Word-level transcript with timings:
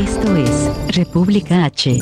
Esto 0.00 0.34
es 0.34 0.96
República 0.96 1.66
H. 1.66 2.00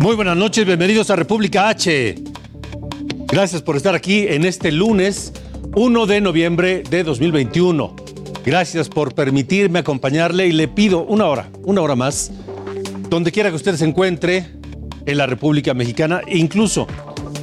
Muy 0.00 0.16
buenas 0.16 0.36
noches, 0.36 0.66
bienvenidos 0.66 1.10
a 1.10 1.14
República 1.14 1.68
H. 1.68 2.16
Gracias 3.28 3.62
por 3.62 3.76
estar 3.76 3.94
aquí 3.94 4.26
en 4.26 4.44
este 4.44 4.72
lunes 4.72 5.32
1 5.76 6.06
de 6.06 6.20
noviembre 6.20 6.82
de 6.90 7.04
2021. 7.04 7.94
Gracias 8.44 8.88
por 8.88 9.14
permitirme 9.14 9.78
acompañarle 9.78 10.48
y 10.48 10.52
le 10.52 10.66
pido 10.66 11.04
una 11.04 11.26
hora, 11.26 11.48
una 11.62 11.82
hora 11.82 11.94
más, 11.94 12.32
donde 13.10 13.30
quiera 13.30 13.50
que 13.50 13.56
usted 13.56 13.76
se 13.76 13.84
encuentre 13.84 14.50
en 15.06 15.18
la 15.18 15.28
República 15.28 15.72
Mexicana 15.72 16.22
incluso 16.26 16.88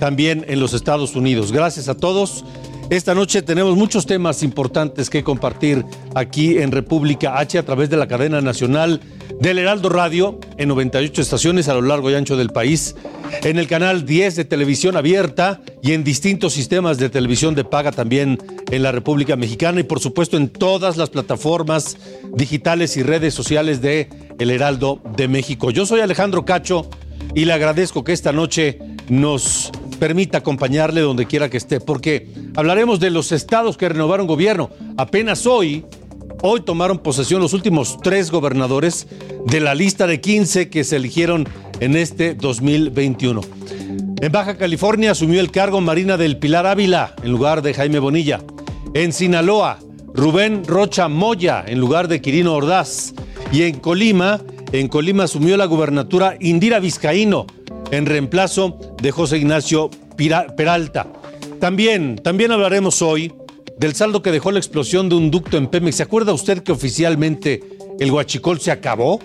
también 0.01 0.43
en 0.49 0.59
los 0.59 0.73
Estados 0.73 1.15
Unidos. 1.15 1.53
Gracias 1.53 1.87
a 1.87 1.95
todos. 1.95 2.43
Esta 2.91 3.15
noche 3.15 3.41
tenemos 3.41 3.77
muchos 3.77 4.05
temas 4.05 4.43
importantes 4.43 5.09
que 5.09 5.23
compartir 5.23 5.85
aquí 6.13 6.57
en 6.57 6.73
República 6.73 7.39
H 7.39 7.57
a 7.57 7.63
través 7.63 7.89
de 7.89 7.95
la 7.95 8.05
cadena 8.05 8.41
nacional 8.41 8.99
del 9.39 9.59
Heraldo 9.59 9.87
Radio 9.87 10.37
en 10.57 10.67
98 10.67 11.21
estaciones 11.21 11.69
a 11.69 11.73
lo 11.73 11.83
largo 11.83 12.11
y 12.11 12.15
ancho 12.15 12.35
del 12.35 12.49
país, 12.49 12.97
en 13.43 13.57
el 13.59 13.67
canal 13.67 14.05
10 14.05 14.35
de 14.35 14.43
televisión 14.43 14.97
abierta 14.97 15.61
y 15.81 15.93
en 15.93 16.03
distintos 16.03 16.51
sistemas 16.51 16.97
de 16.97 17.09
televisión 17.09 17.55
de 17.55 17.63
paga 17.63 17.93
también 17.93 18.37
en 18.69 18.83
la 18.83 18.91
República 18.91 19.37
Mexicana 19.37 19.79
y 19.79 19.83
por 19.83 20.01
supuesto 20.01 20.35
en 20.35 20.49
todas 20.49 20.97
las 20.97 21.09
plataformas 21.11 21.95
digitales 22.33 22.97
y 22.97 23.03
redes 23.03 23.33
sociales 23.33 23.81
de 23.81 24.09
El 24.37 24.51
Heraldo 24.51 25.01
de 25.15 25.29
México. 25.29 25.71
Yo 25.71 25.85
soy 25.85 26.01
Alejandro 26.01 26.43
Cacho 26.43 26.89
y 27.33 27.45
le 27.45 27.53
agradezco 27.53 28.03
que 28.03 28.11
esta 28.11 28.33
noche 28.33 28.79
nos 29.07 29.71
permita 30.01 30.39
acompañarle 30.39 31.01
donde 31.01 31.27
quiera 31.27 31.47
que 31.47 31.57
esté, 31.57 31.79
porque 31.79 32.27
hablaremos 32.55 32.99
de 32.99 33.11
los 33.11 33.31
estados 33.31 33.77
que 33.77 33.87
renovaron 33.87 34.25
gobierno. 34.25 34.71
Apenas 34.97 35.45
hoy, 35.45 35.85
hoy 36.41 36.61
tomaron 36.61 36.97
posesión 36.97 37.39
los 37.39 37.53
últimos 37.53 37.99
tres 38.01 38.31
gobernadores 38.31 39.05
de 39.45 39.59
la 39.59 39.75
lista 39.75 40.07
de 40.07 40.19
15 40.19 40.71
que 40.71 40.83
se 40.85 40.95
eligieron 40.95 41.47
en 41.79 41.95
este 41.95 42.33
2021. 42.33 43.41
En 44.19 44.31
Baja 44.31 44.57
California 44.57 45.11
asumió 45.11 45.39
el 45.39 45.51
cargo 45.51 45.81
Marina 45.81 46.17
del 46.17 46.37
Pilar 46.39 46.65
Ávila 46.65 47.13
en 47.21 47.31
lugar 47.31 47.61
de 47.61 47.75
Jaime 47.75 47.99
Bonilla. 47.99 48.41
En 48.95 49.13
Sinaloa, 49.13 49.77
Rubén 50.15 50.63
Rocha 50.65 51.09
Moya 51.09 51.63
en 51.67 51.79
lugar 51.79 52.07
de 52.07 52.21
Quirino 52.21 52.55
Ordaz. 52.55 53.13
Y 53.51 53.61
en 53.61 53.77
Colima, 53.77 54.41
en 54.71 54.87
Colima 54.87 55.25
asumió 55.25 55.57
la 55.57 55.65
gubernatura 55.65 56.37
Indira 56.39 56.79
Vizcaíno 56.79 57.45
en 57.91 58.05
reemplazo 58.05 58.77
de 59.01 59.11
José 59.11 59.37
Ignacio 59.37 59.91
Peralta. 60.55 61.07
También, 61.59 62.15
también 62.15 62.51
hablaremos 62.51 63.01
hoy 63.01 63.33
del 63.77 63.95
saldo 63.95 64.21
que 64.21 64.31
dejó 64.31 64.51
la 64.51 64.59
explosión 64.59 65.09
de 65.09 65.15
un 65.15 65.31
ducto 65.31 65.57
en 65.57 65.67
Pemex. 65.67 65.97
¿Se 65.97 66.03
acuerda 66.03 66.33
usted 66.33 66.63
que 66.63 66.71
oficialmente 66.71 67.63
el 67.99 68.11
huachicol 68.11 68.59
se 68.59 68.71
acabó? 68.71 69.19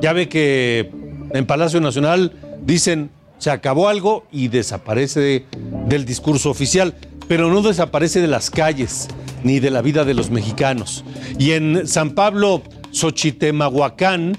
Ya 0.00 0.12
ve 0.12 0.28
que 0.28 0.90
en 1.32 1.46
Palacio 1.46 1.80
Nacional 1.80 2.32
dicen 2.64 3.10
se 3.38 3.50
acabó 3.50 3.88
algo 3.88 4.26
y 4.30 4.48
desaparece 4.48 5.44
del 5.86 6.04
discurso 6.04 6.50
oficial, 6.50 6.94
pero 7.28 7.50
no 7.52 7.62
desaparece 7.62 8.20
de 8.20 8.28
las 8.28 8.50
calles 8.50 9.08
ni 9.42 9.60
de 9.60 9.70
la 9.70 9.82
vida 9.82 10.04
de 10.04 10.14
los 10.14 10.30
mexicanos. 10.30 11.04
Y 11.38 11.52
en 11.52 11.86
San 11.86 12.14
Pablo, 12.14 12.62
Xochitemahuacán, 12.90 14.38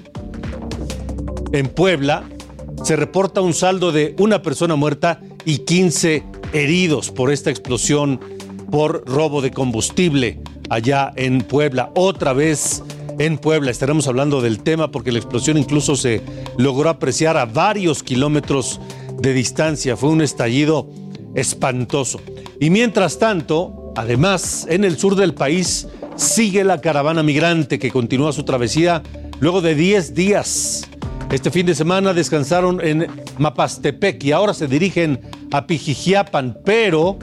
en 1.52 1.68
Puebla, 1.68 2.24
se 2.82 2.96
reporta 2.96 3.40
un 3.40 3.54
saldo 3.54 3.92
de 3.92 4.14
una 4.18 4.42
persona 4.42 4.76
muerta 4.76 5.20
y 5.44 5.58
15 5.58 6.24
heridos 6.52 7.10
por 7.10 7.32
esta 7.32 7.50
explosión 7.50 8.20
por 8.70 9.04
robo 9.08 9.40
de 9.40 9.50
combustible 9.50 10.40
allá 10.68 11.12
en 11.16 11.40
Puebla. 11.42 11.90
Otra 11.94 12.32
vez 12.32 12.82
en 13.18 13.38
Puebla 13.38 13.70
estaremos 13.70 14.08
hablando 14.08 14.42
del 14.42 14.62
tema 14.62 14.90
porque 14.90 15.12
la 15.12 15.18
explosión 15.18 15.56
incluso 15.56 15.96
se 15.96 16.22
logró 16.58 16.90
apreciar 16.90 17.36
a 17.36 17.46
varios 17.46 18.02
kilómetros 18.02 18.80
de 19.18 19.32
distancia. 19.32 19.96
Fue 19.96 20.10
un 20.10 20.20
estallido 20.20 20.90
espantoso. 21.34 22.20
Y 22.60 22.70
mientras 22.70 23.18
tanto, 23.18 23.92
además, 23.96 24.66
en 24.68 24.84
el 24.84 24.98
sur 24.98 25.16
del 25.16 25.34
país 25.34 25.88
sigue 26.16 26.64
la 26.64 26.80
caravana 26.80 27.22
migrante 27.22 27.78
que 27.78 27.90
continúa 27.90 28.32
su 28.32 28.44
travesía 28.44 29.02
luego 29.40 29.60
de 29.60 29.74
10 29.74 30.14
días 30.14 30.88
este 31.30 31.50
fin 31.50 31.66
de 31.66 31.74
semana 31.74 32.14
descansaron 32.14 32.80
en 32.80 33.06
Mapastepec 33.38 34.22
y 34.24 34.32
ahora 34.32 34.54
se 34.54 34.68
dirigen 34.68 35.20
a 35.52 35.66
Pijijiapan, 35.66 36.58
pero, 36.64 37.18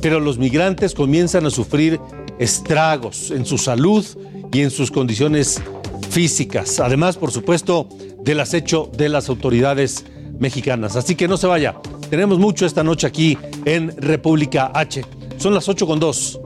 pero 0.00 0.20
los 0.20 0.38
migrantes 0.38 0.94
comienzan 0.94 1.46
a 1.46 1.50
sufrir 1.50 2.00
estragos 2.38 3.30
en 3.30 3.44
su 3.44 3.58
salud 3.58 4.04
y 4.52 4.62
en 4.62 4.70
sus 4.70 4.90
condiciones 4.90 5.62
físicas. 6.10 6.80
Además, 6.80 7.16
por 7.16 7.30
supuesto, 7.30 7.88
del 8.22 8.40
acecho 8.40 8.90
de 8.96 9.08
las 9.08 9.28
autoridades 9.28 10.04
mexicanas. 10.38 10.96
Así 10.96 11.14
que 11.14 11.28
no 11.28 11.36
se 11.36 11.46
vaya. 11.46 11.76
Tenemos 12.10 12.38
mucho 12.38 12.66
esta 12.66 12.82
noche 12.82 13.06
aquí 13.06 13.38
en 13.64 13.94
República 13.96 14.70
H. 14.74 15.04
Son 15.38 15.54
las 15.54 15.68
8 15.68 15.86
con 15.86 15.98
2. 15.98 16.40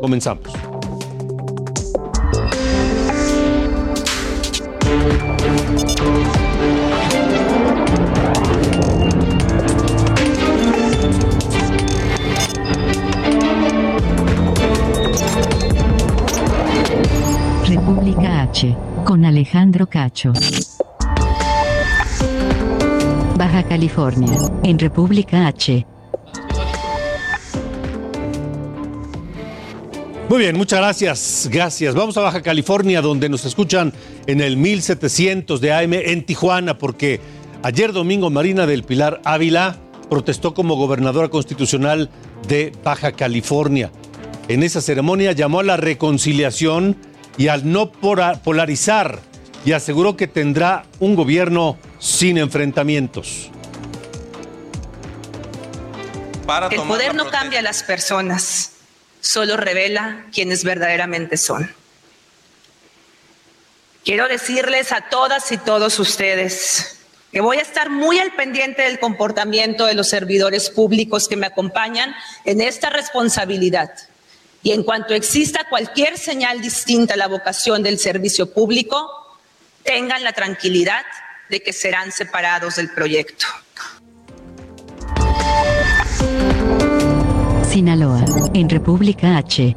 Comenzamos. 0.00 0.69
Alejandro 19.50 19.88
Cacho. 19.88 20.32
Baja 23.36 23.64
California, 23.64 24.38
en 24.62 24.78
República 24.78 25.48
H. 25.48 25.84
Muy 30.28 30.38
bien, 30.38 30.56
muchas 30.56 30.78
gracias, 30.78 31.48
gracias. 31.50 31.96
Vamos 31.96 32.16
a 32.16 32.20
Baja 32.20 32.42
California, 32.42 33.02
donde 33.02 33.28
nos 33.28 33.44
escuchan 33.44 33.92
en 34.28 34.40
el 34.40 34.56
1700 34.56 35.60
de 35.60 35.72
AM 35.72 35.94
en 35.94 36.24
Tijuana, 36.24 36.78
porque 36.78 37.20
ayer 37.64 37.92
domingo 37.92 38.30
Marina 38.30 38.66
del 38.66 38.84
Pilar 38.84 39.20
Ávila 39.24 39.78
protestó 40.08 40.54
como 40.54 40.76
gobernadora 40.76 41.28
constitucional 41.28 42.08
de 42.46 42.70
Baja 42.84 43.10
California. 43.10 43.90
En 44.46 44.62
esa 44.62 44.80
ceremonia 44.80 45.32
llamó 45.32 45.58
a 45.58 45.64
la 45.64 45.76
reconciliación 45.76 46.96
y 47.36 47.48
al 47.48 47.68
no 47.68 47.90
polarizar 47.90 49.28
y 49.64 49.72
aseguró 49.72 50.16
que 50.16 50.26
tendrá 50.26 50.84
un 50.98 51.14
gobierno 51.14 51.78
sin 51.98 52.38
enfrentamientos. 52.38 53.50
El 56.70 56.82
poder 56.82 57.14
no 57.14 57.30
cambia 57.30 57.60
a 57.60 57.62
las 57.62 57.82
personas 57.82 58.72
solo 59.20 59.56
revela 59.56 60.26
quienes 60.32 60.64
verdaderamente 60.64 61.36
son. 61.36 61.74
Quiero 64.04 64.28
decirles 64.28 64.92
a 64.92 65.02
todas 65.10 65.52
y 65.52 65.58
todos 65.58 65.98
ustedes 65.98 66.96
que 67.30 67.40
voy 67.40 67.58
a 67.58 67.62
estar 67.62 67.90
muy 67.90 68.18
al 68.18 68.32
pendiente 68.32 68.82
del 68.82 68.98
comportamiento 68.98 69.86
de 69.86 69.94
los 69.94 70.08
servidores 70.08 70.70
públicos 70.70 71.28
que 71.28 71.36
me 71.36 71.46
acompañan 71.46 72.12
en 72.44 72.60
esta 72.60 72.90
responsabilidad. 72.90 73.90
Y 74.62 74.72
en 74.72 74.82
cuanto 74.82 75.14
exista 75.14 75.68
cualquier 75.70 76.18
señal 76.18 76.60
distinta 76.60 77.14
a 77.14 77.16
la 77.16 77.28
vocación 77.28 77.82
del 77.82 77.98
servicio 77.98 78.52
público, 78.52 79.19
tengan 79.84 80.22
la 80.22 80.32
tranquilidad 80.32 81.02
de 81.48 81.62
que 81.62 81.72
serán 81.72 82.12
separados 82.12 82.76
del 82.76 82.90
proyecto. 82.90 83.46
Sinaloa, 87.68 88.24
en 88.54 88.68
República 88.68 89.36
H. 89.36 89.76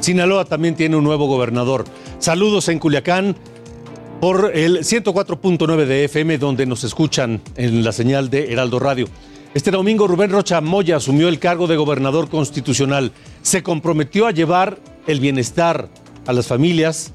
Sinaloa 0.00 0.44
también 0.44 0.74
tiene 0.74 0.96
un 0.96 1.04
nuevo 1.04 1.26
gobernador. 1.26 1.84
Saludos 2.18 2.68
en 2.68 2.78
Culiacán. 2.78 3.36
por 4.20 4.50
el 4.52 4.78
104.9 4.78 5.84
de 5.84 6.04
FM, 6.04 6.38
donde 6.38 6.66
nos 6.66 6.82
escuchan 6.82 7.40
en 7.54 7.84
la 7.84 7.92
señal 7.92 8.30
de 8.30 8.52
Heraldo 8.52 8.80
Radio. 8.80 9.06
Este 9.54 9.70
domingo 9.70 10.08
Rubén 10.08 10.30
Rocha 10.30 10.60
Moya 10.60 10.96
asumió 10.96 11.28
el 11.28 11.38
cargo 11.38 11.68
de 11.68 11.76
gobernador 11.76 12.28
constitucional. 12.28 13.12
Se 13.42 13.62
comprometió 13.62 14.26
a 14.26 14.32
llevar 14.32 14.78
el 15.06 15.20
bienestar 15.20 15.88
a 16.26 16.32
las 16.32 16.48
familias 16.48 17.12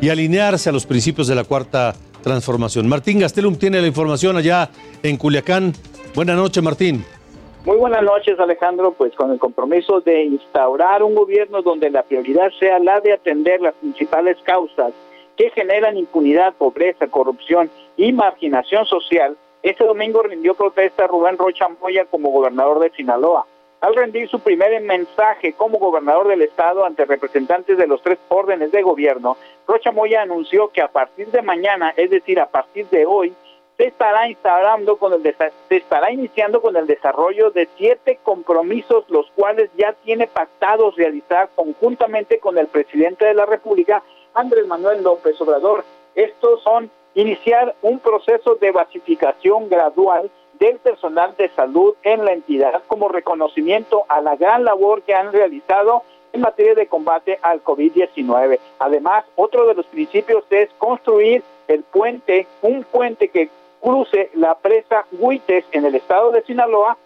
y 0.00 0.08
alinearse 0.08 0.68
a 0.68 0.72
los 0.72 0.86
principios 0.86 1.28
de 1.28 1.34
la 1.34 1.44
cuarta 1.44 1.94
transformación. 2.22 2.88
Martín 2.88 3.20
Gastelum 3.20 3.56
tiene 3.56 3.80
la 3.80 3.86
información 3.86 4.36
allá 4.36 4.70
en 5.02 5.16
Culiacán. 5.16 5.72
Buenas 6.14 6.36
noches, 6.36 6.62
Martín. 6.62 7.04
Muy 7.64 7.76
buenas 7.76 8.02
noches, 8.02 8.38
Alejandro. 8.38 8.92
Pues 8.92 9.14
con 9.14 9.32
el 9.32 9.38
compromiso 9.38 10.00
de 10.00 10.24
instaurar 10.24 11.02
un 11.02 11.14
gobierno 11.14 11.62
donde 11.62 11.90
la 11.90 12.02
prioridad 12.02 12.50
sea 12.58 12.78
la 12.78 13.00
de 13.00 13.12
atender 13.12 13.60
las 13.60 13.74
principales 13.74 14.36
causas 14.44 14.92
que 15.36 15.50
generan 15.50 15.96
impunidad, 15.96 16.54
pobreza, 16.54 17.06
corrupción 17.08 17.70
y 17.96 18.12
marginación 18.12 18.86
social, 18.86 19.36
este 19.62 19.84
domingo 19.84 20.22
rindió 20.22 20.54
protesta 20.54 21.06
Rubén 21.06 21.36
Rocha 21.36 21.66
Moya 21.80 22.04
como 22.04 22.30
gobernador 22.30 22.78
de 22.78 22.90
Sinaloa. 22.90 23.46
Al 23.86 23.94
rendir 23.94 24.28
su 24.28 24.40
primer 24.40 24.80
mensaje 24.82 25.52
como 25.52 25.78
gobernador 25.78 26.26
del 26.26 26.42
estado 26.42 26.84
ante 26.84 27.04
representantes 27.04 27.78
de 27.78 27.86
los 27.86 28.02
tres 28.02 28.18
órdenes 28.26 28.72
de 28.72 28.82
gobierno, 28.82 29.36
Rocha 29.64 29.92
Moya 29.92 30.22
anunció 30.22 30.70
que 30.70 30.82
a 30.82 30.88
partir 30.88 31.28
de 31.28 31.40
mañana, 31.40 31.94
es 31.96 32.10
decir, 32.10 32.40
a 32.40 32.46
partir 32.46 32.88
de 32.88 33.06
hoy, 33.06 33.32
se 33.76 33.86
estará 33.86 34.28
instalando 34.28 34.96
con 34.96 35.12
el 35.12 35.22
se 35.22 35.76
estará 35.76 36.10
iniciando 36.10 36.60
con 36.60 36.76
el 36.76 36.88
desarrollo 36.88 37.52
de 37.52 37.68
siete 37.76 38.18
compromisos, 38.24 39.04
los 39.08 39.30
cuales 39.36 39.70
ya 39.78 39.92
tiene 39.92 40.26
pactados 40.26 40.96
realizar 40.96 41.48
conjuntamente 41.54 42.40
con 42.40 42.58
el 42.58 42.66
presidente 42.66 43.24
de 43.24 43.34
la 43.34 43.46
República 43.46 44.02
Andrés 44.34 44.66
Manuel 44.66 45.04
López 45.04 45.40
Obrador. 45.40 45.84
Estos 46.16 46.60
son 46.64 46.90
iniciar 47.14 47.76
un 47.82 48.00
proceso 48.00 48.56
de 48.56 48.72
basificación 48.72 49.68
gradual 49.68 50.28
del 50.58 50.78
personal 50.78 51.34
de 51.36 51.48
salud 51.50 51.94
en 52.02 52.24
la 52.24 52.32
entidad 52.32 52.82
como 52.86 53.08
reconocimiento 53.08 54.04
a 54.08 54.20
la 54.20 54.36
gran 54.36 54.64
labor 54.64 55.02
que 55.02 55.14
han 55.14 55.32
realizado 55.32 56.02
en 56.32 56.40
materia 56.40 56.74
de 56.74 56.86
combate 56.86 57.38
al 57.42 57.62
COVID-19. 57.62 58.58
Además, 58.78 59.24
otro 59.36 59.66
de 59.66 59.74
los 59.74 59.86
principios 59.86 60.44
es 60.50 60.68
construir 60.78 61.42
el 61.68 61.82
puente, 61.82 62.46
un 62.62 62.84
puente 62.84 63.28
que 63.28 63.48
cruce 63.80 64.30
la 64.34 64.56
presa 64.56 65.06
Huites 65.12 65.64
en 65.72 65.84
el 65.84 65.94
estado 65.94 66.30
de 66.32 66.42
Sinaloa, 66.42 66.96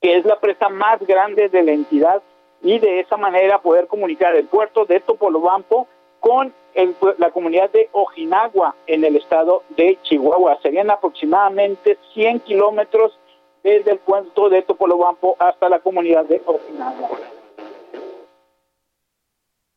que 0.00 0.16
es 0.16 0.24
la 0.24 0.38
presa 0.38 0.68
más 0.68 1.00
grande 1.06 1.48
de 1.48 1.62
la 1.62 1.72
entidad, 1.72 2.22
y 2.62 2.78
de 2.78 3.00
esa 3.00 3.16
manera 3.16 3.58
poder 3.58 3.86
comunicar 3.86 4.34
el 4.34 4.46
puerto 4.46 4.86
de 4.86 5.00
Topolobampo 5.00 5.86
con 6.24 6.54
la 7.18 7.30
comunidad 7.32 7.68
de 7.68 7.90
Ojinagua 7.92 8.74
en 8.86 9.04
el 9.04 9.16
estado 9.16 9.62
de 9.76 9.98
Chihuahua. 10.04 10.58
Serían 10.62 10.90
aproximadamente 10.90 11.98
100 12.14 12.40
kilómetros 12.40 13.12
desde 13.62 13.90
el 13.90 13.98
puerto 13.98 14.48
de 14.48 14.62
Topolobampo 14.62 15.36
hasta 15.38 15.68
la 15.68 15.80
comunidad 15.80 16.24
de 16.24 16.40
Ojinagua. 16.46 17.10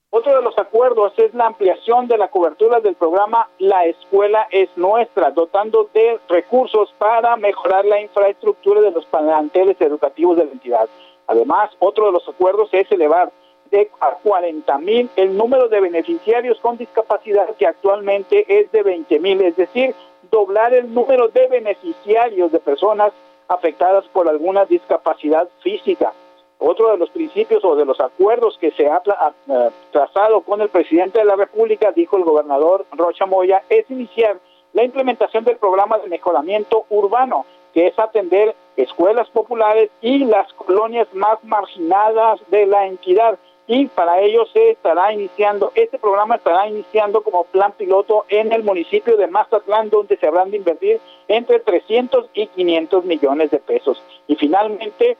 Otro 0.09 0.37
de 0.37 0.41
los 0.41 0.57
acuerdos 0.57 1.11
es 1.17 1.33
la 1.33 1.47
ampliación 1.47 2.07
de 2.07 2.17
la 2.17 2.29
cobertura 2.29 2.79
del 2.79 2.95
programa 2.95 3.49
La 3.59 3.85
Escuela 3.85 4.47
es 4.49 4.69
Nuestra, 4.77 5.31
dotando 5.31 5.89
de 5.93 6.17
recursos 6.29 6.93
para 6.97 7.35
mejorar 7.35 7.83
la 7.83 7.99
infraestructura 7.99 8.79
de 8.79 8.91
los 8.91 9.05
planteles 9.07 9.75
educativos 9.81 10.37
de 10.37 10.45
la 10.45 10.51
entidad. 10.53 10.87
Además, 11.27 11.71
otro 11.79 12.05
de 12.05 12.13
los 12.13 12.27
acuerdos 12.29 12.69
es 12.71 12.89
elevar 12.89 13.33
de 13.71 13.89
a 13.99 14.11
40 14.23 14.77
mil 14.79 15.09
el 15.15 15.35
número 15.35 15.67
de 15.69 15.79
beneficiarios 15.79 16.59
con 16.59 16.77
discapacidad 16.77 17.55
que 17.55 17.67
actualmente 17.67 18.45
es 18.47 18.71
de 18.71 18.83
20 18.83 19.19
mil, 19.19 19.41
es 19.41 19.55
decir, 19.55 19.93
doblar 20.31 20.73
el 20.73 20.93
número 20.93 21.27
de 21.29 21.47
beneficiarios 21.47 22.51
de 22.51 22.59
personas 22.59 23.13
afectadas 23.47 24.05
por 24.09 24.27
alguna 24.27 24.65
discapacidad 24.65 25.47
física. 25.61 26.13
Otro 26.59 26.91
de 26.91 26.97
los 26.97 27.09
principios 27.11 27.63
o 27.63 27.75
de 27.75 27.85
los 27.85 27.99
acuerdos 27.99 28.57
que 28.59 28.71
se 28.71 28.87
ha 28.87 29.01
eh, 29.05 29.69
trazado 29.91 30.41
con 30.41 30.61
el 30.61 30.69
presidente 30.69 31.19
de 31.19 31.25
la 31.25 31.35
República, 31.35 31.91
dijo 31.91 32.17
el 32.17 32.23
gobernador 32.23 32.85
Rocha 32.91 33.25
Moya, 33.25 33.61
es 33.69 33.89
iniciar 33.91 34.39
la 34.73 34.83
implementación 34.83 35.43
del 35.43 35.57
programa 35.57 35.99
de 35.99 36.09
mejoramiento 36.09 36.85
urbano, 36.89 37.45
que 37.73 37.87
es 37.87 37.99
atender 37.99 38.55
escuelas 38.75 39.29
populares 39.29 39.91
y 40.01 40.25
las 40.25 40.51
colonias 40.53 41.07
más 41.13 41.43
marginadas 41.43 42.39
de 42.49 42.65
la 42.65 42.87
entidad 42.87 43.37
y 43.67 43.87
para 43.87 44.21
ello 44.21 44.45
se 44.53 44.71
estará 44.71 45.11
iniciando, 45.11 45.73
este 45.75 45.99
programa 45.99 46.35
estará 46.35 46.67
iniciando 46.67 47.21
como 47.21 47.43
plan 47.43 47.73
piloto 47.73 48.25
en 48.29 48.53
el 48.53 48.63
municipio 48.63 49.17
de 49.17 49.27
Mazatlán, 49.27 49.89
donde 49.89 50.15
se 50.15 50.25
habrán 50.25 50.51
de 50.51 50.57
invertir 50.57 51.01
entre 51.27 51.59
300 51.59 52.29
y 52.33 52.47
500 52.47 53.03
millones 53.03 53.51
de 53.51 53.59
pesos. 53.59 54.01
Y 54.27 54.35
finalmente, 54.35 55.17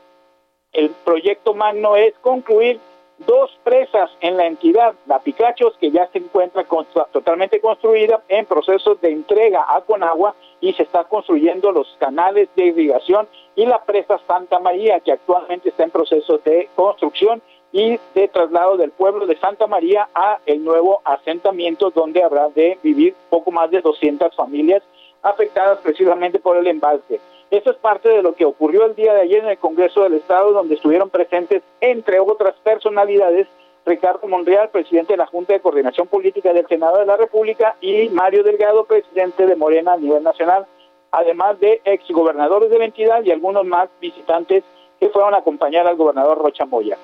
el 0.71 0.91
proyecto 1.03 1.53
magno 1.53 1.97
es 1.97 2.13
concluir 2.21 2.79
dos 3.19 3.51
presas 3.63 4.11
en 4.21 4.37
la 4.37 4.45
entidad, 4.45 4.93
la 5.07 5.19
Picachos, 5.19 5.75
que 5.79 5.91
ya 5.91 6.07
se 6.07 6.19
encuentra 6.19 6.65
totalmente 7.11 7.59
construida 7.59 8.21
en 8.29 8.45
procesos 8.45 9.01
de 9.01 9.11
entrega 9.11 9.65
a 9.67 9.81
Conagua 9.81 10.35
y 10.61 10.73
se 10.73 10.83
está 10.83 11.03
construyendo 11.03 11.71
los 11.71 11.87
canales 11.99 12.47
de 12.55 12.65
irrigación 12.65 13.27
y 13.55 13.65
la 13.65 13.83
presa 13.83 14.19
Santa 14.27 14.59
María, 14.59 14.99
que 14.99 15.11
actualmente 15.11 15.69
está 15.69 15.83
en 15.83 15.91
proceso 15.91 16.37
de 16.37 16.69
construcción 16.75 17.41
y 17.77 17.99
de 18.15 18.27
traslado 18.27 18.75
del 18.75 18.89
pueblo 18.89 19.27
de 19.27 19.37
Santa 19.37 19.67
María 19.67 20.09
a 20.15 20.39
el 20.47 20.63
nuevo 20.63 20.99
asentamiento 21.05 21.91
donde 21.91 22.23
habrá 22.23 22.49
de 22.49 22.79
vivir 22.81 23.13
poco 23.29 23.51
más 23.51 23.69
de 23.69 23.81
200 23.81 24.35
familias 24.35 24.81
afectadas 25.21 25.77
precisamente 25.83 26.39
por 26.39 26.57
el 26.57 26.65
embalse. 26.65 27.19
Eso 27.51 27.69
es 27.69 27.77
parte 27.77 28.09
de 28.09 28.23
lo 28.23 28.33
que 28.33 28.45
ocurrió 28.45 28.83
el 28.85 28.95
día 28.95 29.13
de 29.13 29.21
ayer 29.21 29.43
en 29.43 29.49
el 29.51 29.59
Congreso 29.59 30.01
del 30.01 30.15
Estado, 30.15 30.53
donde 30.53 30.73
estuvieron 30.73 31.11
presentes, 31.11 31.61
entre 31.79 32.19
otras 32.19 32.55
personalidades, 32.63 33.47
Ricardo 33.85 34.27
Monreal, 34.27 34.69
presidente 34.69 35.13
de 35.13 35.17
la 35.17 35.27
Junta 35.27 35.53
de 35.53 35.59
Coordinación 35.59 36.07
Política 36.07 36.53
del 36.53 36.65
Senado 36.65 36.97
de 36.97 37.05
la 37.05 37.15
República, 37.15 37.75
y 37.79 38.09
Mario 38.09 38.41
Delgado, 38.41 38.85
presidente 38.85 39.45
de 39.45 39.55
Morena 39.55 39.93
a 39.93 39.97
nivel 39.97 40.23
nacional, 40.23 40.65
además 41.11 41.59
de 41.59 41.79
exgobernadores 41.85 42.71
de 42.71 42.79
la 42.79 42.85
entidad 42.85 43.23
y 43.23 43.29
algunos 43.29 43.65
más 43.65 43.87
visitantes 44.01 44.63
que 44.99 45.09
fueron 45.09 45.35
a 45.35 45.37
acompañar 45.37 45.85
al 45.85 45.95
gobernador 45.95 46.39
Rocha 46.39 46.65
Moya. 46.65 46.97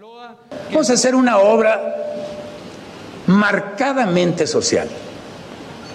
Vamos 0.00 0.90
a 0.90 0.92
hacer 0.92 1.16
una 1.16 1.38
obra 1.38 1.96
marcadamente 3.26 4.46
social 4.46 4.88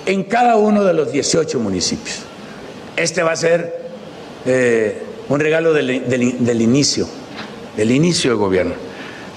en 0.05 0.23
cada 0.25 0.57
uno 0.57 0.83
de 0.83 0.94
los 0.94 1.09
18 1.13 1.57
municipios. 1.59 2.23
Este 2.97 3.23
va 3.23 3.31
a 3.31 3.35
ser 3.38 3.81
eh, 4.45 5.01
un 5.29 5.39
regalo 5.39 5.72
del, 5.72 5.89
inicio, 5.89 7.07
del 7.77 7.91
inicio 7.91 8.31
del 8.31 8.39
gobierno. 8.39 8.74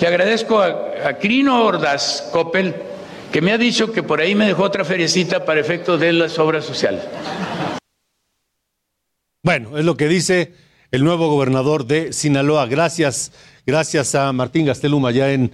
Le 0.00 0.08
agradezco 0.08 0.60
a, 0.60 1.16
Crino 1.20 1.64
Ordaz 1.64 2.28
Coppel, 2.32 2.74
que 3.30 3.40
me 3.40 3.52
ha 3.52 3.58
dicho 3.58 3.92
que 3.92 4.02
por 4.02 4.20
ahí 4.20 4.34
me 4.34 4.48
dejó 4.48 4.64
otra 4.64 4.84
feriecita 4.84 5.44
para 5.44 5.60
efectos 5.60 6.00
de 6.00 6.12
las 6.12 6.40
obras 6.40 6.64
sociales. 6.64 7.04
Bueno, 9.44 9.78
es 9.78 9.84
lo 9.84 9.96
que 9.96 10.08
dice 10.08 10.54
el 10.90 11.04
nuevo 11.04 11.28
gobernador 11.28 11.86
de 11.86 12.12
Sinaloa. 12.12 12.66
Gracias 12.66 13.30
gracias 13.66 14.14
a 14.14 14.32
Martín 14.32 14.64
Gastelum 14.64 15.04
allá 15.04 15.32
en 15.32 15.52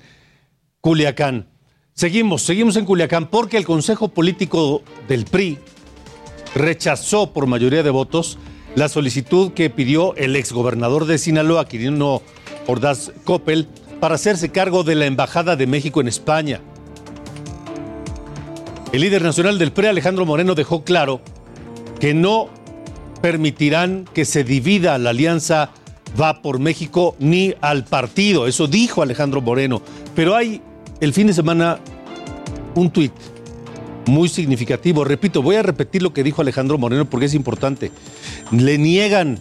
Culiacán. 0.80 1.48
Seguimos, 1.94 2.42
seguimos 2.42 2.76
en 2.76 2.84
Culiacán 2.84 3.28
porque 3.28 3.56
el 3.56 3.64
Consejo 3.64 4.08
Político 4.08 4.82
del 5.08 5.24
PRI 5.24 5.58
rechazó 6.54 7.32
por 7.32 7.46
mayoría 7.46 7.82
de 7.82 7.90
votos 7.90 8.38
la 8.74 8.88
solicitud 8.88 9.52
que 9.52 9.70
pidió 9.70 10.14
el 10.16 10.36
exgobernador 10.36 11.06
de 11.06 11.18
Sinaloa, 11.18 11.66
Quirino 11.66 12.22
Ordaz 12.66 13.12
Coppel, 13.24 13.66
para 14.00 14.16
hacerse 14.16 14.50
cargo 14.50 14.84
de 14.84 14.94
la 14.94 15.06
Embajada 15.06 15.56
de 15.56 15.66
México 15.66 16.00
en 16.00 16.08
España. 16.08 16.60
El 18.92 19.00
líder 19.00 19.22
nacional 19.22 19.58
del 19.58 19.72
PRI, 19.72 19.86
Alejandro 19.86 20.26
Moreno, 20.26 20.54
dejó 20.54 20.84
claro 20.84 21.22
que 21.98 22.12
no 22.12 22.48
permitirán 23.22 24.04
que 24.12 24.24
se 24.24 24.44
divida 24.44 24.98
la 24.98 25.10
alianza 25.10 25.70
va 26.20 26.42
por 26.42 26.58
México 26.58 27.16
ni 27.18 27.54
al 27.60 27.84
partido. 27.84 28.46
Eso 28.46 28.66
dijo 28.66 29.02
Alejandro 29.02 29.40
Moreno. 29.40 29.82
Pero 30.14 30.34
hay 30.34 30.60
el 31.00 31.12
fin 31.12 31.26
de 31.26 31.34
semana 31.34 31.78
un 32.74 32.90
tuit 32.90 33.12
muy 34.06 34.28
significativo. 34.28 35.04
Repito, 35.04 35.42
voy 35.42 35.56
a 35.56 35.62
repetir 35.62 36.02
lo 36.02 36.12
que 36.12 36.22
dijo 36.22 36.42
Alejandro 36.42 36.78
Moreno 36.78 37.08
porque 37.08 37.26
es 37.26 37.34
importante. 37.34 37.90
Le 38.50 38.78
niegan 38.78 39.40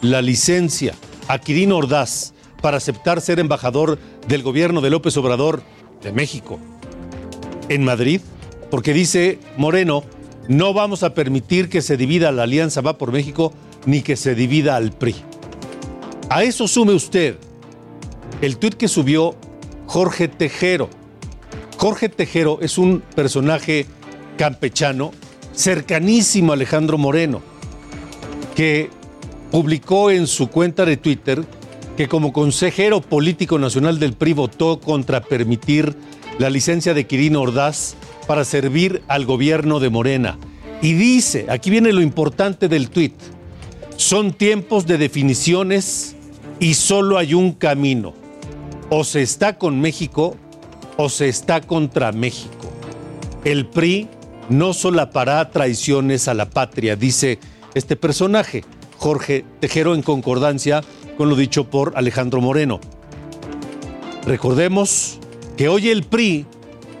la 0.00 0.22
licencia 0.22 0.94
a 1.26 1.38
Quirino 1.38 1.76
Ordaz 1.76 2.32
para 2.62 2.76
aceptar 2.76 3.20
ser 3.20 3.38
embajador 3.38 3.98
del 4.26 4.42
gobierno 4.42 4.80
de 4.80 4.90
López 4.90 5.16
Obrador 5.16 5.62
de 6.02 6.12
México 6.12 6.58
en 7.68 7.84
Madrid, 7.84 8.20
porque 8.70 8.92
dice 8.92 9.38
Moreno, 9.56 10.02
no 10.48 10.72
vamos 10.72 11.02
a 11.02 11.14
permitir 11.14 11.68
que 11.68 11.82
se 11.82 11.96
divida 11.96 12.32
la 12.32 12.44
alianza 12.44 12.80
Va 12.80 12.96
por 12.96 13.12
México 13.12 13.52
ni 13.86 14.00
que 14.02 14.16
se 14.16 14.34
divida 14.34 14.76
al 14.76 14.92
PRI. 14.92 15.16
A 16.30 16.42
eso 16.42 16.68
sume 16.68 16.92
usted 16.92 17.36
el 18.42 18.58
tuit 18.58 18.74
que 18.74 18.86
subió 18.86 19.34
Jorge 19.86 20.28
Tejero, 20.28 20.90
Jorge 21.78 22.08
Tejero 22.10 22.58
es 22.60 22.76
un 22.76 23.00
personaje 23.14 23.86
campechano 24.36 25.12
cercanísimo 25.54 26.52
a 26.52 26.54
Alejandro 26.54 26.98
Moreno, 26.98 27.40
que 28.54 28.90
publicó 29.50 30.10
en 30.10 30.26
su 30.26 30.48
cuenta 30.48 30.84
de 30.84 30.98
Twitter 30.98 31.44
que 31.96 32.08
como 32.08 32.32
consejero 32.32 33.00
político 33.00 33.58
nacional 33.58 33.98
del 33.98 34.12
PRI 34.12 34.34
votó 34.34 34.80
contra 34.80 35.22
permitir 35.22 35.96
la 36.38 36.50
licencia 36.50 36.94
de 36.94 37.06
Quirino 37.06 37.40
Ordaz 37.40 37.96
para 38.26 38.44
servir 38.44 39.02
al 39.08 39.24
gobierno 39.24 39.80
de 39.80 39.88
Morena. 39.88 40.38
Y 40.82 40.92
dice, 40.92 41.46
aquí 41.48 41.70
viene 41.70 41.92
lo 41.92 42.02
importante 42.02 42.68
del 42.68 42.90
tuit, 42.90 43.14
son 43.96 44.32
tiempos 44.32 44.86
de 44.86 44.98
definiciones 44.98 46.16
y 46.60 46.74
solo 46.74 47.18
hay 47.18 47.34
un 47.34 47.52
camino. 47.52 48.14
O 48.90 49.04
se 49.04 49.22
está 49.22 49.58
con 49.58 49.80
México 49.80 50.36
o 50.96 51.08
se 51.08 51.28
está 51.28 51.60
contra 51.60 52.12
México. 52.12 52.72
El 53.44 53.66
PRI 53.66 54.08
no 54.48 54.72
solapará 54.72 55.50
traiciones 55.50 56.26
a 56.26 56.34
la 56.34 56.50
patria, 56.50 56.96
dice 56.96 57.38
este 57.74 57.96
personaje, 57.96 58.64
Jorge 58.96 59.44
Tejero, 59.60 59.94
en 59.94 60.02
concordancia 60.02 60.82
con 61.16 61.28
lo 61.28 61.36
dicho 61.36 61.64
por 61.70 61.92
Alejandro 61.96 62.40
Moreno. 62.40 62.80
Recordemos 64.26 65.18
que 65.56 65.68
hoy 65.68 65.90
el 65.90 66.02
PRI 66.02 66.46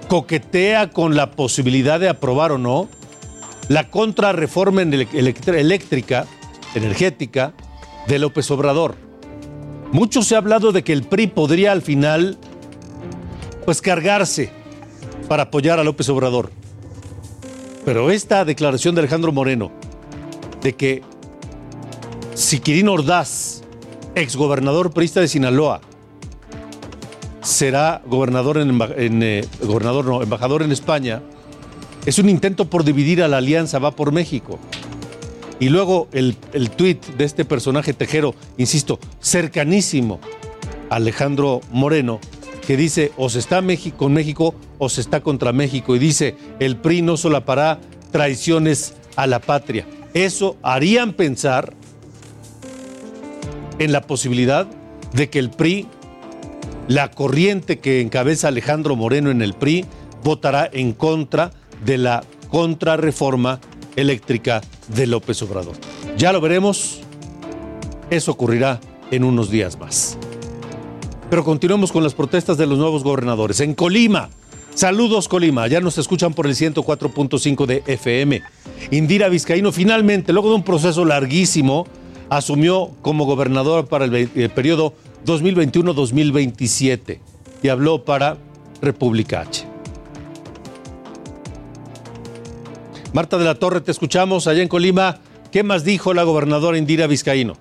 coquetea 0.08 0.90
con 0.90 1.16
la 1.16 1.32
posibilidad 1.32 1.98
de 2.00 2.08
aprobar 2.08 2.52
o 2.52 2.58
no 2.58 2.88
la 3.68 3.90
contrarreforma 3.90 4.82
eléctrica, 4.82 6.26
energética 6.74 7.52
de 8.06 8.18
López 8.18 8.50
Obrador. 8.50 9.07
Mucho 9.92 10.22
se 10.22 10.34
ha 10.34 10.38
hablado 10.38 10.72
de 10.72 10.84
que 10.84 10.92
el 10.92 11.02
PRI 11.02 11.28
podría 11.28 11.72
al 11.72 11.82
final 11.82 12.36
pues 13.64 13.80
cargarse 13.80 14.50
para 15.28 15.44
apoyar 15.44 15.78
a 15.78 15.84
López 15.84 16.08
Obrador. 16.08 16.50
Pero 17.84 18.10
esta 18.10 18.44
declaración 18.44 18.94
de 18.94 19.00
Alejandro 19.00 19.32
Moreno 19.32 19.70
de 20.62 20.74
que 20.74 21.02
si 22.34 22.60
Quirino 22.60 22.92
Ordaz, 22.92 23.62
exgobernador 24.14 24.92
priista 24.92 25.20
de 25.20 25.28
Sinaloa, 25.28 25.80
será 27.42 28.02
gobernador 28.06 28.58
en, 28.58 29.22
eh, 29.22 29.44
gobernador 29.62 30.04
no, 30.04 30.22
embajador 30.22 30.62
en 30.62 30.72
España, 30.72 31.22
es 32.04 32.18
un 32.18 32.28
intento 32.28 32.66
por 32.66 32.84
dividir 32.84 33.22
a 33.22 33.28
la 33.28 33.38
alianza 33.38 33.78
Va 33.78 33.90
por 33.92 34.12
México. 34.12 34.58
Y 35.60 35.68
luego 35.70 36.08
el, 36.12 36.36
el 36.52 36.70
tuit 36.70 37.04
de 37.16 37.24
este 37.24 37.44
personaje 37.44 37.92
tejero, 37.92 38.34
insisto, 38.56 38.98
cercanísimo 39.20 40.20
a 40.90 40.96
Alejandro 40.96 41.60
Moreno, 41.72 42.20
que 42.66 42.76
dice 42.76 43.12
o 43.16 43.28
se 43.28 43.38
está 43.38 43.62
con 43.96 44.12
México 44.12 44.54
o 44.78 44.88
se 44.88 45.00
está 45.00 45.20
contra 45.20 45.52
México. 45.52 45.96
Y 45.96 45.98
dice, 45.98 46.36
el 46.60 46.76
PRI 46.76 47.02
no 47.02 47.16
solapará 47.16 47.80
traiciones 48.12 48.94
a 49.16 49.26
la 49.26 49.40
patria. 49.40 49.86
Eso 50.14 50.56
harían 50.62 51.12
pensar 51.12 51.74
en 53.78 53.92
la 53.92 54.02
posibilidad 54.02 54.66
de 55.12 55.30
que 55.30 55.38
el 55.38 55.50
PRI 55.50 55.86
la 56.88 57.10
corriente 57.10 57.80
que 57.80 58.00
encabeza 58.00 58.48
Alejandro 58.48 58.96
Moreno 58.96 59.30
en 59.30 59.42
el 59.42 59.52
PRI 59.52 59.84
votará 60.24 60.68
en 60.72 60.94
contra 60.94 61.52
de 61.84 61.98
la 61.98 62.24
contrarreforma 62.48 63.60
eléctrica 63.98 64.60
de 64.88 65.06
López 65.06 65.42
Obrador. 65.42 65.74
Ya 66.16 66.32
lo 66.32 66.40
veremos, 66.40 67.00
eso 68.10 68.32
ocurrirá 68.32 68.80
en 69.10 69.24
unos 69.24 69.50
días 69.50 69.78
más. 69.78 70.16
Pero 71.28 71.44
continuemos 71.44 71.92
con 71.92 72.02
las 72.02 72.14
protestas 72.14 72.56
de 72.56 72.66
los 72.66 72.78
nuevos 72.78 73.04
gobernadores. 73.04 73.60
En 73.60 73.74
Colima, 73.74 74.30
saludos 74.74 75.28
Colima, 75.28 75.66
ya 75.66 75.80
nos 75.80 75.98
escuchan 75.98 76.32
por 76.32 76.46
el 76.46 76.54
104.5 76.54 77.66
de 77.66 77.82
FM. 77.86 78.42
Indira 78.92 79.28
Vizcaíno 79.28 79.72
finalmente, 79.72 80.32
luego 80.32 80.48
de 80.50 80.54
un 80.54 80.62
proceso 80.62 81.04
larguísimo, 81.04 81.86
asumió 82.30 82.92
como 83.02 83.26
gobernador 83.26 83.88
para 83.88 84.06
el, 84.06 84.30
el 84.34 84.50
periodo 84.50 84.94
2021-2027 85.26 87.18
y 87.62 87.68
habló 87.68 88.04
para 88.04 88.38
República 88.80 89.40
H. 89.40 89.67
Marta 93.14 93.38
de 93.38 93.44
la 93.44 93.54
Torre, 93.54 93.80
te 93.80 93.90
escuchamos 93.90 94.46
allá 94.46 94.62
en 94.62 94.68
Colima. 94.68 95.16
¿Qué 95.50 95.62
más 95.62 95.84
dijo 95.84 96.12
la 96.12 96.24
gobernadora 96.24 96.76
Indira 96.76 97.06
Vizcaíno? 97.06 97.54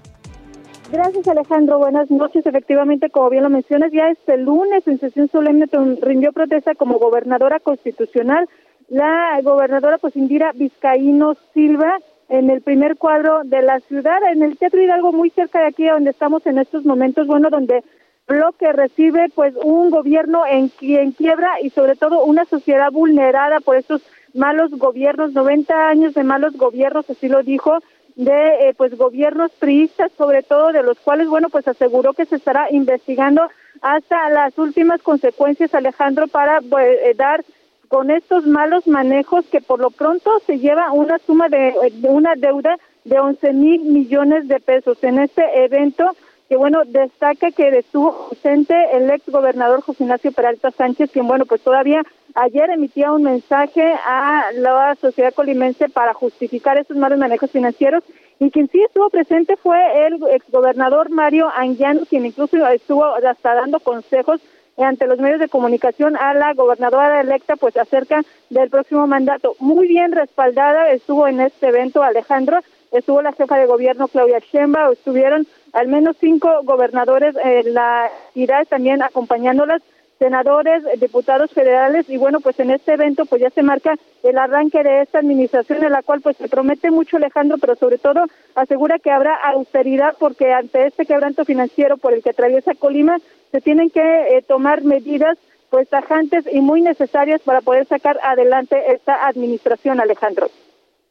Gracias 0.91 1.27
Alejandro, 1.27 1.77
buenas 1.77 2.09
noches. 2.11 2.45
Efectivamente, 2.45 3.09
como 3.09 3.29
bien 3.29 3.43
lo 3.43 3.49
mencionas, 3.49 3.91
ya 3.91 4.09
este 4.09 4.37
lunes 4.37 4.85
en 4.87 4.99
sesión 4.99 5.29
solemne 5.29 5.65
rindió 6.01 6.33
protesta 6.33 6.75
como 6.75 6.99
gobernadora 6.99 7.59
constitucional 7.59 8.47
la 8.89 9.39
gobernadora 9.41 9.97
pues 9.97 10.15
Indira 10.15 10.51
Vizcaíno 10.53 11.35
Silva 11.53 11.97
en 12.29 12.49
el 12.49 12.61
primer 12.61 12.97
cuadro 12.97 13.41
de 13.43 13.61
la 13.61 13.79
ciudad, 13.81 14.17
en 14.31 14.43
el 14.43 14.57
Teatro 14.57 14.81
Hidalgo, 14.81 15.11
muy 15.11 15.29
cerca 15.29 15.59
de 15.59 15.67
aquí 15.67 15.85
donde 15.85 16.11
estamos 16.11 16.45
en 16.45 16.57
estos 16.57 16.85
momentos, 16.85 17.27
bueno, 17.27 17.49
donde 17.49 17.83
bloque 18.27 18.71
recibe 18.73 19.29
pues 19.33 19.53
un 19.63 19.89
gobierno 19.89 20.43
en, 20.49 20.71
en 20.81 21.11
quiebra 21.13 21.61
y 21.61 21.69
sobre 21.69 21.95
todo 21.95 22.25
una 22.25 22.43
sociedad 22.45 22.91
vulnerada 22.91 23.61
por 23.61 23.77
estos 23.77 24.01
malos 24.37 24.71
gobiernos, 24.71 25.33
90 25.33 25.89
años 25.89 26.13
de 26.13 26.23
malos 26.23 26.55
gobiernos, 26.55 27.09
así 27.09 27.27
lo 27.27 27.43
dijo, 27.43 27.79
de 28.15 28.69
eh, 28.69 28.73
pues 28.75 28.97
gobiernos 28.97 29.51
priistas, 29.51 30.11
sobre 30.17 30.41
todo 30.41 30.71
de 30.71 30.83
los 30.83 30.97
cuales, 30.99 31.27
bueno, 31.27 31.49
pues 31.49 31.67
aseguró 31.67 32.13
que 32.13 32.25
se 32.25 32.37
estará 32.37 32.67
investigando 32.71 33.43
hasta 33.81 34.29
las 34.29 34.57
últimas 34.57 35.01
consecuencias, 35.01 35.73
Alejandro, 35.75 36.27
para 36.27 36.61
pues, 36.61 36.97
eh, 37.03 37.13
dar 37.15 37.43
con 37.87 38.11
estos 38.11 38.45
malos 38.45 38.87
manejos 38.87 39.45
que 39.45 39.61
por 39.61 39.79
lo 39.79 39.91
pronto 39.91 40.31
se 40.45 40.59
lleva 40.59 40.91
una 40.91 41.19
suma 41.19 41.47
de, 41.47 41.73
una 42.03 42.33
deuda 42.35 42.77
de 43.05 43.19
11 43.19 43.53
mil 43.53 43.81
millones 43.83 44.47
de 44.47 44.59
pesos. 44.59 45.01
En 45.03 45.19
este 45.19 45.43
evento, 45.63 46.09
que 46.49 46.57
bueno, 46.57 46.81
destaca 46.85 47.51
que 47.51 47.69
estuvo 47.69 48.29
presente 48.29 48.75
el 48.93 49.09
ex 49.09 49.29
gobernador 49.29 49.81
José 49.81 50.03
Ignacio 50.03 50.31
Peralta 50.31 50.71
Sánchez, 50.71 51.11
quien 51.11 51.27
bueno, 51.27 51.45
pues 51.45 51.61
todavía 51.61 52.01
ayer 52.37 52.69
emitía 52.69 53.11
un 53.11 53.23
mensaje 53.23 53.83
a 54.05 54.51
la 54.53 54.95
sociedad 55.01 55.33
colimense 55.33 55.89
para 55.89 56.13
justificar 56.13 56.77
estos 56.77 56.95
malos 56.95 57.17
manejos 57.17 57.51
financieros. 57.51 58.03
Y 58.39 58.51
quien 58.51 58.69
sí 58.69 58.81
estuvo 58.83 59.09
presente 59.09 59.55
fue 59.57 59.79
el 60.05 60.19
exgobernador 60.31 61.09
Mario 61.09 61.49
Anguiano, 61.55 62.01
quien 62.07 62.25
incluso 62.27 62.65
estuvo 62.67 63.05
hasta 63.05 63.55
dando 63.55 63.79
consejos 63.79 64.39
ante 64.77 65.07
los 65.07 65.17
medios 65.17 65.39
de 65.39 65.49
comunicación 65.49 66.15
a 66.15 66.35
la 66.35 66.53
gobernadora 66.53 67.19
electa 67.21 67.55
pues 67.55 67.75
acerca 67.77 68.21
del 68.51 68.69
próximo 68.69 69.07
mandato. 69.07 69.55
Muy 69.59 69.87
bien 69.87 70.11
respaldada 70.11 70.91
estuvo 70.91 71.27
en 71.27 71.41
este 71.41 71.69
evento 71.69 72.03
Alejandro, 72.03 72.59
estuvo 72.91 73.23
la 73.23 73.33
jefa 73.33 73.57
de 73.57 73.65
gobierno 73.65 74.07
Claudia 74.07 74.37
Sheinbaum, 74.37 74.93
estuvieron 74.93 75.47
al 75.73 75.87
menos 75.87 76.15
cinco 76.19 76.61
gobernadores 76.63 77.35
en 77.43 77.73
la 77.73 78.11
ciudad 78.33 78.67
también 78.67 79.01
acompañándolas 79.01 79.81
senadores, 80.19 80.83
diputados 80.99 81.51
federales 81.51 82.09
y 82.09 82.17
bueno, 82.17 82.39
pues 82.39 82.59
en 82.59 82.71
este 82.71 82.93
evento 82.93 83.25
pues 83.25 83.41
ya 83.41 83.49
se 83.49 83.63
marca 83.63 83.95
el 84.23 84.37
arranque 84.37 84.83
de 84.83 85.01
esta 85.01 85.19
administración 85.19 85.83
en 85.83 85.91
la 85.91 86.01
cual 86.01 86.21
pues 86.21 86.37
se 86.37 86.49
promete 86.49 86.91
mucho 86.91 87.17
Alejandro, 87.17 87.57
pero 87.59 87.75
sobre 87.75 87.97
todo 87.97 88.25
asegura 88.55 88.99
que 88.99 89.11
habrá 89.11 89.35
austeridad 89.35 90.15
porque 90.19 90.53
ante 90.53 90.87
este 90.87 91.05
quebranto 91.05 91.45
financiero 91.45 91.97
por 91.97 92.13
el 92.13 92.23
que 92.23 92.31
atraviesa 92.31 92.73
Colima 92.75 93.17
se 93.51 93.61
tienen 93.61 93.89
que 93.89 94.01
eh, 94.01 94.41
tomar 94.47 94.83
medidas 94.83 95.37
pues 95.69 95.89
tajantes 95.89 96.45
y 96.51 96.61
muy 96.61 96.81
necesarias 96.81 97.41
para 97.41 97.61
poder 97.61 97.85
sacar 97.87 98.19
adelante 98.23 98.91
esta 98.91 99.27
administración, 99.27 99.99
Alejandro. 99.99 100.49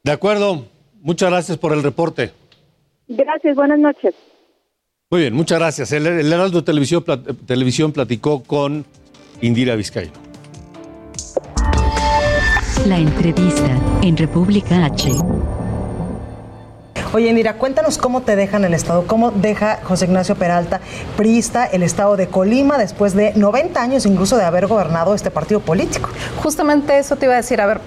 De 0.03 0.11
acuerdo, 0.11 0.65
muchas 1.01 1.29
gracias 1.29 1.57
por 1.57 1.73
el 1.73 1.83
reporte. 1.83 2.31
Gracias, 3.07 3.55
buenas 3.55 3.79
noches. 3.79 4.15
Muy 5.09 5.21
bien, 5.21 5.33
muchas 5.33 5.57
gracias. 5.57 5.93
El, 5.93 6.05
Heraldo 6.05 6.65
Televisión, 6.65 7.01
Televisión 7.45 7.93
platicó 7.93 8.43
con 8.43 8.85
Indira 9.39 9.73
Vizcaíno. 9.77 10.11
La 12.85 12.97
entrevista 12.97 13.99
en 14.01 14.17
República 14.17 14.83
H. 14.83 15.13
Oye, 17.13 17.29
Indira, 17.29 17.53
cuéntanos 17.53 17.97
cómo 17.97 18.21
te 18.21 18.35
dejan 18.35 18.65
el 18.65 18.73
Estado, 18.73 19.07
cómo 19.07 19.31
deja 19.31 19.79
José 19.83 20.05
Ignacio 20.05 20.35
Peralta, 20.35 20.81
priista, 21.15 21.65
el 21.65 21.81
Estado 21.81 22.17
de 22.17 22.27
Colima 22.27 22.77
después 22.77 23.13
de 23.13 23.31
90 23.33 23.81
años 23.81 24.05
incluso 24.05 24.35
de 24.35 24.43
haber 24.43 24.67
gobernado 24.67 25.15
este 25.15 25.31
partido 25.31 25.61
político. 25.61 26.09
Justamente 26.43 26.97
eso 26.97 27.15
te 27.15 27.25
iba 27.25 27.33
a 27.33 27.37
decir. 27.37 27.61
A 27.61 27.65
ver, 27.65 27.79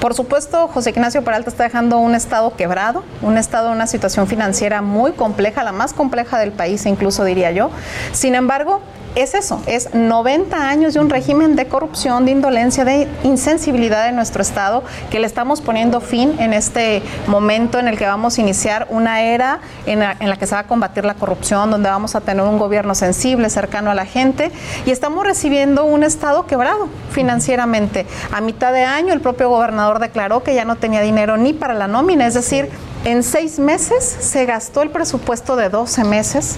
por 0.00 0.14
supuesto, 0.14 0.66
José 0.66 0.90
Ignacio 0.90 1.22
Peralta 1.22 1.50
está 1.50 1.62
dejando 1.62 1.98
un 1.98 2.16
Estado 2.16 2.56
quebrado, 2.56 3.04
un 3.22 3.38
Estado 3.38 3.70
una 3.70 3.86
situación 3.86 4.26
financiera 4.26 4.82
muy 4.82 5.12
compleja, 5.12 5.62
la 5.62 5.72
más 5.72 5.92
compleja 5.92 6.40
del 6.40 6.50
país, 6.50 6.84
incluso 6.84 7.22
diría 7.22 7.52
yo. 7.52 7.70
Sin 8.12 8.34
embargo, 8.34 8.80
es 9.14 9.34
eso, 9.34 9.62
es 9.66 9.94
90 9.94 10.68
años 10.68 10.94
de 10.94 11.00
un 11.00 11.08
régimen 11.08 11.56
de 11.56 11.66
corrupción, 11.66 12.24
de 12.24 12.32
indolencia, 12.32 12.84
de 12.84 13.08
insensibilidad 13.22 14.08
en 14.08 14.16
nuestro 14.16 14.42
Estado, 14.42 14.82
que 15.10 15.20
le 15.20 15.26
estamos 15.26 15.60
poniendo 15.60 16.00
fin 16.00 16.34
en 16.38 16.52
este 16.52 17.02
momento 17.26 17.78
en 17.78 17.86
el 17.86 17.96
que 17.96 18.06
vamos 18.06 18.38
a 18.38 18.40
iniciar 18.40 18.88
una 18.90 19.22
era 19.22 19.60
en 19.86 20.00
la, 20.00 20.16
en 20.18 20.28
la 20.28 20.36
que 20.36 20.46
se 20.46 20.54
va 20.54 20.62
a 20.62 20.66
combatir 20.66 21.04
la 21.04 21.14
corrupción, 21.14 21.70
donde 21.70 21.88
vamos 21.88 22.14
a 22.14 22.20
tener 22.20 22.44
un 22.44 22.58
gobierno 22.58 22.94
sensible, 22.94 23.50
cercano 23.50 23.90
a 23.90 23.94
la 23.94 24.06
gente, 24.06 24.50
y 24.84 24.90
estamos 24.90 25.24
recibiendo 25.24 25.84
un 25.84 26.02
Estado 26.02 26.46
quebrado 26.46 26.88
financieramente. 27.10 28.06
A 28.32 28.40
mitad 28.40 28.72
de 28.72 28.84
año 28.84 29.12
el 29.12 29.20
propio 29.20 29.48
gobernador 29.48 30.00
declaró 30.00 30.42
que 30.42 30.54
ya 30.54 30.64
no 30.64 30.76
tenía 30.76 31.00
dinero 31.00 31.36
ni 31.36 31.52
para 31.52 31.74
la 31.74 31.86
nómina, 31.86 32.26
es 32.26 32.34
decir, 32.34 32.68
en 33.04 33.22
seis 33.22 33.58
meses 33.58 34.04
se 34.04 34.46
gastó 34.46 34.82
el 34.82 34.90
presupuesto 34.90 35.56
de 35.56 35.68
12 35.68 36.04
meses. 36.04 36.56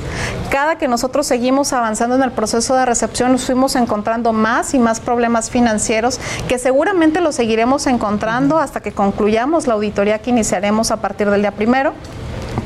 Cada 0.50 0.78
que 0.78 0.88
nosotros 0.88 1.26
seguimos 1.26 1.72
avanzando 1.72 2.14
en 2.14 2.22
el 2.22 2.30
proceso 2.32 2.74
de 2.76 2.86
recepción, 2.86 3.32
nos 3.32 3.44
fuimos 3.44 3.74
encontrando 3.74 4.32
más 4.32 4.72
y 4.74 4.78
más 4.78 5.00
problemas 5.00 5.50
financieros 5.50 6.20
que 6.48 6.58
seguramente 6.58 7.20
los 7.20 7.34
seguiremos 7.34 7.86
encontrando 7.86 8.58
hasta 8.58 8.80
que 8.80 8.92
concluyamos 8.92 9.66
la 9.66 9.74
auditoría 9.74 10.20
que 10.20 10.30
iniciaremos 10.30 10.90
a 10.90 10.98
partir 10.98 11.30
del 11.30 11.40
día 11.40 11.52
primero. 11.52 11.94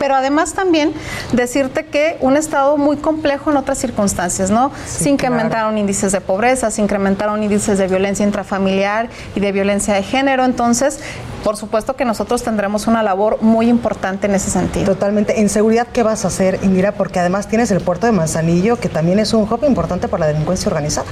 Pero 0.01 0.17
además 0.17 0.55
también 0.55 0.93
decirte 1.33 1.87
que 1.87 2.17
un 2.21 2.37
estado 2.37 2.77
muy 2.77 2.97
complejo 2.97 3.53
en 3.53 3.59
otras 3.59 3.79
circunstancias, 3.79 4.51
¿no? 4.51 4.73
se 4.87 5.11
incrementaron 5.11 5.79
índices 5.79 6.11
de 6.11 6.21
pobreza, 6.21 6.71
se 6.71 6.83
incrementaron 6.83 7.43
índices 7.43 7.79
de 7.79 7.87
violencia 7.87 8.25
intrafamiliar 8.25 9.11
y 9.37 9.41
de 9.41 9.53
violencia 9.53 9.95
de 9.95 10.03
género. 10.03 10.45
Entonces, 10.45 11.01
por 11.45 11.57
supuesto 11.57 11.97
que 11.97 12.05
nosotros 12.05 12.43
tendremos 12.43 12.87
una 12.87 13.03
labor 13.03 13.39
muy 13.43 13.69
importante 13.69 14.27
en 14.27 14.35
ese 14.35 14.51
sentido. 14.51 14.87
Totalmente. 14.87 15.41
En 15.41 15.49
seguridad, 15.49 15.87
¿qué 15.93 16.03
vas 16.03 16.25
a 16.25 16.29
hacer, 16.29 16.59
Indira? 16.63 16.93
Porque 16.93 17.19
además 17.19 17.49
tienes 17.49 17.71
el 17.71 17.81
puerto 17.81 18.07
de 18.07 18.13
Manzanillo, 18.13 18.77
que 18.77 18.89
también 18.89 19.19
es 19.19 19.33
un 19.33 19.43
hub 19.43 19.65
importante 19.65 20.09
para 20.09 20.23
la 20.23 20.33
delincuencia 20.33 20.69
organizada. 20.69 21.07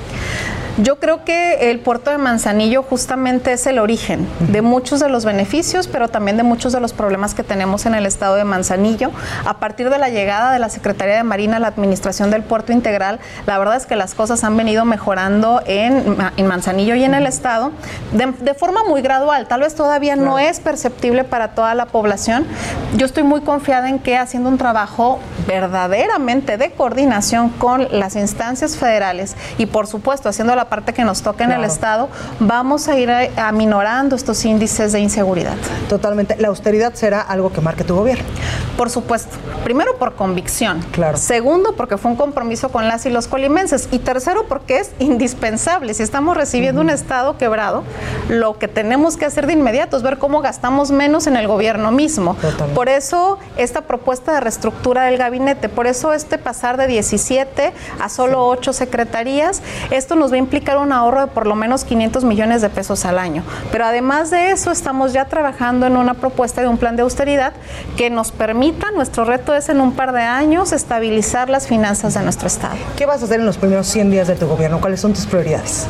Yo 0.80 1.00
creo 1.00 1.24
que 1.24 1.70
el 1.72 1.80
puerto 1.80 2.12
de 2.12 2.18
Manzanillo 2.18 2.84
justamente 2.84 3.52
es 3.52 3.66
el 3.66 3.80
origen 3.80 4.28
de 4.52 4.62
muchos 4.62 5.00
de 5.00 5.08
los 5.08 5.24
beneficios, 5.24 5.88
pero 5.88 6.08
también 6.08 6.36
de 6.36 6.44
muchos 6.44 6.72
de 6.72 6.78
los 6.78 6.92
problemas 6.92 7.34
que 7.34 7.42
tenemos 7.42 7.84
en 7.84 7.96
el 7.96 8.06
estado 8.06 8.36
de 8.36 8.44
Manzanillo. 8.44 8.77
A 9.44 9.58
partir 9.58 9.90
de 9.90 9.98
la 9.98 10.08
llegada 10.08 10.52
de 10.52 10.58
la 10.58 10.68
Secretaría 10.68 11.16
de 11.16 11.22
Marina 11.22 11.56
a 11.56 11.60
la 11.60 11.68
administración 11.68 12.30
del 12.30 12.42
puerto 12.42 12.72
integral, 12.72 13.18
la 13.46 13.58
verdad 13.58 13.76
es 13.76 13.86
que 13.86 13.96
las 13.96 14.14
cosas 14.14 14.44
han 14.44 14.56
venido 14.56 14.84
mejorando 14.84 15.62
en, 15.66 16.16
en 16.36 16.46
Manzanillo 16.46 16.94
y 16.94 17.04
en 17.04 17.14
el 17.14 17.26
estado 17.26 17.72
de, 18.12 18.26
de, 18.26 18.54
forma 18.54 18.84
muy 18.84 19.02
gradual. 19.02 19.48
Tal 19.48 19.60
vez 19.60 19.74
todavía 19.74 20.14
claro. 20.14 20.30
no 20.30 20.38
es 20.38 20.60
perceptible 20.60 21.24
para 21.24 21.48
toda 21.48 21.74
la 21.74 21.86
población. 21.86 22.46
Yo 22.96 23.06
estoy 23.06 23.22
muy 23.22 23.40
confiada 23.40 23.88
en 23.88 23.98
que 23.98 24.16
haciendo 24.16 24.48
un 24.48 24.58
trabajo 24.58 25.18
verdaderamente 25.46 26.56
de 26.56 26.70
coordinación 26.72 27.50
con 27.50 27.88
las 27.90 28.16
instancias 28.16 28.76
federales 28.76 29.36
y 29.58 29.66
por 29.66 29.86
supuesto 29.86 30.28
haciendo 30.28 30.54
la 30.54 30.68
parte 30.68 30.92
que 30.92 31.04
nos 31.04 31.22
toca 31.22 31.44
en 31.44 31.50
claro. 31.50 31.64
el 31.64 31.70
Estado, 31.70 32.08
vamos 32.40 32.88
a 32.88 32.98
ir 32.98 33.10
aminorando 33.36 34.16
estos 34.16 34.44
índices 34.44 34.92
de 34.92 35.00
inseguridad. 35.00 35.56
Totalmente. 35.88 36.36
¿La 36.36 36.48
austeridad 36.48 36.94
será 36.94 37.20
algo 37.20 37.52
que 37.52 37.60
marque 37.60 37.84
tu 37.84 37.94
gobierno? 37.94 38.24
Por 38.76 38.90
supuesto. 38.90 39.36
Primero, 39.64 39.96
por 39.98 40.14
convicción. 40.14 40.84
Claro. 40.92 41.16
Segundo, 41.16 41.74
porque 41.74 41.96
fue 41.96 42.10
un 42.10 42.16
compromiso 42.16 42.70
con 42.70 42.88
las 42.88 43.06
y 43.06 43.10
los 43.10 43.26
colimenses. 43.26 43.88
Y 43.90 43.98
tercero, 43.98 44.46
porque 44.48 44.78
es 44.78 44.90
indispensable. 44.98 45.94
Si 45.94 46.02
estamos 46.02 46.36
recibiendo 46.36 46.80
uh 46.80 46.84
-huh. 46.84 46.88
un 46.88 46.90
Estado 46.90 47.38
quebrado, 47.38 47.84
lo 48.28 48.58
que 48.58 48.68
tenemos 48.68 49.16
que 49.16 49.24
hacer 49.24 49.46
de 49.46 49.52
inmediato 49.52 49.96
es 49.96 50.02
ver 50.02 50.18
cómo 50.18 50.40
gastamos 50.40 50.90
menos 50.90 51.26
en 51.26 51.36
el 51.36 51.46
gobierno 51.46 51.90
mismo. 51.92 52.34
Totalmente. 52.34 52.74
Por 52.74 52.88
eso, 52.88 53.38
esta 53.56 53.82
propuesta 53.82 54.32
de 54.34 54.40
reestructura 54.40 55.04
del 55.04 55.18
gabinete, 55.18 55.68
por 55.68 55.86
eso 55.86 56.12
este 56.12 56.38
pasar 56.38 56.76
de 56.76 56.86
17 56.86 57.72
a 58.00 58.08
solo 58.08 58.46
8 58.46 58.72
secretarías, 58.72 59.62
esto 59.90 60.14
nos 60.14 60.30
va 60.32 60.36
a 60.36 60.38
implicar 60.38 60.78
un 60.78 60.92
ahorro 60.92 61.20
de 61.20 61.26
por 61.28 61.46
lo 61.46 61.54
menos 61.54 61.84
500 61.84 62.24
millones 62.24 62.62
de 62.62 62.68
pesos 62.68 63.04
al 63.04 63.18
año. 63.18 63.42
Pero 63.70 63.84
además 63.84 64.30
de 64.30 64.50
eso, 64.50 64.70
estamos 64.70 65.12
ya 65.12 65.26
trabajando 65.26 65.86
en 65.86 65.96
una 65.96 66.14
propuesta 66.14 66.60
de 66.60 66.68
un 66.68 66.78
plan 66.78 66.96
de 66.96 67.02
austeridad 67.02 67.52
que 67.96 68.10
nos 68.10 68.32
permita, 68.58 68.90
nuestro 68.90 69.24
reto 69.24 69.54
es 69.54 69.68
en 69.68 69.80
un 69.80 69.92
par 69.92 70.10
de 70.10 70.22
años, 70.22 70.72
estabilizar 70.72 71.48
las 71.48 71.68
finanzas 71.68 72.14
de 72.14 72.22
nuestro 72.22 72.48
Estado. 72.48 72.74
¿Qué 72.96 73.06
vas 73.06 73.22
a 73.22 73.26
hacer 73.26 73.38
en 73.38 73.46
los 73.46 73.56
primeros 73.56 73.86
100 73.86 74.10
días 74.10 74.26
de 74.26 74.34
tu 74.34 74.48
gobierno? 74.48 74.80
¿Cuáles 74.80 75.00
son 75.00 75.12
tus 75.12 75.26
prioridades? 75.26 75.86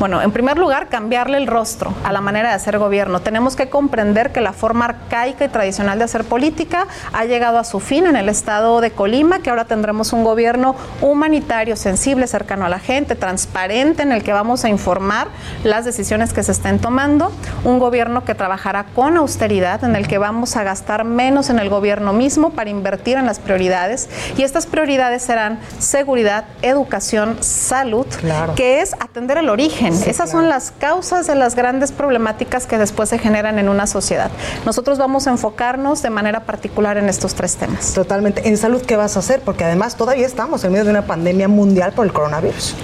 Bueno, 0.00 0.20
en 0.20 0.32
primer 0.32 0.58
lugar, 0.58 0.88
cambiarle 0.88 1.36
el 1.36 1.46
rostro 1.46 1.94
a 2.02 2.12
la 2.12 2.20
manera 2.20 2.48
de 2.48 2.56
hacer 2.56 2.76
gobierno. 2.80 3.20
Tenemos 3.20 3.54
que 3.54 3.68
comprender 3.68 4.32
que 4.32 4.40
la 4.40 4.52
forma 4.52 4.86
arcaica 4.86 5.44
y 5.44 5.48
tradicional 5.48 5.98
de 5.98 6.06
hacer 6.06 6.24
política 6.24 6.88
ha 7.12 7.24
llegado 7.24 7.56
a 7.56 7.62
su 7.62 7.78
fin 7.78 8.04
en 8.06 8.16
el 8.16 8.28
Estado 8.28 8.80
de 8.80 8.90
Colima, 8.90 9.38
que 9.38 9.50
ahora 9.50 9.66
tendremos 9.66 10.12
un 10.12 10.24
gobierno 10.24 10.74
humanitario, 11.00 11.76
sensible, 11.76 12.26
cercano 12.26 12.64
a 12.64 12.68
la 12.68 12.80
gente, 12.80 13.14
transparente, 13.14 14.02
en 14.02 14.10
el 14.10 14.24
que 14.24 14.32
vamos 14.32 14.64
a 14.64 14.68
informar 14.68 15.28
las 15.62 15.84
decisiones 15.84 16.32
que 16.32 16.42
se 16.42 16.50
estén 16.50 16.80
tomando, 16.80 17.30
un 17.62 17.78
gobierno 17.78 18.24
que 18.24 18.34
trabajará 18.34 18.86
con 18.92 19.16
austeridad, 19.16 19.84
en 19.84 19.94
el 19.94 20.08
que 20.08 20.18
vamos 20.18 20.56
a 20.56 20.64
gastar 20.64 21.04
menos 21.04 21.48
en 21.48 21.60
el 21.60 21.68
gobierno 21.68 22.07
mismo 22.12 22.50
para 22.50 22.70
invertir 22.70 23.16
en 23.16 23.26
las 23.26 23.38
prioridades 23.38 24.08
y 24.36 24.42
estas 24.42 24.66
prioridades 24.66 25.22
serán 25.22 25.58
seguridad, 25.78 26.44
educación, 26.62 27.38
salud, 27.40 28.06
claro. 28.20 28.54
que 28.54 28.80
es 28.80 28.94
atender 28.94 29.38
el 29.38 29.48
origen. 29.48 29.94
Sí, 29.94 30.10
Esas 30.10 30.30
claro. 30.30 30.40
son 30.40 30.48
las 30.48 30.72
causas 30.72 31.26
de 31.26 31.34
las 31.34 31.54
grandes 31.54 31.92
problemáticas 31.92 32.66
que 32.66 32.78
después 32.78 33.08
se 33.08 33.18
generan 33.18 33.58
en 33.58 33.68
una 33.68 33.86
sociedad. 33.86 34.30
Nosotros 34.64 34.98
vamos 34.98 35.26
a 35.26 35.30
enfocarnos 35.30 36.02
de 36.02 36.10
manera 36.10 36.40
particular 36.40 36.96
en 36.96 37.08
estos 37.08 37.34
tres 37.34 37.56
temas. 37.56 37.94
Totalmente. 37.94 38.48
En 38.48 38.56
salud, 38.56 38.82
¿qué 38.82 38.96
vas 38.96 39.16
a 39.16 39.20
hacer? 39.20 39.40
Porque 39.40 39.64
además 39.64 39.96
todavía 39.96 40.26
estamos 40.26 40.64
en 40.64 40.72
medio 40.72 40.84
de 40.84 40.90
una 40.90 41.06
pandemia 41.06 41.48
mundial 41.48 41.92
por 41.92 42.06
el 42.06 42.12
coronavirus. 42.12 42.74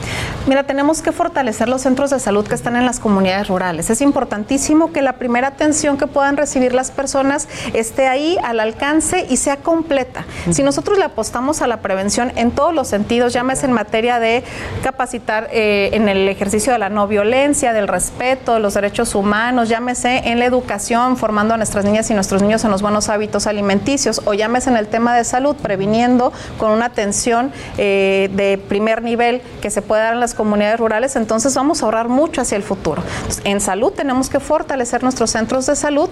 Mira, 0.46 0.64
tenemos 0.64 1.02
que 1.02 1.12
fortalecer 1.12 1.68
los 1.68 1.82
centros 1.82 2.10
de 2.10 2.20
salud 2.20 2.46
que 2.46 2.54
están 2.54 2.76
en 2.76 2.84
las 2.84 3.00
comunidades 3.00 3.48
rurales. 3.48 3.90
Es 3.90 4.00
importantísimo 4.00 4.92
que 4.92 5.02
la 5.02 5.14
primera 5.14 5.48
atención 5.48 5.96
que 5.96 6.06
puedan 6.06 6.36
recibir 6.36 6.74
las 6.74 6.90
personas 6.90 7.48
esté 7.72 8.08
ahí 8.08 8.36
al 8.42 8.60
alcance 8.60 9.03
y 9.28 9.36
sea 9.36 9.56
completa. 9.56 10.24
Uh 10.46 10.50
-huh. 10.50 10.52
Si 10.54 10.62
nosotros 10.62 10.98
le 10.98 11.04
apostamos 11.04 11.62
a 11.62 11.66
la 11.66 11.78
prevención 11.78 12.32
en 12.36 12.50
todos 12.50 12.74
los 12.74 12.88
sentidos, 12.88 13.32
llámese 13.32 13.66
en 13.66 13.72
materia 13.72 14.18
de 14.18 14.42
capacitar 14.82 15.48
eh, 15.52 15.90
en 15.92 16.08
el 16.08 16.28
ejercicio 16.28 16.72
de 16.72 16.78
la 16.78 16.88
no 16.88 17.06
violencia, 17.06 17.72
del 17.72 17.88
respeto, 17.88 18.54
de 18.54 18.60
los 18.60 18.74
derechos 18.74 19.14
humanos, 19.14 19.68
llámese 19.68 20.28
en 20.28 20.38
la 20.38 20.46
educación, 20.46 21.16
formando 21.16 21.54
a 21.54 21.56
nuestras 21.56 21.84
niñas 21.84 22.10
y 22.10 22.14
nuestros 22.14 22.42
niños 22.42 22.64
en 22.64 22.70
los 22.70 22.82
buenos 22.82 23.08
hábitos 23.08 23.46
alimenticios, 23.46 24.22
o 24.24 24.34
llámese 24.34 24.70
en 24.70 24.76
el 24.76 24.86
tema 24.86 25.16
de 25.16 25.24
salud, 25.24 25.56
previniendo 25.56 26.32
con 26.58 26.70
una 26.70 26.86
atención 26.86 27.52
eh, 27.78 28.30
de 28.34 28.58
primer 28.58 29.02
nivel 29.02 29.42
que 29.60 29.70
se 29.70 29.82
pueda 29.82 30.04
dar 30.04 30.14
en 30.14 30.20
las 30.20 30.34
comunidades 30.34 30.78
rurales, 30.78 31.16
entonces 31.16 31.54
vamos 31.54 31.82
a 31.82 31.86
ahorrar 31.86 32.08
mucho 32.08 32.40
hacia 32.40 32.56
el 32.56 32.62
futuro. 32.62 33.02
Entonces, 33.16 33.42
en 33.44 33.60
salud 33.60 33.92
tenemos 33.92 34.28
que 34.28 34.40
fortalecer 34.40 35.02
nuestros 35.02 35.30
centros 35.30 35.66
de 35.66 35.76
salud, 35.76 36.08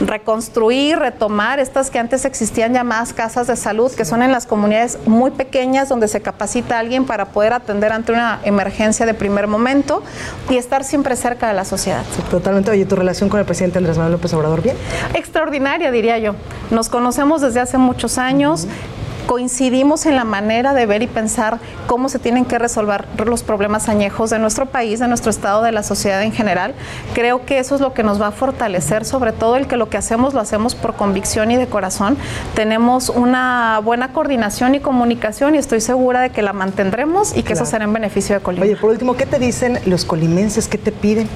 reconstruir, 0.00 0.98
retomar 0.98 1.60
estas 1.60 1.90
que 1.90 1.98
antes 1.98 2.24
existían 2.28 2.72
llamadas 2.72 3.12
casas 3.12 3.46
de 3.48 3.56
salud, 3.56 3.90
que 3.90 4.04
son 4.04 4.22
en 4.22 4.30
las 4.30 4.46
comunidades 4.46 4.98
muy 5.06 5.30
pequeñas 5.32 5.88
donde 5.88 6.06
se 6.08 6.20
capacita 6.20 6.76
a 6.76 6.78
alguien 6.78 7.04
para 7.04 7.26
poder 7.26 7.52
atender 7.52 7.92
ante 7.92 8.12
una 8.12 8.40
emergencia 8.44 9.04
de 9.06 9.14
primer 9.14 9.48
momento 9.48 10.02
y 10.48 10.56
estar 10.56 10.84
siempre 10.84 11.16
cerca 11.16 11.48
de 11.48 11.54
la 11.54 11.64
sociedad. 11.64 12.04
Sí, 12.14 12.22
totalmente. 12.30 12.70
Oye, 12.70 12.86
¿tu 12.86 12.96
relación 12.96 13.28
con 13.28 13.40
el 13.40 13.46
presidente 13.46 13.78
Andrés 13.78 13.96
Manuel 13.96 14.12
López 14.12 14.32
Obrador 14.34 14.62
bien? 14.62 14.76
Extraordinaria, 15.14 15.90
diría 15.90 16.18
yo. 16.18 16.34
Nos 16.70 16.88
conocemos 16.88 17.40
desde 17.40 17.60
hace 17.60 17.78
muchos 17.78 18.18
años. 18.18 18.64
Uh 18.64 18.68
-huh 18.68 19.07
coincidimos 19.28 20.06
en 20.06 20.16
la 20.16 20.24
manera 20.24 20.72
de 20.72 20.86
ver 20.86 21.02
y 21.02 21.06
pensar 21.06 21.58
cómo 21.86 22.08
se 22.08 22.18
tienen 22.18 22.46
que 22.46 22.58
resolver 22.58 23.04
los 23.26 23.42
problemas 23.42 23.90
añejos 23.90 24.30
de 24.30 24.38
nuestro 24.38 24.64
país, 24.64 25.00
de 25.00 25.06
nuestro 25.06 25.30
estado, 25.30 25.62
de 25.62 25.70
la 25.70 25.82
sociedad 25.82 26.22
en 26.22 26.32
general. 26.32 26.74
Creo 27.12 27.44
que 27.44 27.58
eso 27.58 27.74
es 27.74 27.82
lo 27.82 27.92
que 27.92 28.02
nos 28.02 28.20
va 28.20 28.28
a 28.28 28.30
fortalecer, 28.30 29.04
sobre 29.04 29.32
todo 29.32 29.56
el 29.56 29.66
que 29.66 29.76
lo 29.76 29.90
que 29.90 29.98
hacemos 29.98 30.32
lo 30.32 30.40
hacemos 30.40 30.74
por 30.74 30.94
convicción 30.94 31.50
y 31.50 31.56
de 31.56 31.66
corazón. 31.66 32.16
Tenemos 32.54 33.10
una 33.10 33.82
buena 33.84 34.14
coordinación 34.14 34.74
y 34.74 34.80
comunicación 34.80 35.54
y 35.54 35.58
estoy 35.58 35.82
segura 35.82 36.22
de 36.22 36.30
que 36.30 36.40
la 36.40 36.54
mantendremos 36.54 37.32
y 37.32 37.42
que 37.42 37.52
claro. 37.52 37.64
eso 37.64 37.70
será 37.70 37.84
en 37.84 37.92
beneficio 37.92 38.34
de 38.34 38.40
Colima. 38.40 38.64
Oye, 38.64 38.76
por 38.76 38.88
último, 38.88 39.14
¿qué 39.14 39.26
te 39.26 39.38
dicen 39.38 39.78
los 39.84 40.06
colimenses? 40.06 40.68
¿Qué 40.68 40.78
te 40.78 40.90
piden? 40.90 41.28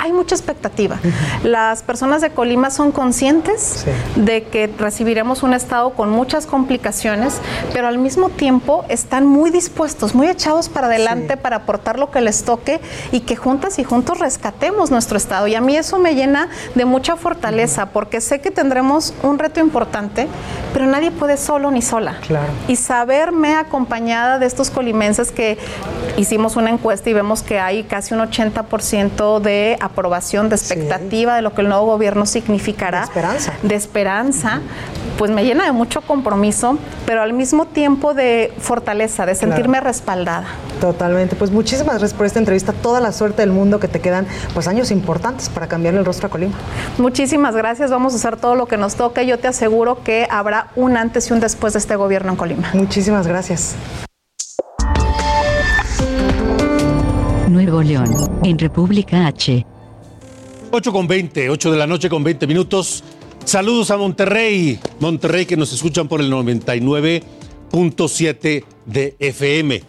Hay 0.00 0.12
mucha 0.12 0.34
expectativa. 0.34 0.98
Las 1.42 1.82
personas 1.82 2.22
de 2.22 2.30
Colima 2.30 2.70
son 2.70 2.90
conscientes 2.90 3.84
sí. 3.84 4.20
de 4.20 4.44
que 4.44 4.70
recibiremos 4.78 5.42
un 5.42 5.52
estado 5.52 5.90
con 5.90 6.08
muchas 6.08 6.46
complicaciones, 6.46 7.38
pero 7.74 7.86
al 7.86 7.98
mismo 7.98 8.30
tiempo 8.30 8.84
están 8.88 9.26
muy 9.26 9.50
dispuestos, 9.50 10.14
muy 10.14 10.28
echados 10.28 10.70
para 10.70 10.86
adelante 10.86 11.34
sí. 11.34 11.40
para 11.42 11.56
aportar 11.56 11.98
lo 11.98 12.10
que 12.10 12.22
les 12.22 12.44
toque 12.44 12.80
y 13.12 13.20
que 13.20 13.36
juntas 13.36 13.78
y 13.78 13.84
juntos 13.84 14.18
rescatemos 14.18 14.90
nuestro 14.90 15.18
estado. 15.18 15.46
Y 15.48 15.54
a 15.54 15.60
mí 15.60 15.76
eso 15.76 15.98
me 15.98 16.14
llena 16.14 16.48
de 16.74 16.86
mucha 16.86 17.16
fortaleza, 17.16 17.86
porque 17.86 18.22
sé 18.22 18.40
que 18.40 18.50
tendremos 18.50 19.12
un 19.22 19.38
reto 19.38 19.60
importante, 19.60 20.28
pero 20.72 20.86
nadie 20.86 21.10
puede 21.10 21.36
solo 21.36 21.70
ni 21.70 21.82
sola. 21.82 22.16
Claro. 22.26 22.52
Y 22.68 22.76
saberme 22.76 23.54
acompañada 23.54 24.38
de 24.38 24.46
estos 24.46 24.70
colimenses 24.70 25.30
que 25.30 25.58
hicimos 26.16 26.56
una 26.56 26.70
encuesta 26.70 27.10
y 27.10 27.12
vemos 27.12 27.42
que 27.42 27.58
hay 27.58 27.84
casi 27.84 28.14
un 28.14 28.20
80% 28.20 29.40
de 29.40 29.76
aprobación, 29.90 30.48
de 30.48 30.56
expectativa 30.56 31.36
de 31.36 31.42
lo 31.42 31.52
que 31.54 31.60
el 31.60 31.68
nuevo 31.68 31.86
gobierno 31.86 32.26
significará. 32.26 33.00
De 33.00 33.04
esperanza. 33.06 33.52
De 33.62 33.74
esperanza, 33.74 34.60
pues 35.18 35.30
me 35.30 35.44
llena 35.44 35.64
de 35.64 35.72
mucho 35.72 36.00
compromiso, 36.00 36.78
pero 37.06 37.22
al 37.22 37.32
mismo 37.32 37.66
tiempo 37.66 38.14
de 38.14 38.52
fortaleza, 38.58 39.26
de 39.26 39.34
sentirme 39.34 39.78
Claro. 39.78 39.86
respaldada. 39.86 40.44
Totalmente. 40.80 41.36
Pues 41.36 41.50
muchísimas 41.50 41.98
gracias 41.98 42.14
por 42.14 42.24
esta 42.26 42.38
entrevista. 42.38 42.72
Toda 42.72 43.00
la 43.00 43.12
suerte 43.12 43.42
del 43.42 43.50
mundo 43.52 43.78
que 43.78 43.88
te 43.88 44.00
quedan, 44.00 44.26
pues 44.54 44.66
años 44.66 44.90
importantes 44.90 45.48
para 45.50 45.66
cambiar 45.68 45.94
el 45.94 46.04
rostro 46.04 46.28
a 46.28 46.30
Colima. 46.30 46.54
Muchísimas 46.98 47.54
gracias, 47.54 47.90
vamos 47.90 48.14
a 48.14 48.16
hacer 48.16 48.36
todo 48.36 48.54
lo 48.54 48.66
que 48.66 48.78
nos 48.78 48.94
toque. 48.94 49.26
Yo 49.26 49.38
te 49.38 49.48
aseguro 49.48 50.02
que 50.02 50.26
habrá 50.30 50.68
un 50.76 50.96
antes 50.96 51.28
y 51.28 51.32
un 51.34 51.40
después 51.40 51.74
de 51.74 51.80
este 51.80 51.96
gobierno 51.96 52.30
en 52.32 52.36
Colima. 52.36 52.70
Muchísimas 52.72 53.26
gracias. 53.26 53.74
Nuevo 57.48 57.82
León, 57.82 58.14
en 58.44 58.58
República 58.58 59.26
H. 59.26 59.66
8 60.72 60.92
con 60.92 61.08
20, 61.08 61.50
8 61.50 61.72
de 61.72 61.78
la 61.78 61.88
noche 61.88 62.08
con 62.08 62.22
20 62.22 62.46
minutos. 62.46 63.02
Saludos 63.44 63.90
a 63.90 63.96
Monterrey. 63.96 64.78
Monterrey 65.00 65.44
que 65.44 65.56
nos 65.56 65.72
escuchan 65.72 66.06
por 66.06 66.20
el 66.20 66.30
99.7 66.30 68.64
de 68.86 69.16
FM. 69.18 69.82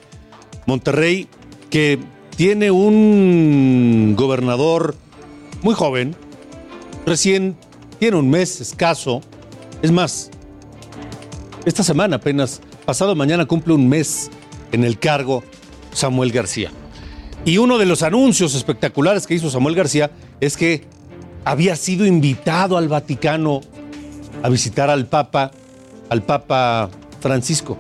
Monterrey 0.66 1.28
que 1.70 2.00
tiene 2.36 2.72
un 2.72 4.16
gobernador 4.18 4.96
muy 5.62 5.76
joven, 5.76 6.16
recién 7.06 7.56
tiene 8.00 8.18
un 8.18 8.32
mes 8.32 8.60
escaso. 8.60 9.22
Es 9.84 9.92
más, 9.92 10.32
esta 11.66 11.84
semana 11.84 12.16
apenas, 12.16 12.60
pasado 12.86 13.16
mañana 13.16 13.46
cumple 13.46 13.76
un 13.76 13.88
mes 13.88 14.32
en 14.72 14.84
el 14.84 14.98
cargo 14.98 15.44
Samuel 15.94 16.32
García. 16.32 16.72
Y 17.46 17.60
uno 17.60 17.78
de 17.78 17.86
los 17.86 18.02
anuncios 18.02 18.56
espectaculares 18.56 19.28
que 19.28 19.36
hizo 19.36 19.52
Samuel 19.52 19.76
García 19.76 20.10
es 20.42 20.58
que 20.58 20.84
había 21.46 21.76
sido 21.76 22.06
invitado 22.06 22.78
al 22.78 22.90
Vaticano 22.90 23.62
a 24.44 24.50
visitar 24.50 24.90
al 24.90 25.06
Papa, 25.06 25.52
al 26.10 26.24
Papa 26.24 26.90
Francisco. 27.20 27.78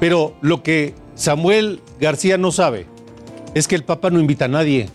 Pero 0.00 0.34
lo 0.40 0.62
que 0.62 0.94
Samuel 1.14 1.80
García 2.00 2.38
no 2.38 2.50
sabe 2.50 2.86
es 3.54 3.68
que 3.68 3.74
el 3.74 3.84
Papa 3.84 4.10
no 4.10 4.18
invita 4.18 4.46
a 4.46 4.48
nadie. 4.48 4.88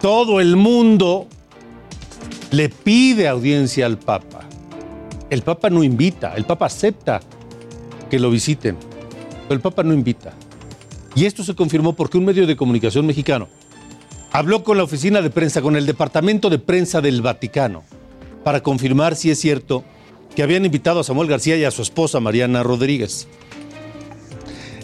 Todo 0.00 0.40
el 0.40 0.56
mundo 0.56 1.28
le 2.50 2.70
pide 2.70 3.28
audiencia 3.28 3.84
al 3.84 3.98
Papa. 3.98 4.40
El 5.28 5.42
Papa 5.42 5.70
no 5.70 5.84
invita, 5.84 6.34
el 6.34 6.44
Papa 6.44 6.66
acepta 6.66 7.20
que 8.10 8.18
lo 8.18 8.30
visiten, 8.30 8.76
pero 9.42 9.54
el 9.54 9.60
Papa 9.60 9.82
no 9.82 9.92
invita. 9.92 10.32
Y 11.14 11.26
esto 11.26 11.44
se 11.44 11.54
confirmó 11.54 11.92
porque 11.92 12.18
un 12.18 12.24
medio 12.24 12.46
de 12.46 12.56
comunicación 12.56 13.06
mexicano 13.06 13.48
habló 14.32 14.62
con 14.64 14.76
la 14.76 14.84
oficina 14.84 15.22
de 15.22 15.30
prensa, 15.30 15.62
con 15.62 15.76
el 15.76 15.86
departamento 15.86 16.50
de 16.50 16.58
prensa 16.58 17.00
del 17.00 17.22
Vaticano, 17.22 17.82
para 18.44 18.62
confirmar 18.62 19.16
si 19.16 19.30
es 19.30 19.40
cierto 19.40 19.84
que 20.34 20.42
habían 20.42 20.64
invitado 20.64 21.00
a 21.00 21.04
Samuel 21.04 21.28
García 21.28 21.56
y 21.56 21.64
a 21.64 21.70
su 21.70 21.82
esposa 21.82 22.20
Mariana 22.20 22.62
Rodríguez. 22.62 23.26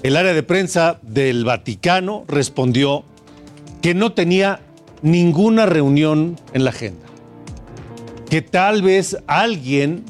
El 0.02 0.16
área 0.16 0.34
de 0.34 0.42
prensa 0.42 0.98
del 1.02 1.44
Vaticano 1.44 2.24
respondió 2.28 3.04
que 3.82 3.94
no 3.94 4.12
tenía 4.12 4.60
ninguna 5.02 5.66
reunión 5.66 6.38
en 6.52 6.64
la 6.64 6.70
agenda, 6.70 7.06
que 8.28 8.42
tal 8.42 8.82
vez 8.82 9.16
alguien 9.26 10.04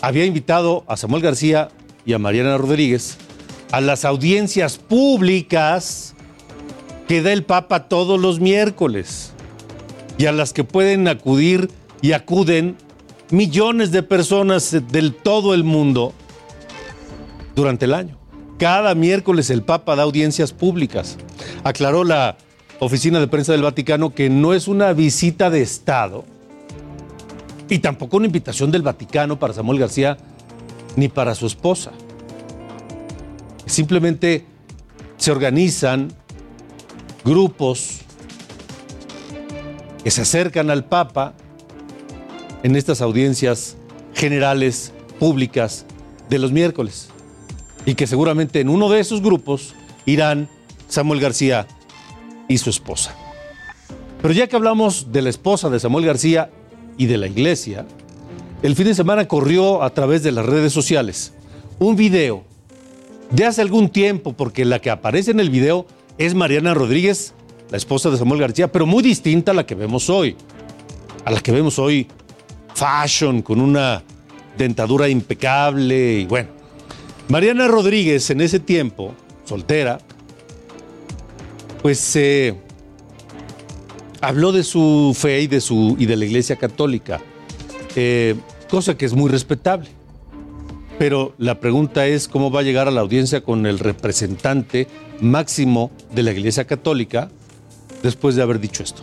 había 0.00 0.26
invitado 0.26 0.84
a 0.86 0.96
Samuel 0.96 1.22
García 1.22 1.70
y 2.04 2.12
a 2.12 2.18
Mariana 2.18 2.56
Rodríguez 2.56 3.18
a 3.72 3.80
las 3.80 4.04
audiencias 4.04 4.78
públicas 4.78 6.14
que 7.08 7.22
da 7.22 7.32
el 7.32 7.42
Papa 7.42 7.88
todos 7.88 8.20
los 8.20 8.38
miércoles 8.38 9.32
y 10.18 10.26
a 10.26 10.32
las 10.32 10.52
que 10.52 10.62
pueden 10.62 11.08
acudir 11.08 11.70
y 12.02 12.12
acuden 12.12 12.76
millones 13.30 13.90
de 13.90 14.02
personas 14.02 14.76
del 14.92 15.14
todo 15.14 15.54
el 15.54 15.64
mundo 15.64 16.12
durante 17.56 17.86
el 17.86 17.94
año. 17.94 18.18
Cada 18.58 18.94
miércoles 18.94 19.48
el 19.48 19.62
Papa 19.62 19.96
da 19.96 20.02
audiencias 20.02 20.52
públicas. 20.52 21.16
Aclaró 21.64 22.04
la 22.04 22.36
oficina 22.78 23.20
de 23.20 23.26
prensa 23.26 23.52
del 23.52 23.62
Vaticano 23.62 24.14
que 24.14 24.28
no 24.28 24.52
es 24.52 24.68
una 24.68 24.92
visita 24.92 25.48
de 25.48 25.62
Estado 25.62 26.26
y 27.70 27.78
tampoco 27.78 28.18
una 28.18 28.26
invitación 28.26 28.70
del 28.70 28.82
Vaticano 28.82 29.38
para 29.38 29.54
Samuel 29.54 29.78
García 29.78 30.18
ni 30.96 31.08
para 31.08 31.34
su 31.34 31.46
esposa. 31.46 31.92
Simplemente 33.64 34.44
se 35.16 35.30
organizan 35.30 36.12
grupos 37.24 38.00
que 40.02 40.10
se 40.10 40.22
acercan 40.22 40.70
al 40.70 40.84
Papa 40.84 41.34
en 42.62 42.76
estas 42.76 43.00
audiencias 43.00 43.76
generales 44.14 44.92
públicas 45.18 45.84
de 46.28 46.38
los 46.38 46.52
miércoles. 46.52 47.08
Y 47.86 47.94
que 47.94 48.06
seguramente 48.06 48.60
en 48.60 48.68
uno 48.68 48.88
de 48.88 49.00
esos 49.00 49.22
grupos 49.22 49.74
irán 50.06 50.48
Samuel 50.88 51.20
García 51.20 51.66
y 52.48 52.58
su 52.58 52.70
esposa. 52.70 53.14
Pero 54.20 54.34
ya 54.34 54.46
que 54.46 54.56
hablamos 54.56 55.12
de 55.12 55.22
la 55.22 55.30
esposa 55.30 55.70
de 55.70 55.78
Samuel 55.78 56.06
García 56.06 56.50
y 56.96 57.06
de 57.06 57.18
la 57.18 57.28
iglesia, 57.28 57.86
el 58.62 58.74
fin 58.74 58.86
de 58.86 58.94
semana 58.94 59.28
corrió 59.28 59.82
a 59.82 59.90
través 59.90 60.22
de 60.22 60.32
las 60.32 60.44
redes 60.44 60.72
sociales 60.72 61.32
un 61.78 61.94
video 61.94 62.44
de 63.30 63.44
hace 63.44 63.60
algún 63.60 63.90
tiempo, 63.90 64.32
porque 64.32 64.64
la 64.64 64.80
que 64.80 64.90
aparece 64.90 65.30
en 65.30 65.40
el 65.40 65.50
video 65.50 65.86
es 66.18 66.34
Mariana 66.34 66.74
Rodríguez, 66.74 67.32
la 67.70 67.76
esposa 67.76 68.10
de 68.10 68.18
Samuel 68.18 68.40
García, 68.40 68.70
pero 68.70 68.86
muy 68.86 69.02
distinta 69.02 69.52
a 69.52 69.54
la 69.54 69.64
que 69.64 69.76
vemos 69.76 70.10
hoy. 70.10 70.36
A 71.24 71.30
la 71.30 71.40
que 71.40 71.52
vemos 71.52 71.78
hoy 71.78 72.08
fashion, 72.74 73.42
con 73.42 73.60
una 73.60 74.02
dentadura 74.56 75.08
impecable 75.08 76.20
y 76.20 76.26
bueno. 76.26 76.50
Mariana 77.28 77.68
Rodríguez 77.68 78.30
en 78.30 78.40
ese 78.40 78.58
tiempo, 78.58 79.14
soltera, 79.44 79.98
pues 81.82 82.16
eh, 82.16 82.54
habló 84.20 84.50
de 84.50 84.64
su 84.64 85.14
fe 85.16 85.42
y 85.42 85.46
de, 85.46 85.60
su, 85.60 85.94
y 85.98 86.06
de 86.06 86.16
la 86.16 86.24
Iglesia 86.24 86.56
Católica, 86.56 87.20
eh, 87.94 88.34
cosa 88.70 88.96
que 88.96 89.06
es 89.06 89.14
muy 89.14 89.30
respetable. 89.30 89.88
Pero 90.98 91.34
la 91.38 91.60
pregunta 91.60 92.06
es 92.06 92.26
cómo 92.26 92.50
va 92.50 92.60
a 92.60 92.62
llegar 92.64 92.88
a 92.88 92.90
la 92.90 93.02
audiencia 93.02 93.42
con 93.42 93.66
el 93.66 93.78
representante 93.78 94.88
máximo 95.20 95.90
de 96.14 96.22
la 96.22 96.32
Iglesia 96.32 96.66
Católica 96.66 97.28
después 98.02 98.36
de 98.36 98.42
haber 98.42 98.60
dicho 98.60 98.82
esto. 98.82 99.02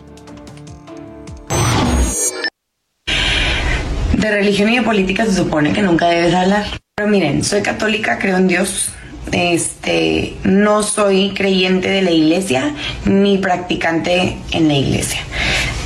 De 4.16 4.30
religión 4.30 4.70
y 4.70 4.76
de 4.76 4.82
política 4.82 5.24
se 5.26 5.34
supone 5.34 5.72
que 5.72 5.82
nunca 5.82 6.08
debes 6.08 6.34
hablar. 6.34 6.64
Pero 6.96 7.08
miren, 7.08 7.44
soy 7.44 7.62
católica, 7.62 8.18
creo 8.18 8.38
en 8.38 8.48
Dios. 8.48 8.90
Este, 9.32 10.36
no 10.44 10.82
soy 10.82 11.34
creyente 11.34 11.88
de 11.88 12.00
la 12.00 12.10
iglesia 12.10 12.74
ni 13.04 13.38
practicante 13.38 14.36
en 14.52 14.68
la 14.68 14.74
iglesia. 14.74 15.20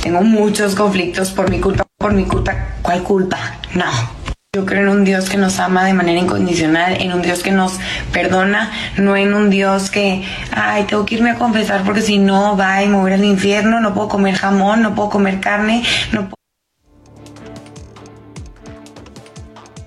Tengo 0.01 0.21
muchos 0.21 0.75
conflictos 0.75 1.31
por 1.31 1.49
mi 1.49 1.59
culpa, 1.59 1.85
por 1.97 2.13
mi 2.13 2.23
culpa. 2.23 2.75
¿Cuál 2.81 3.03
culpa? 3.03 3.59
No. 3.73 4.20
Yo 4.53 4.65
creo 4.65 4.81
en 4.81 4.89
un 4.89 5.05
Dios 5.05 5.29
que 5.29 5.37
nos 5.37 5.59
ama 5.59 5.85
de 5.85 5.93
manera 5.93 6.19
incondicional, 6.19 7.01
en 7.01 7.13
un 7.13 7.21
Dios 7.21 7.41
que 7.41 7.53
nos 7.53 7.79
perdona, 8.11 8.69
no 8.97 9.15
en 9.15 9.33
un 9.33 9.49
Dios 9.49 9.89
que, 9.89 10.25
ay, 10.51 10.83
tengo 10.83 11.05
que 11.05 11.15
irme 11.15 11.29
a 11.29 11.37
confesar 11.37 11.85
porque 11.85 12.01
si 12.01 12.17
no, 12.17 12.57
va 12.57 12.83
y 12.83 12.89
me 12.89 12.97
voy 12.97 13.13
al 13.13 13.23
infierno, 13.23 13.79
no 13.79 13.93
puedo 13.93 14.09
comer 14.09 14.35
jamón, 14.35 14.81
no 14.81 14.93
puedo 14.93 15.09
comer 15.09 15.39
carne, 15.39 15.85
no 16.11 16.27
puedo 16.27 16.35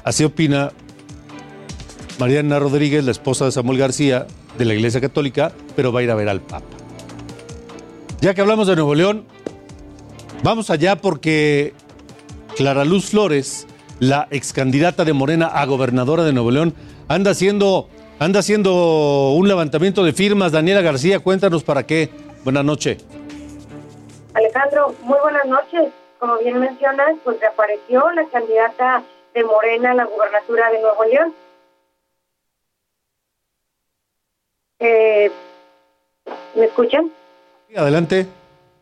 Así 0.02 0.24
opina 0.24 0.72
Mariana 2.18 2.58
Rodríguez, 2.58 3.04
la 3.04 3.10
esposa 3.10 3.44
de 3.44 3.52
Samuel 3.52 3.76
García, 3.76 4.26
de 4.56 4.64
la 4.64 4.72
Iglesia 4.72 5.02
Católica, 5.02 5.52
pero 5.76 5.92
va 5.92 6.00
a 6.00 6.04
ir 6.04 6.10
a 6.10 6.14
ver 6.14 6.30
al 6.30 6.40
Papa. 6.40 6.64
Ya 8.22 8.32
que 8.32 8.40
hablamos 8.40 8.66
de 8.66 8.76
Nuevo 8.76 8.94
León, 8.94 9.26
vamos 10.42 10.70
allá 10.70 10.96
porque 10.96 11.74
Clara 12.56 12.86
Luz 12.86 13.10
Flores, 13.10 13.66
la 14.00 14.28
ex 14.30 14.52
candidata 14.52 15.04
de 15.04 15.12
Morena 15.12 15.46
a 15.46 15.64
gobernadora 15.66 16.24
de 16.24 16.32
Nuevo 16.32 16.50
León, 16.50 16.74
anda 17.08 17.30
haciendo, 17.30 17.88
anda 18.18 18.40
haciendo 18.40 19.32
un 19.32 19.48
levantamiento 19.48 20.04
de 20.04 20.12
firmas. 20.12 20.52
Daniela 20.52 20.80
García, 20.80 21.20
cuéntanos 21.20 21.64
para 21.64 21.84
qué. 21.84 22.10
Buenas 22.44 22.64
noches. 22.64 23.04
Alejandro, 24.34 24.94
muy 25.02 25.18
buenas 25.22 25.46
noches. 25.46 25.92
Como 26.18 26.38
bien 26.38 26.58
mencionas, 26.58 27.16
pues 27.22 27.38
reapareció 27.40 28.10
la 28.12 28.26
candidata 28.26 29.02
de 29.34 29.44
Morena 29.44 29.92
a 29.92 29.94
la 29.94 30.04
gubernatura 30.04 30.70
de 30.70 30.80
Nuevo 30.80 31.04
León. 31.04 31.34
Eh, 34.78 35.30
¿Me 36.54 36.64
escuchan? 36.64 37.10
Adelante. 37.76 38.26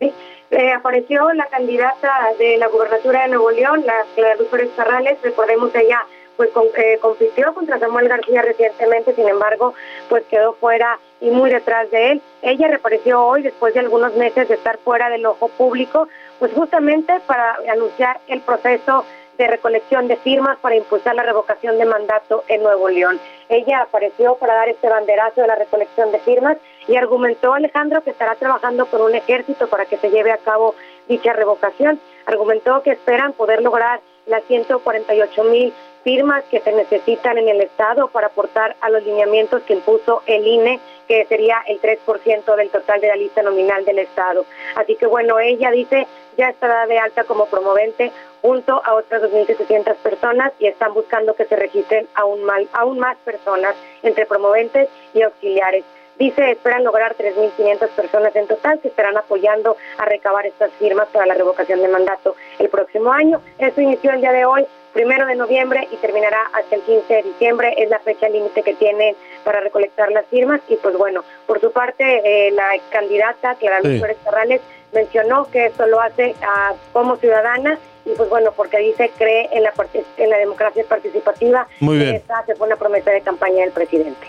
Sí. 0.01 0.13
Eh, 0.53 0.71
apareció 0.71 1.33
la 1.33 1.47
candidata 1.47 2.13
de 2.39 2.59
la 2.59 2.67
gubernatura 2.67 3.23
de 3.23 3.29
Nuevo 3.29 3.51
León, 3.51 3.85
la 3.87 4.05
Clara 4.15 4.35
Luz 4.37 4.49
Carrales. 4.77 5.17
Recordemos 5.23 5.71
que 5.71 5.81
ella 5.81 6.05
pues 6.37 6.51
eh, 6.77 6.99
compitió 7.01 7.55
contra 7.55 7.79
Samuel 7.79 8.07
García 8.09 8.43
recientemente, 8.43 9.15
sin 9.15 9.27
embargo, 9.27 9.73
pues 10.11 10.25
quedó 10.25 10.53
fuera 10.53 10.99
y 11.23 11.31
muy 11.31 11.49
detrás 11.49 11.91
de 11.91 12.13
él. 12.13 12.23
Ella 12.43 12.69
reapareció 12.69 13.25
hoy 13.25 13.41
después 13.41 13.73
de 13.73 13.81
algunos 13.81 14.15
meses 14.17 14.47
de 14.47 14.57
estar 14.57 14.77
fuera 14.77 15.09
del 15.09 15.25
ojo 15.25 15.49
público, 15.49 16.09
pues 16.39 16.53
justamente 16.53 17.19
para 17.27 17.57
anunciar 17.71 18.21
el 18.29 18.43
proceso 18.43 19.07
de 19.39 19.47
recolección 19.47 20.07
de 20.07 20.17
firmas 20.17 20.59
para 20.59 20.77
impulsar 20.77 21.15
la 21.15 21.23
revocación 21.23 21.79
de 21.79 21.87
mandato 21.87 22.45
en 22.49 22.63
Nuevo 22.63 22.91
León. 22.91 23.19
Ella 23.49 23.81
apareció 23.81 24.35
para 24.35 24.55
dar 24.55 24.69
este 24.69 24.91
banderazo 24.91 25.41
de 25.41 25.47
la 25.47 25.55
recolección 25.57 26.13
de 26.13 26.19
firmas 26.19 26.59
y 26.89 26.97
argumentó 26.97 27.55
Alejandro 27.55 28.03
que 28.03 28.11
estará 28.11 28.35
trabajando 28.35 28.87
con 28.87 29.03
un 29.03 29.15
ejército 29.15 29.69
para 29.69 29.87
que 29.87 29.97
se 29.97 30.11
lleve 30.11 30.33
a 30.33 30.39
cabo 30.39 30.75
dicha 31.09 31.33
revocación. 31.33 32.01
Argumentó 32.27 32.83
que 32.83 32.93
esperan 32.93 33.33
poder 33.33 33.63
lograr 33.63 34.01
las 34.27 34.43
148 34.45 35.45
mil 35.45 35.73
firmas 36.05 36.45
que 36.51 36.61
se 36.61 36.73
necesitan 36.73 37.39
en 37.39 37.49
el 37.49 37.61
Estado 37.61 38.09
para 38.09 38.29
aportar 38.29 38.77
a 38.81 38.91
los 38.91 39.05
lineamientos 39.05 39.63
que 39.63 39.75
impuso 39.75 40.23
el 40.27 40.47
INE, 40.47 40.81
que 41.07 41.25
sería 41.27 41.63
el 41.67 41.81
3% 41.81 42.57
del 42.57 42.71
total 42.71 43.01
de 43.01 43.09
la 43.09 43.17
lista 43.17 43.43
nominal 43.43 43.85
del 43.85 44.01
Estado. 44.01 44.45
Así 44.75 44.97
que 44.97 45.07
bueno, 45.07 45.39
ella 45.39 45.71
dice 45.71 46.07
ya 46.37 46.49
estará 46.49 46.87
de 46.87 46.99
alta 46.99 47.25
como 47.25 47.47
promovente 47.47 48.11
junto 48.41 48.83
a 48.85 48.95
otras 48.95 49.23
2.700 49.23 49.95
personas 49.97 50.53
y 50.59 50.67
están 50.67 50.95
buscando 50.95 51.35
que 51.35 51.45
se 51.45 51.57
registren 51.57 52.09
aún, 52.15 52.43
mal, 52.45 52.69
aún 52.73 52.99
más 52.99 53.17
personas 53.19 53.75
entre 54.03 54.27
promoventes 54.27 54.89
y 55.15 55.23
auxiliares. 55.23 55.85
Dice, 56.23 56.53
esperan 56.53 56.85
lograr 56.85 57.17
3.500 57.17 57.89
personas 57.97 58.37
en 58.37 58.47
total 58.47 58.79
que 58.79 58.87
estarán 58.87 59.17
apoyando 59.17 59.77
a 59.99 60.05
recabar 60.05 60.47
estas 60.47 60.71
firmas 60.75 61.09
para 61.09 61.27
la 61.27 61.35
revocación 61.35 61.83
de 61.83 61.89
mandato 61.89 62.37
el 62.61 62.69
próximo 62.69 63.13
año. 63.13 63.41
Eso 63.59 63.81
inició 63.81 64.13
el 64.13 64.21
día 64.21 64.31
de 64.31 64.45
hoy, 64.45 64.65
primero 64.93 65.27
de 65.27 65.35
noviembre, 65.35 65.89
y 65.91 65.97
terminará 65.97 66.43
hasta 66.53 66.77
el 66.77 66.83
15 66.83 67.13
de 67.13 67.23
diciembre. 67.25 67.75
Es 67.77 67.91
la 67.91 67.99
fecha 67.99 68.29
límite 68.29 68.63
que 68.63 68.75
tienen 68.75 69.17
para 69.43 69.59
recolectar 69.59 70.13
las 70.13 70.25
firmas. 70.27 70.61
Y 70.69 70.77
pues 70.77 70.97
bueno, 70.97 71.25
por 71.49 71.61
su 71.61 71.73
parte, 71.73 72.05
eh, 72.25 72.53
la 72.53 72.69
candidata 72.93 73.57
Clara 73.57 73.81
Luz 73.81 74.01
Pérez 74.01 74.61
mencionó 74.93 75.51
que 75.51 75.67
esto 75.67 75.89
lo 75.89 76.01
hace 76.01 76.37
ah, 76.43 76.75
como 76.93 77.17
ciudadana 77.17 77.81
y 78.05 78.11
pues 78.11 78.29
bueno, 78.29 78.53
porque 78.57 78.79
dice 78.79 79.11
cree 79.19 79.49
en 79.51 79.65
la, 79.65 79.73
en 80.19 80.31
la 80.31 80.39
democracia 80.39 80.85
participativa. 80.89 81.67
Muy 81.81 81.99
bien. 81.99 82.15
Esta 82.15 82.47
se 82.47 82.55
fue 82.55 82.69
una 82.69 82.77
promesa 82.77 83.11
de 83.11 83.23
campaña 83.23 83.65
del 83.65 83.73
presidente. 83.73 84.29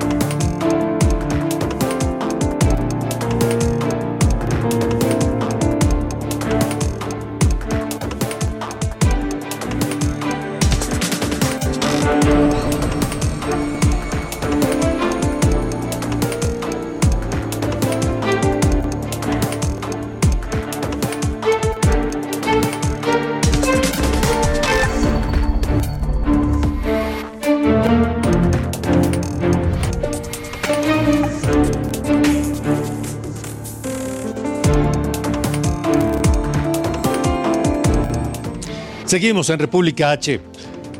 Seguimos 39.11 39.49
en 39.49 39.59
República 39.59 40.11
H. 40.11 40.39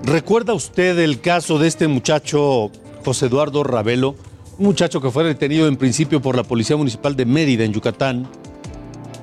¿Recuerda 0.04 0.54
usted 0.54 1.00
el 1.00 1.22
caso 1.22 1.58
de 1.60 1.70
este 1.70 1.88
muchacho 1.88 2.70
José 3.06 3.28
Eduardo 3.28 3.64
Ravelo? 3.64 4.18
Un 4.58 4.66
muchacho 4.66 5.00
que 5.00 5.10
fue 5.10 5.24
detenido 5.24 5.66
en 5.66 5.78
principio 5.78 6.22
por 6.22 6.36
la 6.36 6.44
Policía 6.44 6.76
Municipal 6.76 7.16
de 7.16 7.26
Mérida, 7.26 7.64
en 7.64 7.72
Yucatán, 7.72 8.28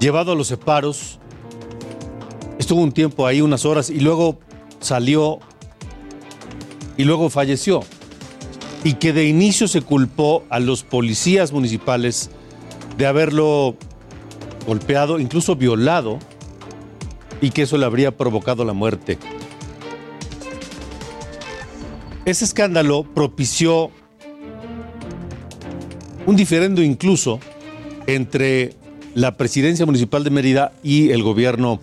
llevado 0.00 0.32
a 0.32 0.34
los 0.34 0.46
separos, 0.46 1.18
estuvo 2.58 2.80
un 2.80 2.92
tiempo 2.92 3.26
ahí, 3.26 3.42
unas 3.42 3.66
horas, 3.66 3.90
y 3.90 4.00
luego 4.00 4.38
salió 4.80 5.38
y 6.96 7.04
luego 7.04 7.28
falleció. 7.28 7.82
Y 8.84 8.94
que 8.94 9.12
de 9.12 9.26
inicio 9.26 9.68
se 9.68 9.82
culpó 9.82 10.44
a 10.48 10.60
los 10.60 10.82
policías 10.82 11.52
municipales 11.52 12.30
de 12.96 13.06
haberlo 13.06 13.76
golpeado, 14.66 15.18
incluso 15.18 15.56
violado, 15.56 16.20
y 17.40 17.50
que 17.50 17.62
eso 17.62 17.78
le 17.78 17.86
habría 17.86 18.16
provocado 18.16 18.64
la 18.64 18.72
muerte. 18.72 19.18
Ese 22.24 22.44
escándalo 22.44 23.04
propició 23.04 23.90
un 26.26 26.36
diferendo 26.36 26.82
incluso 26.82 27.40
entre 28.06 28.74
la 29.14 29.36
presidencia 29.36 29.86
municipal 29.86 30.24
de 30.24 30.30
Mérida 30.30 30.72
y 30.82 31.10
el 31.10 31.22
gobierno 31.22 31.80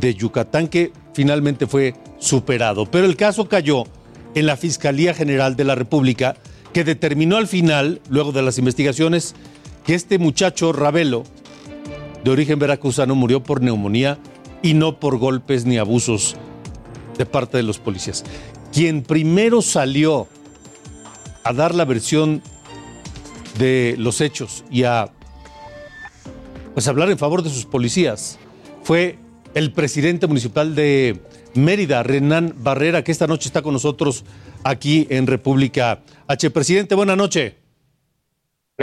de 0.00 0.14
Yucatán, 0.14 0.68
que 0.68 0.92
finalmente 1.12 1.66
fue 1.66 1.94
superado. 2.18 2.86
Pero 2.86 3.04
el 3.04 3.16
caso 3.16 3.48
cayó 3.48 3.84
en 4.34 4.46
la 4.46 4.56
Fiscalía 4.56 5.12
General 5.12 5.56
de 5.56 5.64
la 5.64 5.74
República, 5.74 6.36
que 6.72 6.84
determinó 6.84 7.36
al 7.36 7.46
final, 7.46 8.00
luego 8.08 8.32
de 8.32 8.42
las 8.42 8.58
investigaciones, 8.58 9.34
que 9.84 9.94
este 9.94 10.18
muchacho 10.18 10.72
Ravelo, 10.72 11.24
de 12.24 12.30
origen 12.30 12.58
veracruzano, 12.58 13.14
murió 13.14 13.42
por 13.42 13.60
neumonía 13.60 14.18
y 14.62 14.74
no 14.74 14.98
por 14.98 15.18
golpes 15.18 15.64
ni 15.64 15.78
abusos 15.78 16.36
de 17.18 17.26
parte 17.26 17.56
de 17.56 17.62
los 17.62 17.78
policías. 17.78 18.24
Quien 18.72 19.02
primero 19.02 19.60
salió 19.60 20.28
a 21.44 21.52
dar 21.52 21.74
la 21.74 21.84
versión 21.84 22.42
de 23.58 23.96
los 23.98 24.20
hechos 24.20 24.64
y 24.70 24.84
a 24.84 25.10
pues 26.72 26.88
hablar 26.88 27.10
en 27.10 27.18
favor 27.18 27.42
de 27.42 27.50
sus 27.50 27.66
policías 27.66 28.38
fue 28.82 29.18
el 29.54 29.72
presidente 29.72 30.26
municipal 30.26 30.74
de 30.74 31.20
Mérida, 31.54 32.02
Renan 32.02 32.54
Barrera, 32.56 33.04
que 33.04 33.12
esta 33.12 33.26
noche 33.26 33.48
está 33.48 33.60
con 33.60 33.74
nosotros 33.74 34.24
aquí 34.64 35.06
en 35.10 35.26
República 35.26 36.02
H. 36.26 36.50
Presidente, 36.50 36.94
buena 36.94 37.16
noche. 37.16 37.61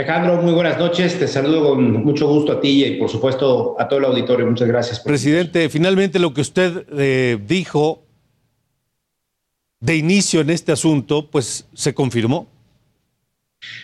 Alejandro, 0.00 0.40
muy 0.40 0.54
buenas 0.54 0.78
noches. 0.78 1.18
Te 1.18 1.28
saludo 1.28 1.62
con 1.62 1.92
mucho 2.02 2.26
gusto 2.26 2.52
a 2.52 2.60
ti 2.62 2.86
y 2.86 2.92
por 2.92 3.10
supuesto 3.10 3.76
a 3.78 3.86
todo 3.86 3.98
el 3.98 4.06
auditorio. 4.06 4.46
Muchas 4.46 4.66
gracias. 4.66 4.98
Presidente, 5.00 5.68
finalmente 5.68 6.18
lo 6.18 6.32
que 6.32 6.40
usted 6.40 6.86
eh, 6.96 7.38
dijo 7.46 8.02
de 9.78 9.96
inicio 9.96 10.40
en 10.40 10.48
este 10.48 10.72
asunto, 10.72 11.26
pues 11.30 11.68
se 11.74 11.92
confirmó. 11.92 12.46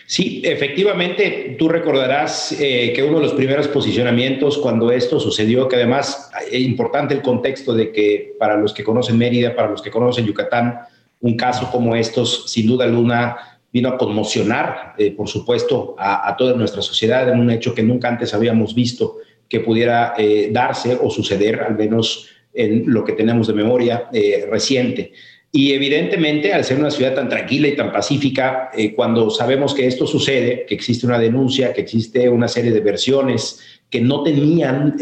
Sí, 0.07 0.41
efectivamente, 0.43 1.55
tú 1.59 1.69
recordarás 1.69 2.51
eh, 2.59 2.93
que 2.95 3.03
uno 3.03 3.19
de 3.19 3.25
los 3.25 3.33
primeros 3.35 3.67
posicionamientos 3.67 4.57
cuando 4.57 4.91
esto 4.91 5.19
sucedió, 5.19 5.67
que 5.67 5.75
además 5.75 6.31
es 6.51 6.61
importante 6.61 7.13
el 7.13 7.21
contexto 7.21 7.75
de 7.75 7.91
que 7.91 8.33
para 8.39 8.57
los 8.57 8.73
que 8.73 8.83
conocen 8.83 9.19
Mérida, 9.19 9.55
para 9.55 9.69
los 9.69 9.83
que 9.83 9.91
conocen 9.91 10.25
Yucatán, 10.25 10.79
un 11.19 11.37
caso 11.37 11.69
como 11.71 11.95
estos, 11.95 12.49
sin 12.51 12.65
duda 12.65 12.85
alguna, 12.85 13.56
vino 13.71 13.89
a 13.89 13.97
conmocionar, 13.97 14.95
eh, 14.97 15.11
por 15.11 15.27
supuesto, 15.27 15.95
a, 15.97 16.35
toda 16.37 16.53
nuestra 16.53 16.81
sociedad 16.81 17.27
en 17.29 17.39
un 17.39 17.51
hecho 17.51 17.75
que 17.75 17.83
nunca 17.83 18.07
antes 18.07 18.33
habíamos 18.33 18.73
visto 18.73 19.17
que 19.49 19.59
pudiera 19.59 20.13
eh, 20.17 20.49
darse 20.51 20.97
o 21.01 21.09
suceder, 21.09 21.61
al 21.61 21.75
menos 21.75 22.27
en 22.53 22.83
lo 22.87 23.03
que 23.03 23.13
tenemos 23.13 23.47
de 23.47 23.53
memoria 23.53 24.09
eh, 24.11 24.47
reciente. 24.49 25.11
Y 25.51 25.73
evidentemente, 25.73 26.53
al 26.53 26.63
ser 26.63 26.77
una 26.77 26.91
ciudad 26.91 27.15
tan 27.15 27.29
tranquila 27.29 27.67
y 27.67 27.75
tan 27.75 27.91
pacífica, 27.91 28.69
cuando 28.95 29.29
sabemos 29.29 29.73
que 29.73 29.87
esto 29.87 30.05
sucede, 30.05 30.65
que 30.67 30.75
existe 30.75 31.07
una 31.07 31.17
denuncia, 31.17 31.71
que 31.71 31.81
existe 31.81 32.27
una 32.27 32.49
serie 32.49 32.71
de 32.71 32.81
versiones 32.81 33.61
que 33.89 34.01
no 34.01 34.23
tenían 34.23 34.97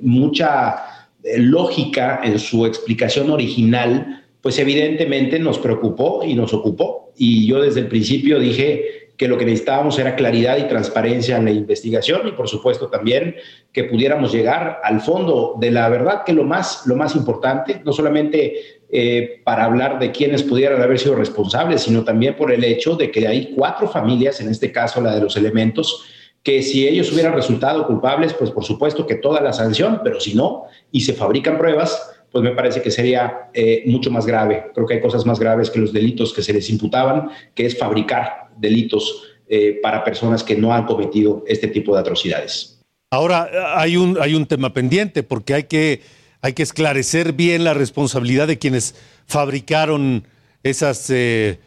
mucha 0.00 1.08
lógica 1.36 2.20
en 2.22 2.38
su 2.38 2.64
explicación 2.64 3.30
original, 3.30 4.24
pues 4.40 4.58
evidentemente 4.60 5.40
nos 5.40 5.58
preocupó 5.58 6.22
y 6.24 6.34
nos 6.34 6.54
ocupó. 6.54 7.07
Y 7.18 7.46
yo 7.46 7.60
desde 7.60 7.80
el 7.80 7.88
principio 7.88 8.38
dije 8.38 9.08
que 9.18 9.26
lo 9.26 9.36
que 9.36 9.44
necesitábamos 9.44 9.98
era 9.98 10.14
claridad 10.14 10.58
y 10.58 10.68
transparencia 10.68 11.36
en 11.36 11.44
la 11.44 11.50
investigación 11.50 12.28
y 12.28 12.32
por 12.32 12.48
supuesto 12.48 12.86
también 12.86 13.34
que 13.72 13.82
pudiéramos 13.82 14.32
llegar 14.32 14.78
al 14.84 15.00
fondo 15.00 15.56
de 15.58 15.72
la 15.72 15.88
verdad, 15.88 16.22
que 16.24 16.32
lo 16.32 16.44
más, 16.44 16.86
lo 16.86 16.94
más 16.94 17.16
importante, 17.16 17.82
no 17.84 17.92
solamente 17.92 18.78
eh, 18.90 19.40
para 19.44 19.64
hablar 19.64 19.98
de 19.98 20.12
quienes 20.12 20.44
pudieran 20.44 20.80
haber 20.80 21.00
sido 21.00 21.16
responsables, 21.16 21.82
sino 21.82 22.04
también 22.04 22.36
por 22.36 22.52
el 22.52 22.62
hecho 22.62 22.94
de 22.94 23.10
que 23.10 23.26
hay 23.26 23.52
cuatro 23.56 23.88
familias, 23.88 24.40
en 24.40 24.50
este 24.50 24.70
caso 24.70 25.00
la 25.00 25.16
de 25.16 25.20
los 25.20 25.36
elementos, 25.36 26.04
que 26.44 26.62
si 26.62 26.86
ellos 26.86 27.12
hubieran 27.12 27.34
resultado 27.34 27.88
culpables, 27.88 28.32
pues 28.34 28.52
por 28.52 28.64
supuesto 28.64 29.04
que 29.04 29.16
toda 29.16 29.40
la 29.40 29.52
sanción, 29.52 30.00
pero 30.04 30.20
si 30.20 30.36
no, 30.36 30.64
y 30.92 31.00
se 31.00 31.12
fabrican 31.12 31.58
pruebas, 31.58 32.17
pues 32.30 32.44
me 32.44 32.52
parece 32.52 32.82
que 32.82 32.90
sería 32.90 33.50
eh, 33.54 33.82
mucho 33.86 34.10
más 34.10 34.26
grave. 34.26 34.66
Creo 34.74 34.86
que 34.86 34.94
hay 34.94 35.00
cosas 35.00 35.24
más 35.24 35.38
graves 35.38 35.70
que 35.70 35.78
los 35.78 35.92
delitos 35.92 36.32
que 36.32 36.42
se 36.42 36.52
les 36.52 36.68
imputaban, 36.70 37.30
que 37.54 37.66
es 37.66 37.78
fabricar 37.78 38.48
delitos 38.56 39.22
eh, 39.48 39.78
para 39.82 40.04
personas 40.04 40.44
que 40.44 40.56
no 40.56 40.74
han 40.74 40.84
cometido 40.84 41.44
este 41.46 41.68
tipo 41.68 41.94
de 41.94 42.00
atrocidades. 42.00 42.80
Ahora 43.10 43.48
hay 43.76 43.96
un, 43.96 44.18
hay 44.20 44.34
un 44.34 44.46
tema 44.46 44.74
pendiente 44.74 45.22
porque 45.22 45.54
hay 45.54 45.64
que, 45.64 46.02
hay 46.42 46.52
que 46.52 46.62
esclarecer 46.62 47.32
bien 47.32 47.64
la 47.64 47.72
responsabilidad 47.72 48.46
de 48.46 48.58
quienes 48.58 48.94
fabricaron 49.26 50.24
esas 50.62 51.08
eh, 51.08 51.58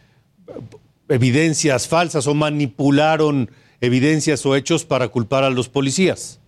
evidencias 1.09 1.87
falsas 1.87 2.27
o 2.27 2.35
manipularon 2.35 3.49
evidencias 3.79 4.45
o 4.45 4.55
hechos 4.55 4.85
para 4.85 5.07
culpar 5.07 5.43
a 5.43 5.49
los 5.49 5.67
policías. 5.69 6.40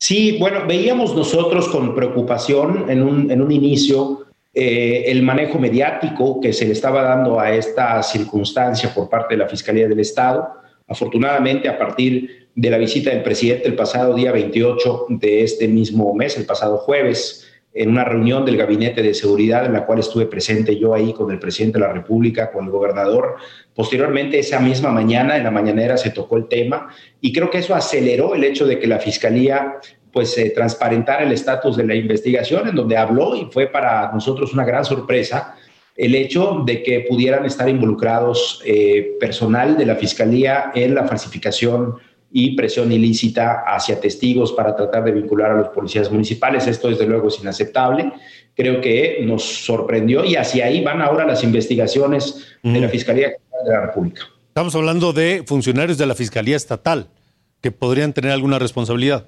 Sí, 0.00 0.38
bueno, 0.40 0.66
veíamos 0.66 1.14
nosotros 1.14 1.68
con 1.68 1.94
preocupación 1.94 2.86
en 2.88 3.02
un, 3.02 3.30
en 3.30 3.42
un 3.42 3.52
inicio 3.52 4.24
eh, 4.54 5.04
el 5.06 5.22
manejo 5.22 5.58
mediático 5.58 6.40
que 6.40 6.54
se 6.54 6.64
le 6.64 6.72
estaba 6.72 7.02
dando 7.02 7.38
a 7.38 7.52
esta 7.52 8.02
circunstancia 8.02 8.94
por 8.94 9.10
parte 9.10 9.34
de 9.34 9.44
la 9.44 9.48
Fiscalía 9.48 9.86
del 9.86 10.00
Estado. 10.00 10.48
Afortunadamente, 10.88 11.68
a 11.68 11.78
partir 11.78 12.48
de 12.54 12.70
la 12.70 12.78
visita 12.78 13.10
del 13.10 13.22
presidente 13.22 13.68
el 13.68 13.76
pasado 13.76 14.14
día 14.14 14.32
28 14.32 15.06
de 15.10 15.42
este 15.42 15.68
mismo 15.68 16.14
mes, 16.14 16.34
el 16.38 16.46
pasado 16.46 16.78
jueves, 16.78 17.49
en 17.72 17.90
una 17.90 18.04
reunión 18.04 18.44
del 18.44 18.56
Gabinete 18.56 19.02
de 19.02 19.14
Seguridad 19.14 19.64
en 19.64 19.72
la 19.72 19.86
cual 19.86 20.00
estuve 20.00 20.26
presente 20.26 20.76
yo 20.76 20.92
ahí 20.92 21.12
con 21.12 21.30
el 21.30 21.38
presidente 21.38 21.78
de 21.78 21.86
la 21.86 21.92
República, 21.92 22.50
con 22.50 22.64
el 22.64 22.70
gobernador. 22.70 23.36
Posteriormente, 23.74 24.38
esa 24.38 24.58
misma 24.58 24.90
mañana, 24.90 25.36
en 25.36 25.44
la 25.44 25.50
mañanera, 25.50 25.96
se 25.96 26.10
tocó 26.10 26.36
el 26.36 26.48
tema 26.48 26.88
y 27.20 27.32
creo 27.32 27.48
que 27.50 27.58
eso 27.58 27.74
aceleró 27.74 28.34
el 28.34 28.44
hecho 28.44 28.66
de 28.66 28.78
que 28.78 28.86
la 28.86 28.98
Fiscalía 28.98 29.76
pues 30.12 30.36
eh, 30.38 30.50
transparentara 30.50 31.22
el 31.22 31.32
estatus 31.32 31.76
de 31.76 31.86
la 31.86 31.94
investigación, 31.94 32.68
en 32.68 32.74
donde 32.74 32.96
habló 32.96 33.36
y 33.36 33.48
fue 33.52 33.68
para 33.68 34.10
nosotros 34.12 34.52
una 34.52 34.64
gran 34.64 34.84
sorpresa 34.84 35.54
el 35.96 36.14
hecho 36.14 36.62
de 36.64 36.82
que 36.82 37.00
pudieran 37.00 37.44
estar 37.44 37.68
involucrados 37.68 38.62
eh, 38.64 39.16
personal 39.20 39.76
de 39.76 39.84
la 39.84 39.96
Fiscalía 39.96 40.72
en 40.74 40.94
la 40.94 41.06
falsificación 41.06 41.96
y 42.32 42.54
presión 42.54 42.92
ilícita 42.92 43.64
hacia 43.66 44.00
testigos 44.00 44.52
para 44.52 44.74
tratar 44.76 45.04
de 45.04 45.12
vincular 45.12 45.50
a 45.50 45.56
los 45.56 45.68
policías 45.68 46.10
municipales. 46.10 46.66
Esto 46.66 46.88
desde 46.88 47.06
luego 47.06 47.28
es 47.28 47.40
inaceptable. 47.40 48.12
Creo 48.54 48.80
que 48.80 49.20
nos 49.22 49.42
sorprendió 49.42 50.24
y 50.24 50.36
hacia 50.36 50.66
ahí 50.66 50.82
van 50.82 51.02
ahora 51.02 51.26
las 51.26 51.42
investigaciones 51.42 52.46
de 52.62 52.80
la 52.80 52.88
Fiscalía 52.88 53.28
de 53.28 53.72
la 53.72 53.86
República. 53.86 54.22
Estamos 54.48 54.74
hablando 54.74 55.12
de 55.12 55.44
funcionarios 55.46 55.98
de 55.98 56.06
la 56.06 56.14
Fiscalía 56.14 56.56
Estatal 56.56 57.08
que 57.60 57.70
podrían 57.70 58.12
tener 58.12 58.32
alguna 58.32 58.58
responsabilidad. 58.58 59.26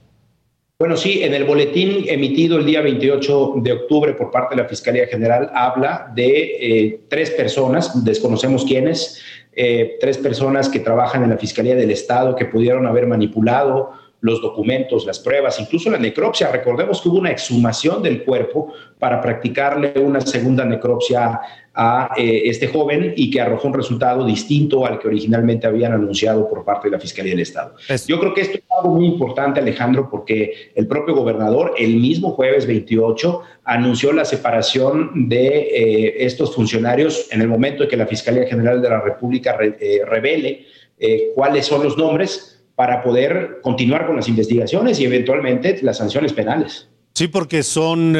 Bueno, 0.78 0.96
sí, 0.96 1.22
en 1.22 1.32
el 1.32 1.44
boletín 1.44 2.06
emitido 2.08 2.58
el 2.58 2.66
día 2.66 2.80
28 2.80 3.54
de 3.58 3.72
octubre 3.72 4.14
por 4.14 4.32
parte 4.32 4.56
de 4.56 4.62
la 4.62 4.68
Fiscalía 4.68 5.06
General 5.06 5.48
habla 5.54 6.10
de 6.12 6.56
eh, 6.60 7.00
tres 7.08 7.30
personas, 7.30 8.04
desconocemos 8.04 8.64
quiénes, 8.64 9.22
eh, 9.54 9.98
tres 10.00 10.18
personas 10.18 10.68
que 10.68 10.80
trabajan 10.80 11.22
en 11.24 11.30
la 11.30 11.36
Fiscalía 11.38 11.74
del 11.74 11.90
Estado 11.90 12.34
que 12.34 12.46
pudieron 12.46 12.86
haber 12.86 13.06
manipulado 13.06 13.92
los 14.22 14.40
documentos, 14.40 15.04
las 15.04 15.18
pruebas, 15.18 15.58
incluso 15.60 15.90
la 15.90 15.98
necropsia. 15.98 16.50
Recordemos 16.50 17.02
que 17.02 17.08
hubo 17.08 17.18
una 17.18 17.32
exhumación 17.32 18.02
del 18.02 18.24
cuerpo 18.24 18.72
para 18.98 19.20
practicarle 19.20 19.94
una 19.96 20.20
segunda 20.20 20.64
necropsia 20.64 21.40
a 21.74 22.10
eh, 22.18 22.42
este 22.44 22.68
joven 22.68 23.14
y 23.16 23.30
que 23.30 23.40
arrojó 23.40 23.68
un 23.68 23.74
resultado 23.74 24.26
distinto 24.26 24.84
al 24.84 24.98
que 24.98 25.08
originalmente 25.08 25.66
habían 25.66 25.92
anunciado 25.92 26.48
por 26.48 26.64
parte 26.64 26.88
de 26.88 26.92
la 26.92 27.00
Fiscalía 27.00 27.32
del 27.32 27.40
Estado. 27.40 27.74
Yo 28.06 28.20
creo 28.20 28.34
que 28.34 28.42
esto 28.42 28.58
es 28.58 28.64
algo 28.78 28.94
muy 28.94 29.06
importante, 29.06 29.60
Alejandro, 29.60 30.08
porque 30.10 30.72
el 30.74 30.86
propio 30.86 31.14
gobernador 31.14 31.74
el 31.78 31.96
mismo 31.96 32.32
jueves 32.32 32.66
28 32.66 33.40
anunció 33.64 34.12
la 34.12 34.24
separación 34.24 35.28
de 35.28 35.46
eh, 35.46 36.14
estos 36.26 36.54
funcionarios 36.54 37.28
en 37.30 37.40
el 37.40 37.48
momento 37.48 37.84
en 37.84 37.88
que 37.88 37.96
la 37.96 38.06
Fiscalía 38.06 38.46
General 38.46 38.82
de 38.82 38.90
la 38.90 39.00
República 39.00 39.56
eh, 39.60 40.02
revele 40.06 40.66
cuáles 41.34 41.66
son 41.66 41.82
los 41.82 41.98
nombres 41.98 42.62
para 42.76 43.02
poder 43.02 43.58
continuar 43.60 44.06
con 44.06 44.14
las 44.14 44.28
investigaciones 44.28 45.00
y 45.00 45.04
eventualmente 45.04 45.80
las 45.82 45.98
sanciones 45.98 46.32
penales. 46.32 46.86
Sí, 47.12 47.26
porque 47.26 47.64
son, 47.64 48.16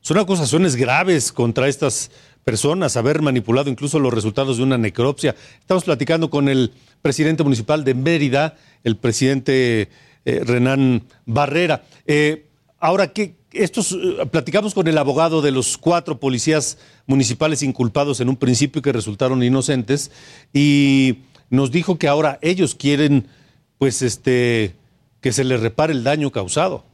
son 0.00 0.18
acusaciones 0.18 0.74
graves 0.74 1.30
contra 1.30 1.68
estas 1.68 2.10
personas, 2.44 2.96
haber 2.96 3.22
manipulado 3.22 3.70
incluso 3.70 3.98
los 3.98 4.12
resultados 4.12 4.58
de 4.58 4.62
una 4.62 4.78
necropsia. 4.78 5.34
Estamos 5.60 5.84
platicando 5.84 6.30
con 6.30 6.48
el 6.48 6.72
presidente 7.02 7.42
municipal 7.42 7.84
de 7.84 7.94
Mérida, 7.94 8.56
el 8.84 8.96
presidente 8.96 9.88
eh, 10.24 10.40
Renán 10.44 11.04
Barrera. 11.26 11.84
Eh, 12.06 12.46
ahora, 12.78 13.12
¿qué, 13.12 13.34
estos, 13.52 13.96
platicamos 14.30 14.74
con 14.74 14.88
el 14.88 14.98
abogado 14.98 15.40
de 15.40 15.52
los 15.52 15.78
cuatro 15.78 16.18
policías 16.18 16.78
municipales 17.06 17.62
inculpados 17.62 18.20
en 18.20 18.28
un 18.28 18.36
principio 18.36 18.82
que 18.82 18.92
resultaron 18.92 19.42
inocentes 19.42 20.10
y 20.52 21.20
nos 21.50 21.70
dijo 21.70 21.98
que 21.98 22.08
ahora 22.08 22.38
ellos 22.42 22.74
quieren 22.74 23.28
pues 23.78 24.02
este, 24.02 24.74
que 25.20 25.32
se 25.32 25.44
les 25.44 25.60
repare 25.60 25.92
el 25.92 26.04
daño 26.04 26.30
causado. 26.30 26.84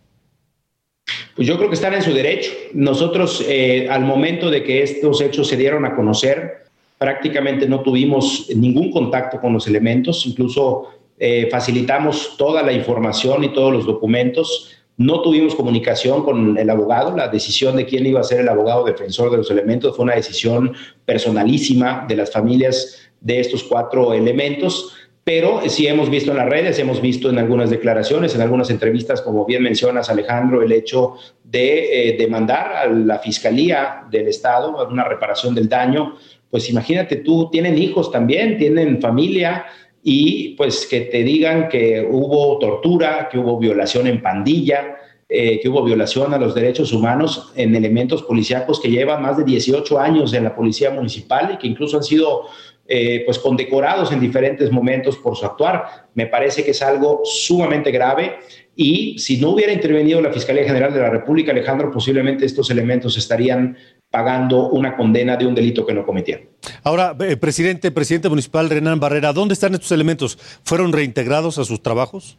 Pues 1.34 1.46
yo 1.46 1.56
creo 1.56 1.68
que 1.68 1.74
están 1.74 1.94
en 1.94 2.02
su 2.02 2.12
derecho. 2.12 2.50
Nosotros, 2.74 3.44
eh, 3.48 3.88
al 3.90 4.04
momento 4.04 4.50
de 4.50 4.62
que 4.62 4.82
estos 4.82 5.20
hechos 5.20 5.48
se 5.48 5.56
dieron 5.56 5.84
a 5.84 5.94
conocer, 5.94 6.64
prácticamente 6.98 7.66
no 7.66 7.80
tuvimos 7.80 8.48
ningún 8.54 8.90
contacto 8.90 9.40
con 9.40 9.52
los 9.52 9.66
elementos, 9.66 10.26
incluso 10.26 10.88
eh, 11.18 11.48
facilitamos 11.50 12.36
toda 12.36 12.62
la 12.62 12.72
información 12.72 13.44
y 13.44 13.52
todos 13.52 13.72
los 13.72 13.86
documentos. 13.86 14.76
No 14.96 15.22
tuvimos 15.22 15.54
comunicación 15.54 16.22
con 16.22 16.58
el 16.58 16.68
abogado. 16.68 17.16
La 17.16 17.28
decisión 17.28 17.76
de 17.76 17.86
quién 17.86 18.04
iba 18.06 18.20
a 18.20 18.24
ser 18.24 18.40
el 18.40 18.48
abogado 18.48 18.84
defensor 18.84 19.30
de 19.30 19.38
los 19.38 19.50
elementos 19.50 19.96
fue 19.96 20.04
una 20.04 20.14
decisión 20.14 20.74
personalísima 21.06 22.04
de 22.06 22.16
las 22.16 22.30
familias 22.30 23.10
de 23.20 23.40
estos 23.40 23.62
cuatro 23.62 24.12
elementos 24.12 24.94
pero 25.32 25.60
sí 25.68 25.86
hemos 25.86 26.10
visto 26.10 26.32
en 26.32 26.38
las 26.38 26.48
redes, 26.48 26.80
hemos 26.80 27.00
visto 27.00 27.30
en 27.30 27.38
algunas 27.38 27.70
declaraciones, 27.70 28.34
en 28.34 28.40
algunas 28.40 28.68
entrevistas, 28.68 29.22
como 29.22 29.46
bien 29.46 29.62
mencionas 29.62 30.10
Alejandro, 30.10 30.60
el 30.60 30.72
hecho 30.72 31.14
de 31.44 32.08
eh, 32.08 32.16
demandar 32.18 32.72
a 32.72 32.86
la 32.88 33.20
Fiscalía 33.20 34.06
del 34.10 34.26
Estado 34.26 34.88
una 34.90 35.04
reparación 35.04 35.54
del 35.54 35.68
daño. 35.68 36.16
Pues 36.50 36.68
imagínate 36.68 37.14
tú, 37.14 37.48
tienen 37.48 37.78
hijos 37.78 38.10
también, 38.10 38.58
tienen 38.58 39.00
familia 39.00 39.66
y 40.02 40.56
pues 40.56 40.84
que 40.84 41.02
te 41.02 41.22
digan 41.22 41.68
que 41.68 42.04
hubo 42.10 42.58
tortura, 42.58 43.28
que 43.30 43.38
hubo 43.38 43.56
violación 43.56 44.08
en 44.08 44.20
pandilla, 44.20 44.96
eh, 45.28 45.60
que 45.60 45.68
hubo 45.68 45.84
violación 45.84 46.34
a 46.34 46.38
los 46.38 46.56
derechos 46.56 46.92
humanos 46.92 47.52
en 47.54 47.76
elementos 47.76 48.24
policíacos 48.24 48.80
que 48.80 48.90
llevan 48.90 49.22
más 49.22 49.36
de 49.36 49.44
18 49.44 49.96
años 49.96 50.34
en 50.34 50.42
la 50.42 50.56
policía 50.56 50.90
municipal 50.90 51.52
y 51.54 51.56
que 51.56 51.68
incluso 51.68 51.98
han 51.98 52.02
sido 52.02 52.46
eh, 52.92 53.22
pues 53.24 53.38
condecorados 53.38 54.10
en 54.10 54.18
diferentes 54.18 54.72
momentos 54.72 55.16
por 55.16 55.36
su 55.36 55.46
actuar. 55.46 56.08
Me 56.14 56.26
parece 56.26 56.64
que 56.64 56.72
es 56.72 56.82
algo 56.82 57.20
sumamente 57.22 57.92
grave 57.92 58.38
y 58.74 59.16
si 59.16 59.36
no 59.36 59.50
hubiera 59.50 59.72
intervenido 59.72 60.20
la 60.20 60.32
Fiscalía 60.32 60.64
General 60.64 60.92
de 60.92 60.98
la 60.98 61.08
República, 61.08 61.52
Alejandro, 61.52 61.92
posiblemente 61.92 62.44
estos 62.44 62.68
elementos 62.68 63.16
estarían 63.16 63.76
pagando 64.10 64.70
una 64.70 64.96
condena 64.96 65.36
de 65.36 65.46
un 65.46 65.54
delito 65.54 65.86
que 65.86 65.94
no 65.94 66.04
cometieron. 66.04 66.48
Ahora, 66.82 67.16
eh, 67.20 67.36
presidente, 67.36 67.92
presidente 67.92 68.28
municipal 68.28 68.68
Renan 68.68 68.98
Barrera, 68.98 69.32
¿dónde 69.32 69.54
están 69.54 69.74
estos 69.74 69.92
elementos? 69.92 70.36
¿Fueron 70.64 70.92
reintegrados 70.92 71.58
a 71.58 71.64
sus 71.64 71.80
trabajos? 71.84 72.38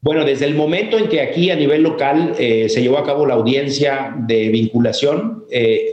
Bueno, 0.00 0.24
desde 0.24 0.46
el 0.46 0.56
momento 0.56 0.98
en 0.98 1.08
que 1.08 1.20
aquí 1.20 1.50
a 1.50 1.56
nivel 1.56 1.84
local 1.84 2.34
eh, 2.40 2.68
se 2.68 2.82
llevó 2.82 2.98
a 2.98 3.04
cabo 3.04 3.24
la 3.24 3.34
audiencia 3.34 4.16
de 4.18 4.48
vinculación 4.48 5.44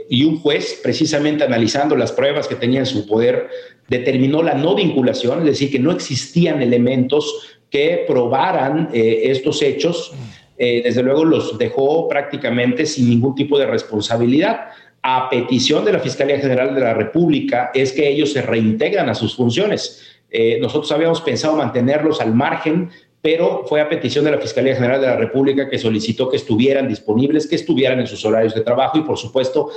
y 0.10 0.24
un 0.24 0.40
juez 0.40 0.80
precisamente 0.82 1.44
analizando 1.44 1.96
las 1.96 2.12
pruebas 2.12 2.48
que 2.48 2.56
tenía 2.56 2.80
en 2.80 2.86
su 2.88 3.08
poder 3.08 3.50
determinó 3.88 4.42
la 4.42 4.54
no 4.54 4.76
vinculación, 4.76 5.40
es 5.40 5.46
decir, 5.46 5.72
que 5.72 5.80
no 5.80 5.92
existían 5.92 6.62
elementos 6.62 7.54
que 7.74 8.06
probaran 8.08 8.90
eh, 8.94 9.24
estos 9.26 9.64
hechos. 9.64 10.14
Eh, 10.58 10.82
desde 10.84 11.02
luego 11.02 11.26
los 11.26 11.58
dejó 11.58 12.08
prácticamente 12.08 12.86
sin 12.86 13.10
ningún 13.10 13.34
tipo 13.34 13.58
de 13.58 13.66
responsabilidad. 13.66 14.68
A 15.02 15.28
petición 15.28 15.84
de 15.84 15.92
la 15.92 16.00
Fiscalía 16.00 16.40
General 16.40 16.74
de 16.76 16.82
la 16.82 16.94
República 16.94 17.72
es 17.74 17.92
que 17.92 18.08
ellos 18.08 18.32
se 18.32 18.44
reintegran 18.44 19.10
a 19.10 19.16
sus 19.16 19.36
funciones. 19.36 20.04
Eh, 20.30 20.60
nosotros 20.62 20.92
habíamos 20.92 21.20
pensado 21.22 21.56
mantenerlos 21.56 22.22
al 22.22 22.36
margen, 22.36 22.90
pero 23.22 23.66
fue 23.66 23.82
a 23.82 23.90
petición 23.90 24.26
de 24.26 24.32
la 24.32 24.38
Fiscalía 24.38 24.76
General 24.76 25.02
de 25.02 25.08
la 25.08 25.16
República 25.16 25.68
que 25.68 25.80
solicitó 25.80 26.30
que 26.30 26.38
estuvieran 26.38 26.88
disponibles, 26.88 27.48
que 27.48 27.56
estuvieran 27.56 28.00
en 28.00 28.06
sus 28.06 28.24
horarios 28.24 28.54
de 28.54 28.62
trabajo 28.62 29.00
y 29.00 29.02
por 29.02 29.18
supuesto 29.18 29.70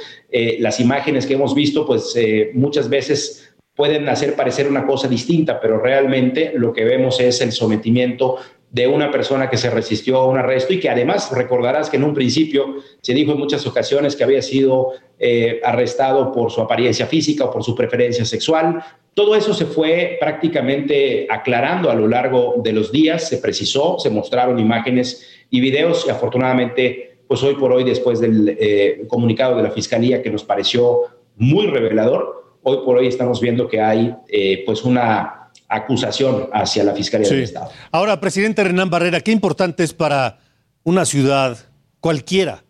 las 0.59 0.81
imágenes 0.81 1.27
que 1.27 1.35
hemos 1.35 1.55
visto, 1.55 1.87
pues 1.87 2.13
muchas 2.55 2.89
veces 2.89 3.56
pueden 3.77 4.09
hacer 4.09 4.35
parecer 4.35 4.67
una 4.69 4.87
cosa 4.87 5.07
distinta, 5.07 5.61
pero 5.61 5.79
realmente 5.79 6.53
lo 6.57 6.73
que 6.73 6.85
vemos 6.85 7.21
es 7.21 7.41
el 7.43 7.53
sometimiento 7.53 8.39
de 8.71 8.89
una 8.89 9.11
persona 9.11 9.49
que 9.49 9.57
se 9.57 9.71
resistió 9.71 10.17
a 10.17 10.27
un 10.27 10.39
arresto 10.39 10.73
y 10.73 10.81
que 10.81 10.91
además 10.91 11.31
recordarás 11.33 11.89
que 11.89 11.99
en 11.99 12.05
un 12.05 12.15
principio 12.15 12.77
se 13.01 13.15
dijo 13.15 13.33
en 13.33 13.39
muchas 13.39 13.67
ocasiones 13.67 14.17
que 14.17 14.25
había 14.25 14.43
sido 14.43 14.93
eh, 15.19 15.61
arrestado 15.63 16.33
por 16.33 16.51
su 16.51 16.61
apariencia 16.61 17.07
física 17.07 17.45
o 17.45 17.51
por 17.51 17.63
su 17.63 17.75
preferencia 17.75 18.25
sexual. 18.25 18.83
Todo 19.15 19.35
eso 19.35 19.55
se 19.55 19.67
fue 19.67 20.17
prácticamente 20.19 21.27
aclarando 21.31 21.91
a 21.91 21.95
lo 21.95 22.09
largo 22.09 22.57
de 22.63 22.73
los 22.73 22.91
días, 22.91 23.29
se 23.29 23.39
precisó, 23.39 23.99
se 23.99 24.11
mostraron 24.11 24.59
imágenes 24.59 25.27
y 25.49 25.61
videos 25.61 26.05
y 26.07 26.11
afortunadamente, 26.11 27.19
pues 27.29 27.43
hoy 27.43 27.55
por 27.55 27.73
hoy, 27.73 27.85
después 27.85 28.21
del 28.21 28.57
eh, 28.59 29.05
comunicado 29.09 29.57
de 29.57 29.63
la 29.63 29.71
Fiscalía 29.71 30.23
que 30.23 30.31
nos 30.31 30.45
pareció 30.45 31.03
muy 31.37 31.67
revelador, 31.67 32.46
hoy 32.69 32.79
por 32.85 32.97
hoy 32.97 33.07
estamos 33.07 33.41
viendo 33.41 33.69
que 33.69 33.81
hay 33.81 34.13
eh, 34.29 34.65
pues 34.67 34.83
una 34.83 35.51
acusación 35.69 36.49
hacia 36.53 36.83
la 36.83 36.95
Fiscalía 36.95 37.29
del 37.29 37.45
Estado. 37.45 37.71
Ahora, 37.93 38.21
presidente 38.21 38.65
Renán 38.65 38.91
Barrera, 38.91 39.21
qué 39.21 39.31
importante 39.31 39.85
es 39.85 39.93
para 39.93 40.41
una 40.83 41.05
ciudad 41.05 41.59
cualquiera, 42.01 42.65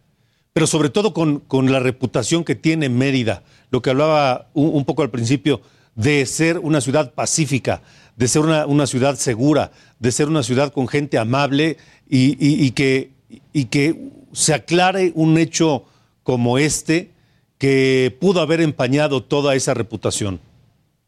pero 0.53 0.67
sobre 0.67 0.91
todo 0.91 1.15
con, 1.15 1.41
con 1.41 1.73
la 1.73 1.81
reputación 1.81 2.45
que 2.45 2.55
tiene 2.55 2.91
Mérida, 2.91 3.43
lo 3.71 3.81
que 3.81 3.89
hablaba 3.89 4.51
un, 4.53 4.85
poco 4.85 5.01
al 5.01 5.11
principio, 5.11 5.63
de 5.95 6.27
ser 6.27 6.59
una 6.59 6.83
ciudad 6.83 7.15
pacífica, 7.15 7.81
de 8.17 8.29
ser 8.29 8.43
una, 8.43 8.67
una 8.67 8.87
ciudad 8.87 9.17
segura, 9.17 9.71
de 9.99 10.13
ser 10.13 10.29
una 10.29 10.43
ciudad 10.43 10.75
con 10.75 10.89
gente 10.89 11.17
amable 11.17 11.79
y, 12.07 12.37
y, 12.39 12.71
que, 12.73 13.13
y 13.55 13.65
que 13.67 14.11
se 14.33 14.53
aclare 14.53 15.13
un 15.15 15.39
hecho 15.39 15.85
como 16.23 16.59
este 16.59 17.16
que 17.59 18.15
pudo 18.21 18.41
haber 18.41 18.61
empañado 18.61 19.23
toda 19.23 19.55
esa 19.55 19.75
reputación? 19.75 20.41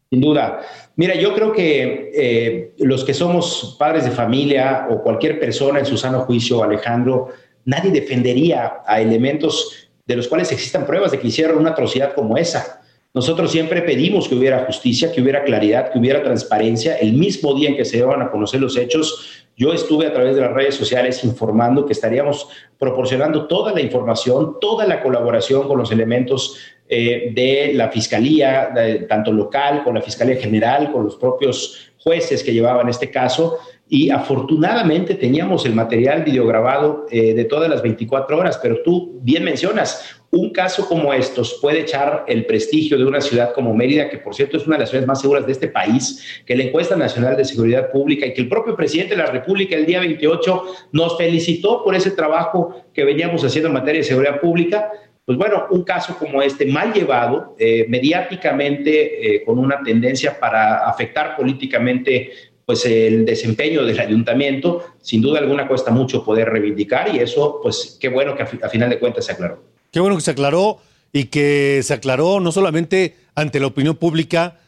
Sin 0.09 0.21
duda. 0.21 0.61
Mira, 0.95 1.15
yo 1.15 1.35
creo 1.35 1.53
que 1.53 2.11
eh, 2.15 2.73
los 2.79 3.03
que 3.03 3.13
somos 3.13 3.75
padres 3.77 4.05
de 4.05 4.11
familia 4.11 4.87
o 4.89 5.03
cualquier 5.03 5.39
persona 5.39 5.79
en 5.79 5.85
su 5.85 5.97
sano 5.97 6.21
juicio, 6.21 6.63
Alejandro, 6.63 7.29
nadie 7.65 7.91
defendería 7.91 8.81
a 8.85 8.99
elementos 8.99 9.89
de 10.05 10.15
los 10.15 10.27
cuales 10.27 10.51
existan 10.51 10.87
pruebas 10.87 11.11
de 11.11 11.19
que 11.19 11.27
hicieron 11.27 11.59
una 11.59 11.69
atrocidad 11.71 12.15
como 12.15 12.37
esa. 12.37 12.81
Nosotros 13.13 13.51
siempre 13.51 13.83
pedimos 13.83 14.27
que 14.27 14.35
hubiera 14.35 14.65
justicia, 14.65 15.11
que 15.11 15.21
hubiera 15.21 15.43
claridad, 15.43 15.91
que 15.91 15.99
hubiera 15.99 16.23
transparencia. 16.23 16.97
El 16.97 17.13
mismo 17.13 17.53
día 17.53 17.69
en 17.69 17.77
que 17.77 17.85
se 17.85 17.97
iban 17.97 18.21
a 18.21 18.31
conocer 18.31 18.59
los 18.59 18.75
hechos, 18.75 19.45
yo 19.59 19.73
estuve 19.73 20.07
a 20.07 20.13
través 20.13 20.37
de 20.37 20.41
las 20.41 20.53
redes 20.53 20.75
sociales 20.75 21.21
informando 21.25 21.85
que 21.85 21.91
estaríamos 21.91 22.47
proporcionando 22.77 23.45
toda 23.45 23.73
la 23.73 23.81
información, 23.81 24.55
toda 24.61 24.87
la 24.87 25.03
colaboración 25.03 25.67
con 25.67 25.77
los 25.77 25.91
elementos 25.91 26.57
eh, 26.87 27.33
de 27.35 27.73
la 27.73 27.89
Fiscalía, 27.89 28.73
tanto 29.09 29.33
local, 29.33 29.83
con 29.83 29.95
la 29.95 30.01
Fiscalía 30.01 30.37
General, 30.37 30.93
con 30.93 31.03
los 31.03 31.17
propios 31.17 31.91
jueces 32.01 32.41
que 32.41 32.53
llevaban 32.53 32.87
este 32.87 33.11
caso. 33.11 33.57
Y 33.89 34.09
afortunadamente 34.11 35.15
teníamos 35.15 35.65
el 35.65 35.75
material 35.75 36.23
videograbado 36.23 37.05
eh, 37.11 37.33
de 37.33 37.43
todas 37.43 37.69
las 37.69 37.81
24 37.81 38.37
horas, 38.37 38.57
pero 38.63 38.81
tú 38.81 39.19
bien 39.23 39.43
mencionas, 39.43 40.18
un 40.31 40.51
caso 40.51 40.87
como 40.87 41.13
estos 41.13 41.57
puede 41.61 41.81
echar 41.81 42.25
el 42.27 42.45
prestigio 42.45 42.97
de 42.97 43.05
una 43.05 43.21
ciudad 43.21 43.53
como 43.53 43.73
Mérida, 43.73 44.09
que 44.09 44.19
por 44.19 44.35
cierto 44.35 44.57
es 44.57 44.67
una 44.67 44.75
de 44.75 44.81
las 44.81 44.89
ciudades 44.89 45.07
más 45.07 45.21
seguras 45.21 45.45
de 45.45 45.51
este 45.51 45.67
país, 45.67 46.43
que 46.45 46.55
la 46.55 46.63
encuesta 46.63 46.95
nacional 46.95 47.35
de 47.35 47.45
seguridad 47.45 47.91
pública 47.91 48.25
y 48.25 48.33
que 48.33 48.41
el 48.41 48.49
propio 48.49 48.75
presidente 48.75 49.15
de 49.15 49.23
la 49.23 49.31
República 49.31 49.75
el 49.75 49.85
día 49.85 49.99
28 49.99 50.63
nos 50.91 51.17
felicitó 51.17 51.83
por 51.83 51.95
ese 51.95 52.11
trabajo 52.11 52.83
que 52.93 53.03
veníamos 53.03 53.43
haciendo 53.43 53.69
en 53.69 53.73
materia 53.73 54.01
de 54.01 54.07
seguridad 54.07 54.39
pública. 54.39 54.91
Pues 55.25 55.37
bueno, 55.37 55.67
un 55.69 55.83
caso 55.83 56.17
como 56.17 56.41
este, 56.41 56.65
mal 56.65 56.93
llevado, 56.93 57.55
eh, 57.59 57.85
mediáticamente, 57.87 59.35
eh, 59.35 59.43
con 59.43 59.59
una 59.59 59.81
tendencia 59.83 60.39
para 60.39 60.89
afectar 60.89 61.35
políticamente 61.35 62.31
pues 62.65 62.85
el 62.85 63.25
desempeño 63.25 63.83
del 63.83 63.99
ayuntamiento, 63.99 64.83
sin 65.01 65.21
duda 65.21 65.39
alguna 65.39 65.67
cuesta 65.67 65.89
mucho 65.89 66.23
poder 66.23 66.49
reivindicar 66.49 67.15
y 67.15 67.17
eso, 67.17 67.59
pues 67.63 67.97
qué 67.99 68.09
bueno 68.09 68.35
que 68.35 68.43
a 68.43 68.69
final 68.69 68.91
de 68.91 68.99
cuentas 68.99 69.25
se 69.25 69.31
aclaró. 69.31 69.68
Qué 69.91 69.99
bueno 69.99 70.15
que 70.15 70.21
se 70.21 70.31
aclaró 70.31 70.79
y 71.11 71.25
que 71.25 71.81
se 71.83 71.93
aclaró 71.93 72.39
no 72.39 72.51
solamente 72.51 73.15
ante 73.35 73.59
la 73.59 73.67
opinión 73.67 73.95
pública, 73.95 74.59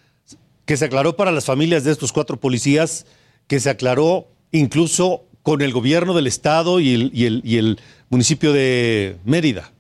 que 0.66 0.78
se 0.78 0.86
aclaró 0.86 1.16
para 1.16 1.32
las 1.32 1.46
familias 1.46 1.84
de 1.84 1.92
estos 1.92 2.12
cuatro 2.12 2.38
policías, 2.38 3.06
que 3.48 3.60
se 3.60 3.70
aclaró 3.70 4.28
incluso 4.52 5.26
con 5.44 5.62
el 5.62 5.74
gobierno 5.74 6.14
del 6.14 6.28
estado 6.28 6.80
y 6.80 6.94
el, 7.26 7.80
municipio 8.10 8.54
de 8.54 9.18
Mérida. 9.24 9.72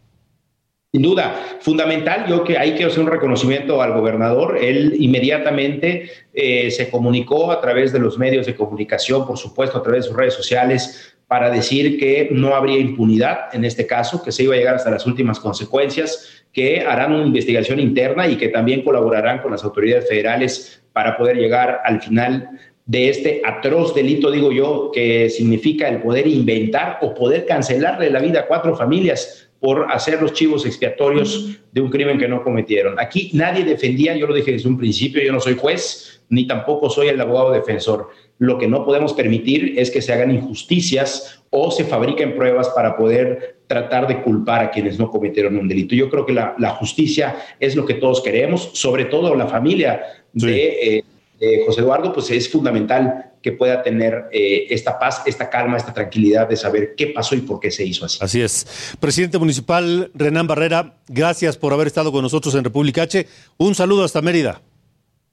Sin 0.93 1.03
duda, 1.03 1.57
fundamental, 1.61 2.25
yo 2.27 2.43
que 2.43 2.57
hay 2.57 2.75
que 2.75 2.83
hacer 2.83 2.99
un 2.99 3.07
reconocimiento 3.07 3.81
al 3.81 3.93
gobernador. 3.93 4.57
Él 4.61 4.95
inmediatamente 4.99 6.09
eh, 6.33 6.69
se 6.69 6.89
comunicó 6.89 7.51
a 7.51 7.61
través 7.61 7.93
de 7.93 7.99
los 7.99 8.17
medios 8.17 8.45
de 8.45 8.55
comunicación, 8.55 9.25
por 9.25 9.37
supuesto, 9.37 9.77
a 9.77 9.83
través 9.83 10.03
de 10.03 10.09
sus 10.09 10.17
redes 10.17 10.33
sociales, 10.33 11.10
para 11.31 11.49
decir 11.49 11.97
que 11.97 12.27
no 12.29 12.55
habría 12.55 12.77
impunidad 12.77 13.55
en 13.55 13.63
este 13.63 13.87
caso, 13.87 14.21
que 14.21 14.33
se 14.33 14.43
iba 14.43 14.53
a 14.53 14.57
llegar 14.57 14.75
hasta 14.75 14.91
las 14.91 15.07
últimas 15.07 15.39
consecuencias, 15.39 16.43
que 16.51 16.81
harán 16.81 17.13
una 17.13 17.25
investigación 17.25 17.79
interna 17.79 18.27
y 18.27 18.35
que 18.35 18.49
también 18.49 18.83
colaborarán 18.83 19.39
con 19.39 19.51
las 19.51 19.63
autoridades 19.63 20.09
federales 20.09 20.83
para 20.91 21.15
poder 21.15 21.37
llegar 21.37 21.79
al 21.85 22.01
final 22.01 22.49
de 22.85 23.07
este 23.07 23.41
atroz 23.45 23.95
delito, 23.95 24.29
digo 24.29 24.51
yo, 24.51 24.91
que 24.93 25.29
significa 25.29 25.87
el 25.87 26.01
poder 26.01 26.27
inventar 26.27 26.97
o 27.01 27.13
poder 27.13 27.45
cancelarle 27.45 28.09
la 28.09 28.19
vida 28.19 28.41
a 28.41 28.47
cuatro 28.47 28.75
familias 28.75 29.49
por 29.61 29.89
hacer 29.89 30.21
los 30.21 30.33
chivos 30.33 30.65
expiatorios 30.65 31.61
de 31.71 31.79
un 31.79 31.89
crimen 31.89 32.17
que 32.17 32.27
no 32.27 32.43
cometieron. 32.43 32.99
Aquí 32.99 33.29
nadie 33.31 33.63
defendía, 33.63 34.17
yo 34.17 34.27
lo 34.27 34.33
dije 34.33 34.51
desde 34.51 34.67
un 34.67 34.77
principio, 34.77 35.23
yo 35.23 35.31
no 35.31 35.39
soy 35.39 35.55
juez, 35.55 36.23
ni 36.27 36.45
tampoco 36.45 36.89
soy 36.89 37.07
el 37.07 37.21
abogado 37.21 37.51
defensor. 37.51 38.09
Lo 38.41 38.57
que 38.57 38.67
no 38.67 38.83
podemos 38.83 39.13
permitir 39.13 39.75
es 39.77 39.91
que 39.91 40.01
se 40.01 40.11
hagan 40.11 40.31
injusticias 40.31 41.43
o 41.51 41.69
se 41.69 41.85
fabriquen 41.85 42.35
pruebas 42.35 42.69
para 42.69 42.97
poder 42.97 43.59
tratar 43.67 44.07
de 44.07 44.23
culpar 44.23 44.63
a 44.63 44.71
quienes 44.71 44.97
no 44.97 45.11
cometieron 45.11 45.57
un 45.57 45.67
delito. 45.67 45.93
Yo 45.93 46.09
creo 46.09 46.25
que 46.25 46.33
la, 46.33 46.75
justicia 46.79 47.35
es 47.59 47.75
lo 47.75 47.85
que 47.85 47.93
todos 47.93 48.19
queremos, 48.23 48.71
sobre 48.73 49.05
todo 49.05 49.35
la 49.35 49.45
familia 49.45 50.01
eh, 50.41 51.03
de, 51.39 51.63
José 51.67 51.81
Eduardo, 51.81 52.11
pues 52.11 52.31
es 52.31 52.49
fundamental 52.49 53.33
que 53.43 53.51
pueda 53.51 53.83
tener 53.83 54.25
eh, 54.31 54.65
esta 54.71 54.97
paz, 54.97 55.21
esta 55.27 55.47
calma, 55.47 55.77
esta 55.77 55.93
tranquilidad 55.93 56.49
de 56.49 56.55
saber 56.55 56.95
qué 56.97 57.07
pasó 57.07 57.35
y 57.35 57.41
por 57.41 57.59
qué 57.59 57.69
se 57.69 57.85
hizo 57.85 58.05
así. 58.05 58.17
Así 58.21 58.41
es. 58.41 58.95
Presidente 58.99 59.37
Municipal 59.37 60.09
Renán 60.15 60.47
Barrera, 60.47 60.95
gracias 61.07 61.57
por 61.57 61.73
haber 61.73 61.85
estado 61.85 62.11
con 62.11 62.23
nosotros 62.23 62.55
en 62.55 62.63
República 62.63 63.03
H. 63.03 63.27
Un 63.57 63.75
saludo 63.75 64.03
hasta 64.03 64.19
Mérida. 64.23 64.63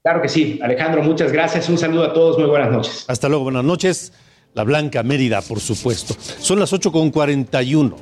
Claro 0.01 0.21
que 0.21 0.29
sí, 0.29 0.57
Alejandro, 0.63 1.03
muchas 1.03 1.29
gracias. 1.33 1.67
Un 1.67 1.77
saludo 1.77 2.05
a 2.05 2.13
todos, 2.13 2.37
muy 2.37 2.47
buenas 2.47 2.71
noches. 2.71 3.03
Hasta 3.09 3.27
luego, 3.27 3.43
buenas 3.43 3.65
noches. 3.65 4.13
La 4.53 4.63
Blanca 4.63 5.03
Mérida, 5.03 5.41
por 5.41 5.59
supuesto. 5.59 6.15
Son 6.39 6.57
las 6.57 6.71
8.41. 6.71 7.93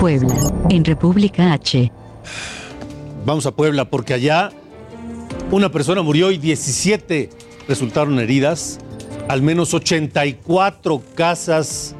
Puebla, 0.00 0.34
en 0.70 0.82
República 0.82 1.52
H. 1.52 1.92
Vamos 3.26 3.44
a 3.44 3.50
Puebla 3.50 3.84
porque 3.84 4.14
allá 4.14 4.50
una 5.50 5.70
persona 5.70 6.00
murió 6.00 6.30
y 6.30 6.38
17 6.38 7.28
resultaron 7.68 8.18
heridas, 8.18 8.78
al 9.28 9.42
menos 9.42 9.74
84 9.74 11.02
casas 11.14 11.94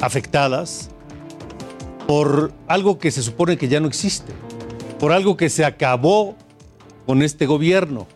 afectadas 0.00 0.90
por 2.06 2.52
algo 2.68 3.00
que 3.00 3.10
se 3.10 3.20
supone 3.20 3.56
que 3.56 3.66
ya 3.66 3.80
no 3.80 3.88
existe 3.88 4.32
por 5.00 5.12
algo 5.12 5.36
que 5.36 5.48
se 5.48 5.64
acabó 5.64 6.36
con 7.06 7.22
este 7.22 7.46
gobierno, 7.46 8.06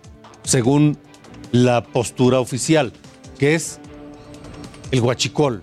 según 0.43 0.99
la 1.51 1.83
postura 1.83 2.39
oficial, 2.39 2.93
que 3.39 3.55
es 3.55 3.81
el 4.91 5.01
guachicol, 5.01 5.63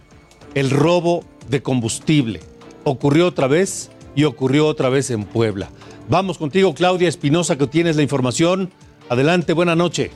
el 0.56 0.72
robo 0.72 1.24
de 1.48 1.62
combustible. 1.62 2.42
Ocurrió 2.84 3.28
otra 3.28 3.48
vez 3.48 3.92
y 4.16 4.24
ocurrió 4.24 4.66
otra 4.66 4.90
vez 4.90 5.12
en 5.12 5.24
Puebla. 5.24 5.70
Vamos 6.10 6.40
contigo, 6.40 6.74
Claudia 6.74 7.08
Espinosa, 7.08 7.56
que 7.56 7.68
tienes 7.68 7.96
la 7.96 8.02
información. 8.02 8.72
Adelante, 9.08 9.54
buena 9.54 9.76
noche. 9.76 10.10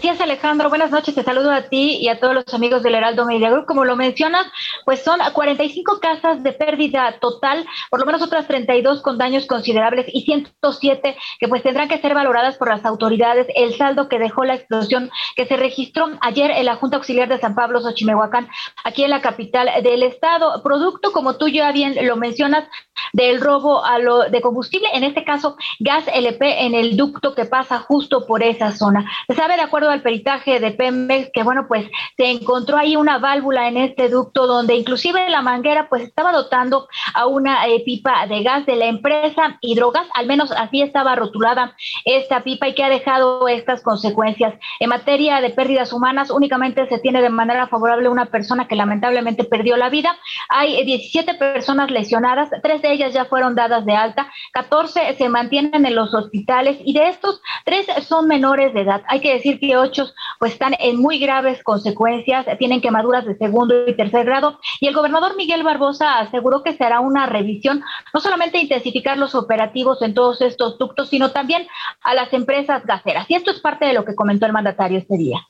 Así 0.00 0.08
es, 0.08 0.20
Alejandro. 0.22 0.70
Buenas 0.70 0.90
noches. 0.90 1.14
Te 1.14 1.22
saludo 1.22 1.52
a 1.52 1.64
ti 1.64 1.98
y 2.00 2.08
a 2.08 2.18
todos 2.18 2.32
los 2.32 2.54
amigos 2.54 2.82
del 2.82 2.94
Heraldo 2.94 3.26
Media 3.26 3.50
Group. 3.50 3.66
Como 3.66 3.84
lo 3.84 3.96
mencionas, 3.96 4.46
pues 4.86 5.04
son 5.04 5.20
45 5.34 6.00
casas 6.00 6.42
de 6.42 6.52
pérdida 6.52 7.18
total, 7.20 7.66
por 7.90 8.00
lo 8.00 8.06
menos 8.06 8.22
otras 8.22 8.48
32 8.48 9.02
con 9.02 9.18
daños 9.18 9.44
considerables 9.44 10.06
y 10.08 10.22
107 10.22 11.18
que 11.38 11.48
pues 11.48 11.62
tendrán 11.62 11.90
que 11.90 11.98
ser 11.98 12.14
valoradas 12.14 12.56
por 12.56 12.70
las 12.70 12.82
autoridades. 12.86 13.46
El 13.54 13.76
saldo 13.76 14.08
que 14.08 14.18
dejó 14.18 14.44
la 14.44 14.54
explosión 14.54 15.10
que 15.36 15.44
se 15.44 15.58
registró 15.58 16.08
ayer 16.22 16.50
en 16.50 16.64
la 16.64 16.76
Junta 16.76 16.96
Auxiliar 16.96 17.28
de 17.28 17.38
San 17.38 17.54
Pablo, 17.54 17.82
Xochimehuacán, 17.82 18.48
aquí 18.84 19.04
en 19.04 19.10
la 19.10 19.20
capital 19.20 19.68
del 19.82 20.02
estado. 20.02 20.62
Producto, 20.62 21.12
como 21.12 21.36
tú 21.36 21.48
ya 21.48 21.72
bien 21.72 21.94
lo 22.06 22.16
mencionas, 22.16 22.64
del 23.12 23.40
robo 23.40 23.84
a 23.84 23.98
lo 23.98 24.30
de 24.30 24.40
combustible, 24.40 24.88
en 24.92 25.04
este 25.04 25.24
caso 25.24 25.56
gas 25.78 26.04
LP 26.12 26.64
en 26.64 26.74
el 26.74 26.96
ducto 26.96 27.34
que 27.34 27.44
pasa 27.44 27.80
justo 27.80 28.26
por 28.26 28.42
esa 28.42 28.72
zona. 28.72 29.10
Sabe 29.34 29.56
de 29.56 29.62
acuerdo 29.62 29.89
al 29.90 30.02
peritaje 30.02 30.60
de 30.60 30.70
Pemex 30.72 31.30
que 31.32 31.42
bueno, 31.42 31.66
pues 31.68 31.86
se 32.16 32.30
encontró 32.30 32.76
ahí 32.76 32.96
una 32.96 33.18
válvula 33.18 33.68
en 33.68 33.76
este 33.76 34.08
ducto 34.08 34.46
donde 34.46 34.74
inclusive 34.74 35.28
la 35.30 35.42
manguera 35.42 35.88
pues 35.88 36.02
estaba 36.02 36.32
dotando 36.32 36.88
a 37.14 37.26
una 37.26 37.66
eh, 37.66 37.82
pipa 37.84 38.26
de 38.26 38.42
gas 38.42 38.66
de 38.66 38.76
la 38.76 38.86
empresa 38.86 39.58
Hidrogas, 39.60 40.06
al 40.14 40.26
menos 40.26 40.52
así 40.52 40.82
estaba 40.82 41.16
rotulada 41.16 41.76
esta 42.04 42.42
pipa 42.42 42.68
y 42.68 42.74
que 42.74 42.84
ha 42.84 42.88
dejado 42.88 43.48
estas 43.48 43.82
consecuencias. 43.82 44.54
En 44.78 44.88
materia 44.88 45.40
de 45.40 45.50
pérdidas 45.50 45.92
humanas, 45.92 46.30
únicamente 46.30 46.88
se 46.88 46.98
tiene 46.98 47.22
de 47.22 47.30
manera 47.30 47.66
favorable 47.66 48.08
una 48.08 48.26
persona 48.26 48.68
que 48.68 48.76
lamentablemente 48.76 49.44
perdió 49.44 49.76
la 49.76 49.90
vida. 49.90 50.16
Hay 50.48 50.84
17 50.84 51.34
personas 51.34 51.90
lesionadas, 51.90 52.50
tres 52.62 52.82
de 52.82 52.92
ellas 52.92 53.12
ya 53.12 53.24
fueron 53.24 53.54
dadas 53.54 53.84
de 53.84 53.94
alta, 53.94 54.30
14 54.52 55.14
se 55.16 55.28
mantienen 55.28 55.84
en 55.86 55.94
los 55.94 56.14
hospitales 56.14 56.78
y 56.84 56.92
de 56.92 57.08
estos, 57.08 57.40
tres 57.64 57.86
son 58.06 58.26
menores 58.26 58.72
de 58.74 58.82
edad. 58.82 59.02
Hay 59.08 59.20
que 59.20 59.34
decir 59.34 59.58
que 59.58 59.76
ocho 59.80 60.10
pues 60.38 60.52
están 60.52 60.74
en 60.78 60.96
muy 60.96 61.18
graves 61.18 61.62
consecuencias, 61.62 62.46
tienen 62.58 62.80
quemaduras 62.80 63.24
de 63.24 63.36
segundo 63.36 63.86
y 63.86 63.96
tercer 63.96 64.24
grado 64.24 64.58
y 64.80 64.86
el 64.86 64.94
gobernador 64.94 65.36
Miguel 65.36 65.62
Barbosa 65.62 66.18
aseguró 66.18 66.62
que 66.62 66.76
se 66.76 66.84
hará 66.84 67.00
una 67.00 67.26
revisión, 67.26 67.82
no 68.14 68.20
solamente 68.20 68.58
intensificar 68.58 69.18
los 69.18 69.34
operativos 69.34 70.02
en 70.02 70.14
todos 70.14 70.40
estos 70.40 70.78
ductos, 70.78 71.08
sino 71.08 71.30
también 71.32 71.66
a 72.02 72.14
las 72.14 72.32
empresas 72.32 72.84
gaseras. 72.84 73.26
Y 73.28 73.34
esto 73.34 73.50
es 73.50 73.60
parte 73.60 73.86
de 73.86 73.92
lo 73.92 74.04
que 74.04 74.14
comentó 74.14 74.46
el 74.46 74.52
mandatario 74.52 74.98
este 74.98 75.16
día. 75.16 75.40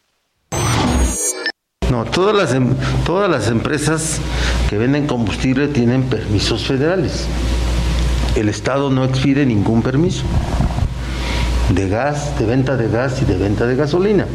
No, 1.90 2.04
todas 2.04 2.36
las, 2.36 2.54
em, 2.54 2.76
todas 3.04 3.28
las 3.28 3.48
empresas 3.48 4.20
que 4.68 4.78
venden 4.78 5.08
combustible 5.08 5.66
tienen 5.66 6.08
permisos 6.08 6.64
federales. 6.64 7.28
El 8.36 8.48
Estado 8.48 8.90
no 8.90 9.04
expide 9.04 9.44
ningún 9.44 9.82
permiso 9.82 10.24
de 11.74 11.88
gas, 11.88 12.38
de 12.38 12.46
venta 12.46 12.76
de 12.76 12.88
gas 12.88 13.22
y 13.22 13.24
de 13.24 13.36
venta 13.36 13.66
de 13.66 13.76
gasolina. 13.76 14.26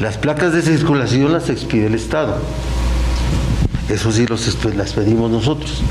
Las 0.00 0.16
placas 0.16 0.52
de 0.52 0.62
circulación 0.62 1.32
las 1.32 1.50
expide 1.50 1.86
el 1.86 1.94
Estado. 1.94 2.38
Eso 3.88 4.12
sí 4.12 4.26
los, 4.26 4.64
las 4.76 4.92
pedimos 4.92 5.30
nosotros. 5.30 5.82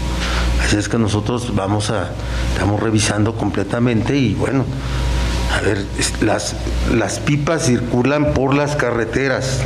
Así 0.64 0.78
es 0.78 0.90
que 0.90 0.98
nosotros 0.98 1.54
vamos 1.56 1.90
a, 1.90 2.10
estamos 2.54 2.80
revisando 2.80 3.36
completamente 3.36 4.18
y 4.18 4.34
bueno, 4.34 4.66
a 5.56 5.62
ver, 5.62 5.86
las, 6.22 6.56
las 6.94 7.20
pipas 7.20 7.66
circulan 7.66 8.34
por 8.34 8.56
las 8.56 8.76
carreteras 8.76 9.60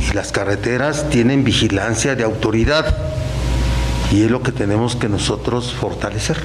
y 0.00 0.14
las 0.14 0.32
carreteras 0.32 1.08
tienen 1.10 1.44
vigilancia 1.44 2.14
de 2.14 2.24
autoridad 2.24 2.96
y 4.10 4.22
es 4.22 4.30
lo 4.30 4.42
que 4.42 4.52
tenemos 4.52 4.96
que 4.96 5.08
nosotros 5.08 5.72
fortalecer. 5.72 6.38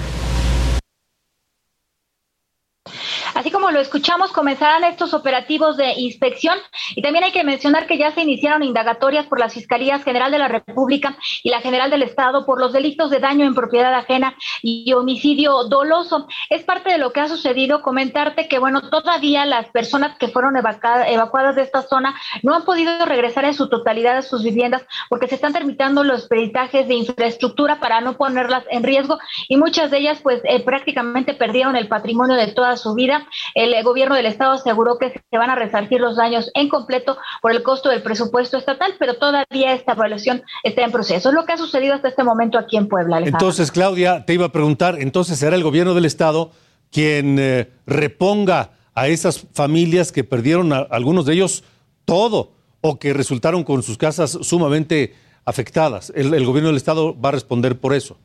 Así 3.36 3.50
como 3.50 3.72
lo 3.72 3.80
escuchamos, 3.80 4.32
comenzarán 4.32 4.84
estos 4.84 5.14
operativos 5.14 5.76
de 5.76 5.94
inspección 5.98 6.58
y 6.96 7.02
también 7.02 7.24
hay 7.24 7.32
que 7.32 7.44
mencionar 7.44 7.88
que 7.88 7.98
ya 7.98 8.12
se 8.12 8.22
iniciaron 8.22 8.62
indagatorias 8.62 9.26
por 9.26 9.40
las 9.40 9.54
Fiscalías 9.54 10.04
General 10.04 10.32
de 10.32 10.38
la 10.38 10.48
República 10.48 11.18
y 11.42 11.50
la 11.50 11.60
General 11.62 11.90
del 11.90 12.04
Estado 12.04 12.46
por 12.46 12.60
los 12.60 12.74
delitos 12.74 13.10
de 13.10 13.20
daño 13.20 13.46
en 13.46 13.56
propiedad 13.56 13.94
ajena 13.96 14.36
y 14.62 14.94
homicidio 14.94 15.64
doloso. 15.64 16.28
Es 16.50 16.64
parte 16.64 16.92
de 16.92 17.00
lo 17.00 17.12
que 17.12 17.22
ha 17.22 17.28
sucedido. 17.28 17.82
Comentarte 17.82 18.48
que, 18.48 18.60
bueno, 18.60 18.90
todavía 18.90 19.46
las 19.46 19.68
personas 19.70 20.16
que 20.20 20.28
fueron 20.28 20.56
evacuadas 20.56 21.56
de 21.56 21.64
esta 21.64 21.82
zona 21.82 22.16
no 22.44 22.54
han 22.54 22.66
podido 22.66 23.04
regresar 23.06 23.46
en 23.46 23.56
su 23.56 23.68
totalidad 23.68 24.18
a 24.18 24.22
sus 24.22 24.44
viviendas 24.44 24.84
porque 25.10 25.28
se 25.28 25.36
están 25.36 25.54
terminando 25.54 26.04
los 26.04 26.28
peritajes 26.28 26.88
de 26.88 26.94
infraestructura 26.94 27.80
para 27.80 28.02
no 28.02 28.16
ponerlas 28.16 28.64
en 28.70 28.84
riesgo 28.84 29.18
y 29.48 29.58
muchas 29.58 29.90
de 29.90 29.98
ellas 29.98 30.20
pues 30.22 30.42
eh, 30.44 30.64
prácticamente 30.64 31.34
perdieron 31.34 31.76
el 31.76 31.88
patrimonio 31.88 32.36
de 32.36 32.48
toda 32.48 32.78
su 32.78 32.94
vida 32.94 33.23
el 33.56 33.84
gobierno 33.84 34.16
del 34.16 34.26
estado 34.26 34.54
aseguró 34.54 34.98
que 34.98 35.10
se 35.10 35.38
van 35.38 35.50
a 35.50 35.56
resarcir 35.56 36.00
los 36.00 36.16
daños 36.16 36.52
en 36.54 36.70
completo 36.70 37.18
por 37.42 37.52
el 37.52 37.64
costo 37.64 37.90
del 37.90 38.02
presupuesto 38.02 38.58
estatal, 38.58 38.96
pero 39.00 39.16
todavía 39.16 39.74
esta 39.74 39.94
evaluación 39.94 40.44
está 40.64 40.84
en 40.84 40.92
proceso. 40.92 41.30
Es 41.30 41.36
lo 41.36 41.46
que 41.46 41.54
ha 41.54 41.58
sucedido 41.58 41.96
hasta 41.96 42.10
este 42.10 42.24
momento 42.24 42.58
aquí 42.58 42.78
en 42.78 42.88
Puebla. 42.88 43.20
Entonces, 43.20 43.72
Claudia, 43.72 44.26
te 44.26 44.34
iba 44.34 44.46
a 44.46 44.52
preguntar, 44.52 44.98
entonces 45.00 45.40
será 45.40 45.56
el 45.56 45.64
gobierno 45.64 45.94
del 45.94 46.06
estado 46.06 46.52
quien 46.92 47.38
eh, 47.40 47.70
reponga 47.86 48.72
a 48.94 49.08
esas 49.08 49.48
familias 49.54 50.12
que 50.12 50.24
perdieron 50.24 50.72
a, 50.74 50.80
algunos 50.80 51.26
de 51.26 51.34
ellos 51.34 51.64
todo 52.06 52.54
o 52.82 53.00
que 53.00 53.14
resultaron 53.14 53.64
con 53.64 53.82
sus 53.82 53.98
casas 53.98 54.38
sumamente 54.42 55.16
afectadas. 55.46 56.12
el 56.16 56.46
gobierno 56.46 56.68
del 56.68 56.78
estado 56.78 57.20
va 57.20 57.30
a 57.30 57.32
responder 57.34 57.80
por 57.80 57.94
eso. 57.94 58.18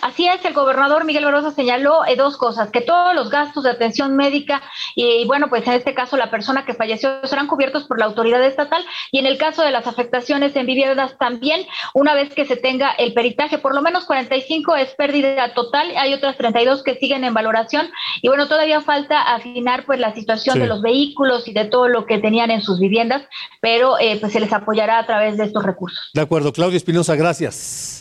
Así 0.00 0.26
es, 0.26 0.42
el 0.44 0.54
gobernador 0.54 1.04
Miguel 1.04 1.26
Barroso 1.26 1.50
señaló 1.50 2.06
eh, 2.06 2.16
dos 2.16 2.38
cosas, 2.38 2.70
que 2.70 2.80
todos 2.80 3.14
los 3.14 3.28
gastos 3.28 3.64
de 3.64 3.70
atención 3.70 4.16
médica 4.16 4.62
y, 4.94 5.26
bueno, 5.26 5.48
pues 5.50 5.66
en 5.66 5.74
este 5.74 5.92
caso 5.92 6.16
la 6.16 6.30
persona 6.30 6.64
que 6.64 6.72
falleció 6.72 7.26
serán 7.26 7.46
cubiertos 7.46 7.84
por 7.84 7.98
la 7.98 8.06
autoridad 8.06 8.42
estatal 8.42 8.82
y 9.10 9.18
en 9.18 9.26
el 9.26 9.36
caso 9.36 9.62
de 9.62 9.70
las 9.70 9.86
afectaciones 9.86 10.56
en 10.56 10.64
viviendas 10.64 11.18
también, 11.18 11.66
una 11.92 12.14
vez 12.14 12.32
que 12.32 12.46
se 12.46 12.56
tenga 12.56 12.92
el 12.92 13.12
peritaje, 13.12 13.58
por 13.58 13.74
lo 13.74 13.82
menos 13.82 14.06
45 14.06 14.76
es 14.76 14.94
pérdida 14.94 15.52
total, 15.52 15.94
hay 15.98 16.14
otras 16.14 16.38
32 16.38 16.82
que 16.82 16.94
siguen 16.94 17.24
en 17.24 17.34
valoración 17.34 17.90
y 18.22 18.28
bueno, 18.28 18.48
todavía 18.48 18.80
falta 18.80 19.34
afinar 19.34 19.84
pues 19.84 20.00
la 20.00 20.14
situación 20.14 20.58
de 20.58 20.68
los 20.68 20.80
vehículos 20.80 21.48
y 21.48 21.52
de 21.52 21.66
todo 21.66 21.88
lo 21.88 22.06
que 22.06 22.16
tenían 22.16 22.50
en 22.50 22.62
sus 22.62 22.80
viviendas, 22.80 23.24
pero 23.60 23.98
eh, 23.98 24.16
pues 24.20 24.32
se 24.32 24.40
les 24.40 24.52
apoyará 24.54 24.98
a 24.98 25.06
través 25.06 25.36
de 25.36 25.44
estos 25.44 25.62
recursos. 25.64 26.10
De 26.14 26.22
acuerdo, 26.22 26.50
Claudia 26.52 26.78
Espinosa, 26.78 27.14
gracias. 27.14 27.95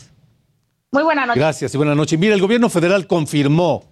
Muy 0.96 1.04
buena 1.04 1.26
noche. 1.26 1.42
Gracias 1.42 1.74
y 1.74 1.78
buenas 1.78 1.98
noches. 1.98 2.18
Mira, 2.18 2.36
el 2.36 2.40
gobierno 2.40 2.70
federal 2.70 3.06
confirmó, 3.06 3.84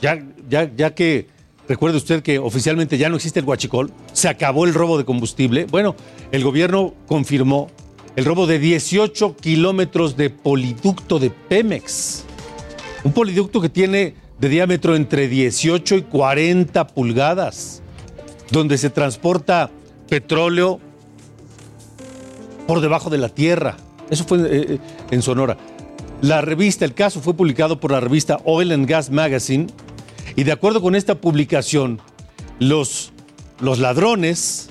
ya, 0.00 0.24
ya, 0.48 0.74
ya 0.74 0.94
que 0.94 1.26
recuerde 1.68 1.98
usted 1.98 2.22
que 2.22 2.38
oficialmente 2.38 2.96
ya 2.96 3.10
no 3.10 3.16
existe 3.16 3.40
el 3.40 3.44
huachicol, 3.44 3.92
se 4.14 4.30
acabó 4.30 4.64
el 4.64 4.72
robo 4.72 4.96
de 4.96 5.04
combustible. 5.04 5.66
Bueno, 5.66 5.94
el 6.30 6.42
gobierno 6.44 6.94
confirmó 7.06 7.70
el 8.16 8.24
robo 8.24 8.46
de 8.46 8.58
18 8.58 9.36
kilómetros 9.36 10.16
de 10.16 10.30
poliducto 10.30 11.18
de 11.18 11.28
Pemex. 11.28 12.24
Un 13.04 13.12
poliducto 13.12 13.60
que 13.60 13.68
tiene 13.68 14.14
de 14.40 14.48
diámetro 14.48 14.96
entre 14.96 15.28
18 15.28 15.96
y 15.96 16.02
40 16.04 16.86
pulgadas, 16.86 17.82
donde 18.50 18.78
se 18.78 18.88
transporta 18.88 19.68
petróleo 20.08 20.80
por 22.66 22.80
debajo 22.80 23.10
de 23.10 23.18
la 23.18 23.28
tierra. 23.28 23.76
Eso 24.08 24.24
fue 24.24 24.38
eh, 24.40 24.44
eh, 24.50 24.78
en 25.10 25.22
Sonora. 25.22 25.56
La 26.22 26.40
revista, 26.40 26.84
el 26.84 26.94
caso 26.94 27.20
fue 27.20 27.34
publicado 27.34 27.80
por 27.80 27.90
la 27.90 27.98
revista 27.98 28.38
Oil 28.44 28.70
and 28.70 28.88
Gas 28.88 29.10
Magazine 29.10 29.66
y 30.36 30.44
de 30.44 30.52
acuerdo 30.52 30.80
con 30.80 30.94
esta 30.94 31.16
publicación, 31.16 32.00
los, 32.60 33.12
los 33.58 33.80
ladrones 33.80 34.70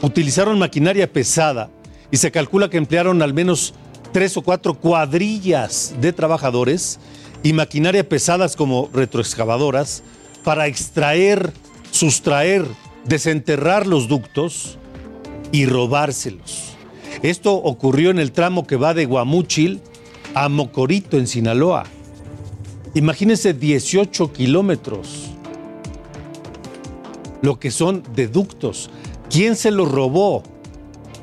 utilizaron 0.00 0.58
maquinaria 0.58 1.12
pesada 1.12 1.68
y 2.10 2.16
se 2.16 2.30
calcula 2.30 2.70
que 2.70 2.78
emplearon 2.78 3.20
al 3.20 3.34
menos 3.34 3.74
tres 4.12 4.38
o 4.38 4.42
cuatro 4.42 4.78
cuadrillas 4.80 5.94
de 6.00 6.14
trabajadores 6.14 6.98
y 7.42 7.52
maquinaria 7.52 8.08
pesadas 8.08 8.56
como 8.56 8.88
retroexcavadoras 8.94 10.02
para 10.42 10.68
extraer, 10.68 11.52
sustraer, 11.90 12.64
desenterrar 13.04 13.86
los 13.86 14.08
ductos 14.08 14.78
y 15.52 15.66
robárselos. 15.66 16.78
Esto 17.22 17.56
ocurrió 17.56 18.08
en 18.08 18.18
el 18.18 18.32
tramo 18.32 18.66
que 18.66 18.76
va 18.76 18.94
de 18.94 19.04
Guamúchil 19.04 19.82
a 20.40 20.48
Mocorito, 20.48 21.18
en 21.18 21.26
Sinaloa. 21.26 21.82
Imagínense 22.94 23.54
18 23.54 24.32
kilómetros. 24.32 25.30
Lo 27.42 27.58
que 27.58 27.72
son 27.72 28.04
deductos. 28.14 28.88
¿Quién 29.30 29.56
se 29.56 29.72
los 29.72 29.90
robó? 29.90 30.44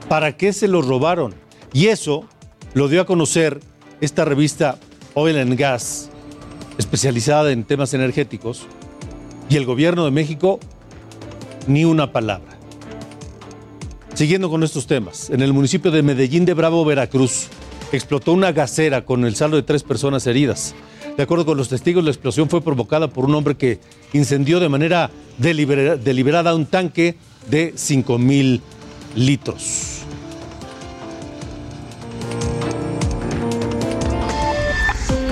¿Para 0.09 0.35
qué 0.35 0.51
se 0.51 0.67
los 0.67 0.85
robaron? 0.85 1.33
Y 1.71 1.87
eso 1.87 2.25
lo 2.73 2.89
dio 2.89 2.99
a 2.99 3.05
conocer 3.05 3.61
esta 4.01 4.25
revista 4.25 4.79
Oil 5.13 5.37
and 5.37 5.57
Gas, 5.57 6.09
especializada 6.77 7.53
en 7.53 7.63
temas 7.63 7.93
energéticos, 7.93 8.63
y 9.49 9.55
el 9.55 9.65
gobierno 9.65 10.03
de 10.03 10.11
México 10.11 10.59
ni 11.67 11.85
una 11.85 12.11
palabra. 12.11 12.51
Siguiendo 14.13 14.49
con 14.49 14.63
estos 14.63 14.87
temas, 14.87 15.29
en 15.29 15.41
el 15.41 15.53
municipio 15.53 15.89
de 15.89 16.03
Medellín 16.03 16.43
de 16.43 16.53
Bravo, 16.53 16.83
Veracruz, 16.83 17.47
explotó 17.91 18.33
una 18.33 18.51
gasera 18.51 19.05
con 19.05 19.25
el 19.25 19.35
saldo 19.35 19.57
de 19.57 19.63
tres 19.63 19.83
personas 19.83 20.25
heridas. 20.27 20.75
De 21.17 21.23
acuerdo 21.23 21.45
con 21.45 21.57
los 21.57 21.69
testigos, 21.69 22.03
la 22.03 22.09
explosión 22.11 22.49
fue 22.49 22.61
provocada 22.61 23.07
por 23.07 23.25
un 23.25 23.35
hombre 23.35 23.55
que 23.55 23.79
incendió 24.13 24.59
de 24.59 24.69
manera 24.69 25.09
delibera- 25.37 25.95
deliberada 25.95 26.53
un 26.55 26.65
tanque 26.65 27.15
de 27.49 27.73
5 27.75 28.17
mil 28.17 28.61
litros. 29.15 30.01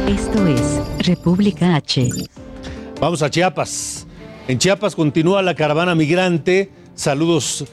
Esto 0.07 0.47
es 0.47 0.81
República 1.07 1.75
H. 1.75 2.09
Vamos 2.99 3.21
a 3.21 3.29
Chiapas. 3.29 4.05
En 4.47 4.57
Chiapas 4.59 4.95
continúa 4.95 5.41
la 5.41 5.55
caravana 5.55 5.95
migrante. 5.95 6.69
Saludos 6.95 7.65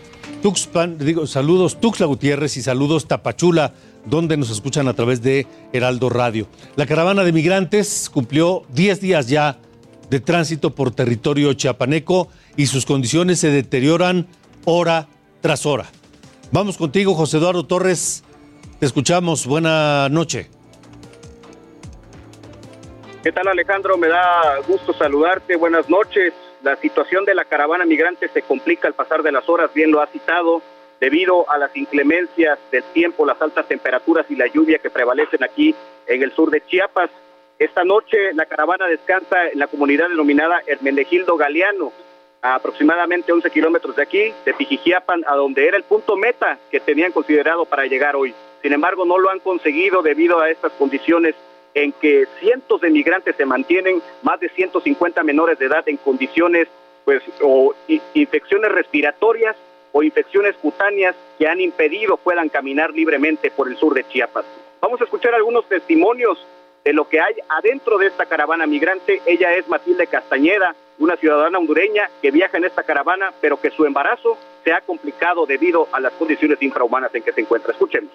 Tuxpan, 0.43 0.97
digo, 0.99 1.27
saludos 1.27 1.81
Tuxtla 1.81 2.07
Gutiérrez 2.07 2.57
y 2.57 2.63
saludos 2.63 3.07
Tapachula, 3.07 3.75
donde 4.05 4.37
nos 4.37 4.51
escuchan 4.51 4.89
a 4.89 4.95
través 4.95 5.23
de 5.23 5.47
Heraldo 5.73 6.09
Radio. 6.09 6.47
La 6.77 6.87
caravana 6.87 7.25
de 7.25 7.33
migrantes 7.33 8.11
cumplió 8.13 8.65
10 8.71 9.01
días 9.01 9.29
ya 9.29 9.59
de 10.09 10.21
tránsito 10.21 10.75
por 10.75 10.95
territorio 10.95 11.53
chiapaneco 11.55 12.29
y 12.57 12.67
sus 12.67 12.85
condiciones 12.85 13.41
se 13.41 13.51
deterioran 13.51 14.27
hora 14.65 15.07
tras 15.41 15.67
hora. 15.67 15.87
Vamos 16.53 16.77
contigo, 16.77 17.15
José 17.15 17.39
Eduardo 17.39 17.65
Torres. 17.65 18.25
Te 18.81 18.87
escuchamos. 18.87 19.47
Buena 19.47 20.09
noche. 20.09 20.49
¿Qué 23.23 23.31
tal 23.33 23.49
Alejandro? 23.49 23.99
Me 23.99 24.09
da 24.09 24.59
gusto 24.67 24.93
saludarte. 24.95 25.57
Buenas 25.57 25.89
noches. 25.89 26.33
La 26.63 26.77
situación 26.77 27.25
de 27.25 27.35
la 27.35 27.45
caravana 27.45 27.85
migrante 27.87 28.29
se 28.29 28.43
complica 28.43 28.89
al 28.89 28.95
pasar 28.95 29.23
de 29.23 29.33
las 29.33 29.49
horas, 29.49 29.71
bien 29.75 29.91
lo 29.91 30.03
ha 30.03 30.07
citado, 30.09 30.61
debido 31.01 31.51
a 31.51 31.59
las 31.59 31.75
inclemencias 31.77 32.59
del 32.71 32.85
tiempo, 32.93 33.25
las 33.25 33.41
altas 33.41 33.67
temperaturas 33.67 34.27
y 34.29 34.37
la 34.37 34.47
lluvia 34.47 34.79
que 34.79 34.91
prevalecen 34.91 35.43
aquí 35.43 35.75
en 36.07 36.23
el 36.23 36.33
sur 36.33 36.51
de 36.51 36.61
Chiapas. 36.61 37.11
Esta 37.59 37.85
noche 37.85 38.33
la 38.35 38.47
caravana 38.47 38.87
descansa 38.87 39.49
en 39.49 39.59
la 39.59 39.67
comunidad 39.67 40.11
denominada 40.11 40.63
Hermenegildo 40.67 41.37
Galeano, 41.37 41.93
a 42.43 42.55
aproximadamente 42.55 43.33
11 43.33 43.51
kilómetros 43.51 43.97
de 43.97 44.03
aquí, 44.03 44.33
de 44.45 44.55
Pijijiapan, 44.55 45.25
a 45.27 45.35
donde 45.35 45.67
era 45.67 45.77
el 45.77 45.83
punto 45.85 46.17
meta 46.17 46.59
que 46.71 46.81
tenían 46.81 47.13
considerado 47.13 47.65
para 47.65 47.87
llegar 47.87 48.17
hoy. 48.17 48.35
Sin 48.63 48.73
embargo, 48.73 49.05
no 49.05 49.19
lo 49.19 49.31
han 49.31 49.41
conseguido 49.41 50.03
debido 50.03 50.41
a 50.41 50.51
estas 50.51 50.73
condiciones 50.73 51.35
en 51.75 51.93
que 51.93 52.27
cientos 52.41 52.81
de 52.81 52.91
migrantes 52.91 53.37
se 53.37 53.47
mantienen, 53.47 54.03
más 54.23 54.41
de 54.41 54.49
150 54.51 55.23
menores 55.23 55.59
de 55.59 55.67
edad 55.67 55.83
en 55.87 55.97
condiciones, 55.99 56.69
pues, 57.05 57.23
o 57.43 57.75
infecciones 58.15 58.73
respiratorias 58.73 59.57
o 59.93 60.03
infecciones 60.03 60.57
cutáneas 60.57 61.17
que 61.39 61.49
han 61.49 61.61
impedido 61.61 62.17
puedan 62.17 62.49
caminar 62.49 62.93
libremente 62.93 63.51
por 63.51 63.69
el 63.69 63.77
sur 63.77 63.95
de 63.95 64.07
Chiapas. 64.09 64.45
Vamos 64.81 65.01
a 65.01 65.05
escuchar 65.05 65.35
algunos 65.35 65.69
testimonios 65.69 66.39
de 66.85 66.93
lo 66.93 67.09
que 67.09 67.21
hay 67.21 67.35
adentro 67.49 67.99
de 67.99 68.07
esta 68.07 68.27
caravana 68.27 68.67
migrante. 68.67 69.21
Ella 69.27 69.55
es 69.55 69.69
Matilde 69.69 70.07
Castañeda, 70.07 70.75
una 70.99 71.17
ciudadana 71.17 71.59
hondureña 71.59 72.11
que 72.23 72.31
viaja 72.31 72.57
en 72.57 72.65
esta 72.65 72.83
caravana, 72.83 73.33
pero 73.41 73.61
que 73.61 73.71
su 73.71 73.85
embarazo 73.85 74.39
se 74.65 74.73
ha 74.73 74.81
complicado 74.81 75.47
debido 75.47 75.89
a 75.93 76.01
las 76.01 76.13
condiciones 76.15 76.61
infrahumanas 76.63 77.15
en 77.15 77.23
que 77.23 77.33
se 77.33 77.41
encuentra. 77.41 77.73
Escuchemos. 77.73 78.13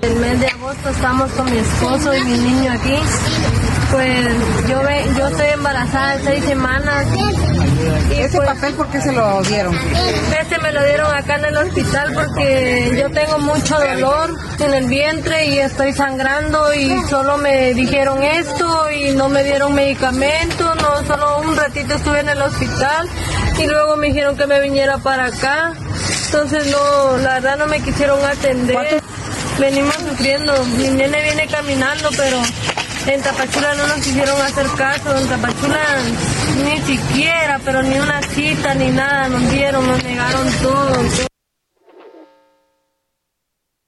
El 0.00 0.16
mes 0.16 0.40
de 0.40 0.46
agosto 0.46 0.88
estamos 0.88 1.32
con 1.32 1.50
mi 1.50 1.58
esposo 1.58 2.14
y 2.14 2.20
mi 2.20 2.38
niño 2.38 2.72
aquí. 2.72 3.61
Pues 3.92 4.68
yo 4.68 4.82
ve, 4.82 5.04
yo 5.18 5.28
estoy 5.28 5.48
embarazada 5.48 6.16
de 6.16 6.24
seis 6.24 6.44
semanas. 6.44 7.06
¿Ese 8.10 8.40
papel 8.40 8.74
por 8.74 8.88
qué 8.88 9.00
se 9.00 9.12
lo 9.12 9.42
dieron? 9.42 9.76
Este 10.40 10.58
me 10.58 10.72
lo 10.72 10.82
dieron 10.82 11.14
acá 11.14 11.36
en 11.36 11.44
el 11.44 11.56
hospital 11.58 12.12
porque 12.14 12.96
yo 12.98 13.10
tengo 13.10 13.38
mucho 13.38 13.78
dolor 13.78 14.34
en 14.60 14.74
el 14.74 14.86
vientre 14.86 15.46
y 15.46 15.58
estoy 15.58 15.92
sangrando 15.92 16.72
y 16.72 17.02
solo 17.08 17.36
me 17.36 17.74
dijeron 17.74 18.22
esto 18.22 18.90
y 18.90 19.14
no 19.14 19.28
me 19.28 19.44
dieron 19.44 19.74
medicamento, 19.74 20.74
no, 20.76 21.06
solo 21.06 21.40
un 21.40 21.56
ratito 21.56 21.94
estuve 21.94 22.20
en 22.20 22.30
el 22.30 22.40
hospital 22.40 23.08
y 23.58 23.66
luego 23.66 23.96
me 23.96 24.06
dijeron 24.08 24.36
que 24.36 24.46
me 24.46 24.60
viniera 24.60 24.98
para 24.98 25.26
acá. 25.26 25.74
Entonces 26.26 26.66
no, 26.70 27.18
la 27.18 27.34
verdad 27.34 27.58
no 27.58 27.66
me 27.66 27.80
quisieron 27.80 28.24
atender. 28.24 29.02
Venimos 29.58 29.94
sufriendo. 29.96 30.64
Mi 30.78 30.88
nene 30.88 31.22
viene 31.22 31.46
caminando, 31.46 32.08
pero 32.16 32.38
en 33.06 33.22
Tapachula 33.22 33.74
no 33.74 33.86
nos 33.86 33.96
quisieron 33.96 34.40
hacer 34.40 34.66
caso. 34.76 35.16
En 35.16 35.28
Tapachula 35.28 35.80
ni 36.64 36.78
siquiera, 36.82 37.60
pero 37.64 37.82
ni 37.82 37.98
una 37.98 38.22
cita 38.22 38.74
ni 38.74 38.88
nada 38.90 39.28
nos 39.28 39.50
dieron, 39.50 39.86
nos 39.86 40.02
negaron 40.04 40.46
todo. 40.62 41.26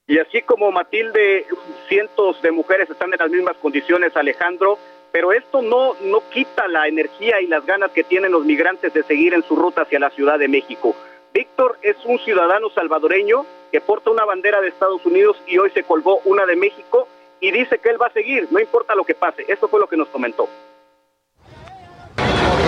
Y 0.06 0.18
así 0.18 0.42
como 0.42 0.70
Matilde, 0.70 1.46
cientos 1.88 2.40
de 2.42 2.50
mujeres 2.50 2.90
están 2.90 3.12
en 3.12 3.18
las 3.18 3.30
mismas 3.30 3.56
condiciones, 3.56 4.14
Alejandro, 4.16 4.78
pero 5.12 5.32
esto 5.32 5.62
no, 5.62 5.94
no 6.02 6.28
quita 6.30 6.68
la 6.68 6.88
energía 6.88 7.40
y 7.40 7.46
las 7.46 7.64
ganas 7.64 7.90
que 7.92 8.04
tienen 8.04 8.32
los 8.32 8.44
migrantes 8.44 8.92
de 8.92 9.02
seguir 9.04 9.32
en 9.32 9.42
su 9.44 9.56
ruta 9.56 9.82
hacia 9.82 9.98
la 9.98 10.10
Ciudad 10.10 10.38
de 10.38 10.48
México. 10.48 10.94
Víctor 11.32 11.78
es 11.82 11.96
un 12.04 12.18
ciudadano 12.18 12.68
salvadoreño 12.70 13.46
que 13.72 13.80
porta 13.80 14.10
una 14.10 14.24
bandera 14.24 14.60
de 14.60 14.68
Estados 14.68 15.04
Unidos 15.06 15.36
y 15.46 15.58
hoy 15.58 15.70
se 15.70 15.82
colgó 15.82 16.20
una 16.24 16.46
de 16.46 16.56
México 16.56 17.08
y 17.44 17.50
dice 17.50 17.78
que 17.78 17.90
él 17.90 18.00
va 18.00 18.06
a 18.06 18.12
seguir, 18.12 18.48
no 18.50 18.58
importa 18.58 18.94
lo 18.94 19.04
que 19.04 19.14
pase. 19.14 19.44
Esto 19.46 19.68
fue 19.68 19.78
lo 19.78 19.86
que 19.86 19.98
nos 19.98 20.08
comentó. 20.08 20.48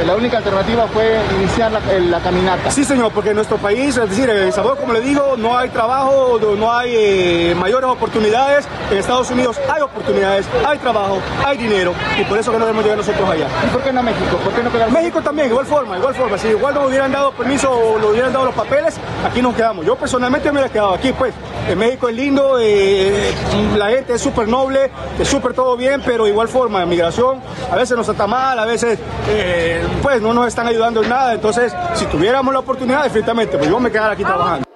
La 0.04 0.14
única 0.14 0.38
alternativa 0.38 0.86
fue 0.88 1.18
iniciar 1.38 1.72
la, 1.72 1.80
el- 1.92 2.10
la 2.10 2.20
caminata. 2.20 2.70
Sí, 2.70 2.84
señor, 2.84 3.12
porque 3.12 3.30
en 3.30 3.36
nuestro 3.36 3.56
país, 3.56 3.96
es 3.96 4.08
decir, 4.08 4.28
en 4.30 4.36
El 4.38 4.52
Salvador, 4.52 4.78
como 4.78 4.92
le 4.92 5.00
digo, 5.00 5.34
no 5.36 5.56
hay 5.56 5.68
trabajo, 5.70 6.38
no 6.56 6.72
hay 6.72 6.92
eh, 6.96 7.54
mayores 7.58 7.88
oportunidades. 7.90 8.66
En 8.90 8.98
Estados 8.98 9.30
Unidos 9.30 9.58
hay 9.72 9.82
oportunidades, 9.82 10.46
hay 10.66 10.78
trabajo, 10.78 11.18
hay 11.44 11.56
dinero, 11.58 11.92
y 12.20 12.24
por 12.24 12.38
eso 12.38 12.52
que 12.52 12.58
no 12.58 12.64
debemos 12.66 12.84
llegar 12.84 12.98
nosotros 12.98 13.28
allá. 13.28 13.46
¿Y 13.64 13.72
por 13.72 13.82
qué 13.82 13.92
no 13.92 14.02
México? 14.02 14.36
¿Por 14.44 14.52
qué 14.52 14.62
no 14.62 14.70
quedarse? 14.70 14.92
México 14.94 15.20
también, 15.22 15.48
igual 15.48 15.66
forma, 15.66 15.96
igual 15.98 16.14
forma. 16.14 16.38
Si 16.38 16.48
igual 16.48 16.74
nos 16.74 16.86
hubieran 16.88 17.10
dado 17.10 17.32
permiso 17.32 17.70
o 17.70 17.98
nos 17.98 18.10
hubieran 18.10 18.32
dado 18.32 18.44
los 18.46 18.54
papeles, 18.54 18.96
aquí 19.28 19.42
nos 19.42 19.54
quedamos. 19.56 19.84
Yo 19.84 19.96
personalmente 19.96 20.50
me 20.52 20.60
hubiera 20.60 20.72
quedado 20.72 20.94
aquí, 20.94 21.12
pues. 21.12 21.34
En 21.68 21.78
México 21.78 22.08
es 22.08 22.14
lindo, 22.14 22.58
eh, 22.60 23.32
la 23.76 23.88
gente 23.88 24.14
es 24.14 24.20
súper 24.22 24.46
noble, 24.46 24.88
es 25.18 25.26
súper 25.26 25.52
todo 25.52 25.76
bien, 25.76 26.00
pero 26.06 26.28
igual 26.28 26.46
forma, 26.46 26.86
migración 26.86 27.40
a 27.72 27.74
veces 27.74 27.96
nos 27.96 28.08
está 28.08 28.28
mal, 28.28 28.56
a 28.56 28.64
veces 28.64 29.00
eh, 29.28 29.82
pues 30.02 30.20
no 30.22 30.32
nos 30.32 30.48
están 30.48 30.66
ayudando 30.66 31.02
en 31.02 31.08
nada. 31.08 31.34
Entonces, 31.34 31.74
si 31.94 32.06
tuviéramos 32.06 32.52
la 32.52 32.60
oportunidad, 32.60 33.04
definitivamente, 33.04 33.56
pues 33.58 33.68
yo 33.68 33.80
me 33.80 33.90
quedara 33.90 34.12
aquí 34.12 34.24
trabajando. 34.24 34.66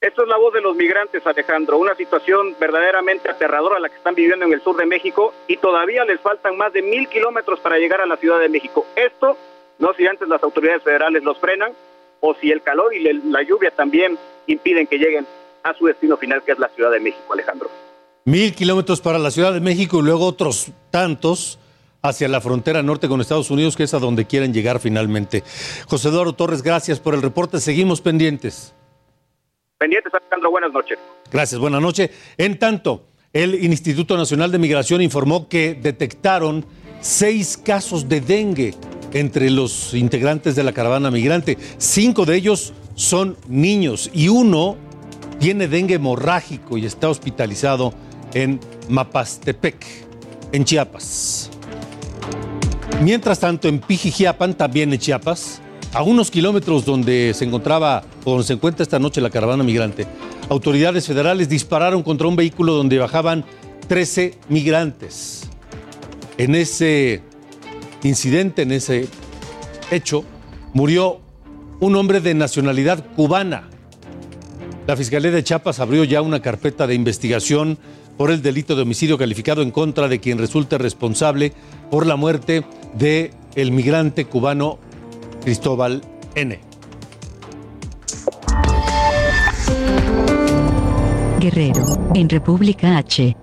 Esto 0.00 0.22
es 0.22 0.28
la 0.28 0.36
voz 0.36 0.54
de 0.54 0.60
los 0.60 0.76
migrantes, 0.76 1.26
Alejandro. 1.26 1.78
Una 1.78 1.94
situación 1.94 2.54
verdaderamente 2.60 3.30
aterradora 3.30 3.80
la 3.80 3.88
que 3.88 3.96
están 3.96 4.14
viviendo 4.14 4.44
en 4.44 4.52
el 4.52 4.62
sur 4.62 4.76
de 4.76 4.86
México 4.86 5.34
y 5.48 5.56
todavía 5.56 6.04
les 6.04 6.20
faltan 6.20 6.56
más 6.56 6.72
de 6.72 6.82
mil 6.82 7.08
kilómetros 7.08 7.58
para 7.60 7.78
llegar 7.78 8.00
a 8.00 8.06
la 8.06 8.16
Ciudad 8.16 8.38
de 8.38 8.48
México. 8.48 8.86
Esto, 8.94 9.36
no 9.78 9.94
si 9.94 10.06
antes 10.06 10.28
las 10.28 10.42
autoridades 10.42 10.82
federales 10.82 11.24
los 11.24 11.38
frenan 11.38 11.72
o 12.20 12.34
si 12.34 12.52
el 12.52 12.62
calor 12.62 12.94
y 12.94 13.02
la 13.02 13.42
lluvia 13.42 13.70
también 13.70 14.18
impiden 14.46 14.86
que 14.86 14.98
lleguen 14.98 15.26
a 15.62 15.74
su 15.74 15.86
destino 15.86 16.16
final, 16.16 16.42
que 16.42 16.52
es 16.52 16.58
la 16.58 16.68
Ciudad 16.68 16.90
de 16.90 17.00
México, 17.00 17.32
Alejandro. 17.32 17.68
Mil 18.24 18.54
kilómetros 18.54 19.00
para 19.00 19.18
la 19.18 19.30
Ciudad 19.30 19.52
de 19.52 19.60
México 19.60 19.98
y 19.98 20.02
luego 20.02 20.26
otros 20.26 20.68
tantos 20.90 21.58
hacia 22.02 22.28
la 22.28 22.40
frontera 22.40 22.82
norte 22.82 23.08
con 23.08 23.20
Estados 23.20 23.50
Unidos, 23.50 23.76
que 23.76 23.84
es 23.84 23.94
a 23.94 23.98
donde 23.98 24.26
quieren 24.26 24.52
llegar 24.52 24.80
finalmente. 24.80 25.42
José 25.86 26.08
Eduardo 26.08 26.34
Torres, 26.34 26.62
gracias 26.62 27.00
por 27.00 27.14
el 27.14 27.22
reporte. 27.22 27.60
Seguimos 27.60 28.00
pendientes. 28.00 28.74
Pendientes, 29.78 30.12
Alejandro, 30.14 30.50
buenas 30.50 30.72
noches. 30.72 30.98
Gracias, 31.30 31.60
buenas 31.60 31.82
noches. 31.82 32.10
En 32.38 32.58
tanto, 32.58 33.06
el 33.32 33.62
Instituto 33.64 34.16
Nacional 34.16 34.50
de 34.50 34.58
Migración 34.58 35.02
informó 35.02 35.48
que 35.48 35.74
detectaron 35.74 36.64
seis 37.00 37.56
casos 37.56 38.08
de 38.08 38.20
dengue 38.20 38.74
entre 39.12 39.50
los 39.50 39.94
integrantes 39.94 40.56
de 40.56 40.64
la 40.64 40.72
caravana 40.72 41.10
migrante. 41.10 41.58
Cinco 41.78 42.24
de 42.24 42.36
ellos 42.36 42.72
son 42.94 43.36
niños 43.48 44.10
y 44.14 44.28
uno 44.28 44.76
tiene 45.38 45.68
dengue 45.68 45.94
hemorrágico 45.94 46.78
y 46.78 46.86
está 46.86 47.08
hospitalizado 47.08 47.92
en 48.32 48.58
Mapastepec, 48.88 49.84
en 50.52 50.64
Chiapas. 50.64 51.50
Mientras 53.02 53.40
tanto, 53.40 53.68
en 53.68 53.78
Pijijiapan, 53.78 54.54
también 54.54 54.92
en 54.92 54.98
Chiapas, 54.98 55.60
a 55.92 56.02
unos 56.02 56.30
kilómetros 56.30 56.84
donde 56.84 57.32
se 57.34 57.44
encontraba 57.44 58.02
o 58.24 58.30
donde 58.30 58.46
se 58.46 58.54
encuentra 58.54 58.82
esta 58.82 58.98
noche 58.98 59.20
la 59.20 59.30
caravana 59.30 59.62
migrante, 59.62 60.06
autoridades 60.48 61.06
federales 61.06 61.48
dispararon 61.48 62.02
contra 62.02 62.26
un 62.26 62.36
vehículo 62.36 62.72
donde 62.72 62.98
bajaban 62.98 63.44
13 63.86 64.34
migrantes. 64.48 65.48
En 66.38 66.54
ese 66.54 67.22
incidente, 68.02 68.62
en 68.62 68.72
ese 68.72 69.08
hecho, 69.90 70.24
murió 70.72 71.20
un 71.80 71.96
hombre 71.96 72.20
de 72.20 72.34
nacionalidad 72.34 73.04
cubana. 73.14 73.68
La 74.86 74.96
Fiscalía 74.96 75.30
de 75.30 75.44
Chiapas 75.44 75.80
abrió 75.80 76.02
ya 76.04 76.22
una 76.22 76.40
carpeta 76.40 76.86
de 76.86 76.94
investigación 76.94 77.78
por 78.16 78.30
el 78.30 78.40
delito 78.40 78.74
de 78.74 78.82
homicidio 78.82 79.18
calificado 79.18 79.62
en 79.62 79.70
contra 79.70 80.08
de 80.08 80.20
quien 80.20 80.38
resulte 80.38 80.78
responsable 80.78 81.52
por 81.90 82.06
la 82.06 82.16
muerte 82.16 82.64
de 82.98 83.32
el 83.54 83.72
migrante 83.72 84.24
cubano 84.24 84.78
Cristóbal 85.42 86.02
N. 86.34 86.60
Guerrero, 91.40 91.84
en 92.14 92.28
República 92.28 92.96
H. 92.96 93.36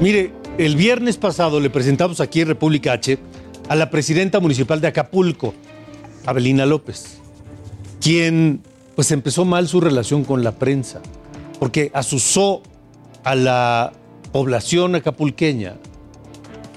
Mire, 0.00 0.32
el 0.58 0.76
viernes 0.76 1.16
pasado 1.16 1.60
le 1.60 1.70
presentamos 1.70 2.20
aquí 2.20 2.40
en 2.40 2.48
República 2.48 2.92
H 2.92 3.18
a 3.68 3.76
la 3.76 3.90
presidenta 3.90 4.40
municipal 4.40 4.80
de 4.80 4.88
Acapulco, 4.88 5.54
Abelina 6.24 6.66
López, 6.66 7.18
quien 8.00 8.62
pues 8.94 9.10
empezó 9.10 9.44
mal 9.44 9.68
su 9.68 9.80
relación 9.80 10.24
con 10.24 10.42
la 10.42 10.52
prensa, 10.52 11.02
porque 11.58 11.90
asusó 11.94 12.62
a 13.22 13.34
la 13.34 13.92
población 14.32 14.94
acapulqueña 14.94 15.76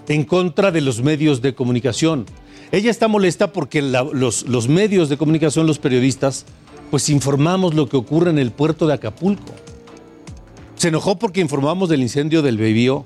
en 0.10 0.26
contra 0.26 0.72
de 0.72 0.82
los 0.82 1.02
medios 1.02 1.42
de 1.42 1.54
comunicación. 1.54 2.26
Ella 2.72 2.92
está 2.92 3.08
molesta 3.08 3.54
porque 3.54 3.82
los, 3.82 4.68
medios 4.68 5.08
de 5.08 5.18
comunicación, 5.18 5.68
los 5.68 5.80
periodistas, 5.80 6.46
pues 6.92 7.10
informamos 7.10 7.76
lo 7.76 7.88
que 7.88 7.96
ocurre 7.96 8.32
en 8.32 8.40
el 8.40 8.52
puerto 8.52 8.88
de 8.88 8.96
Acapulco. 8.96 9.54
Se 10.76 10.88
enojó 10.90 11.18
porque 11.18 11.42
informamos 11.42 11.90
del 11.90 12.02
incendio 12.02 12.42
del 12.42 12.58
Bebío. 12.58 13.06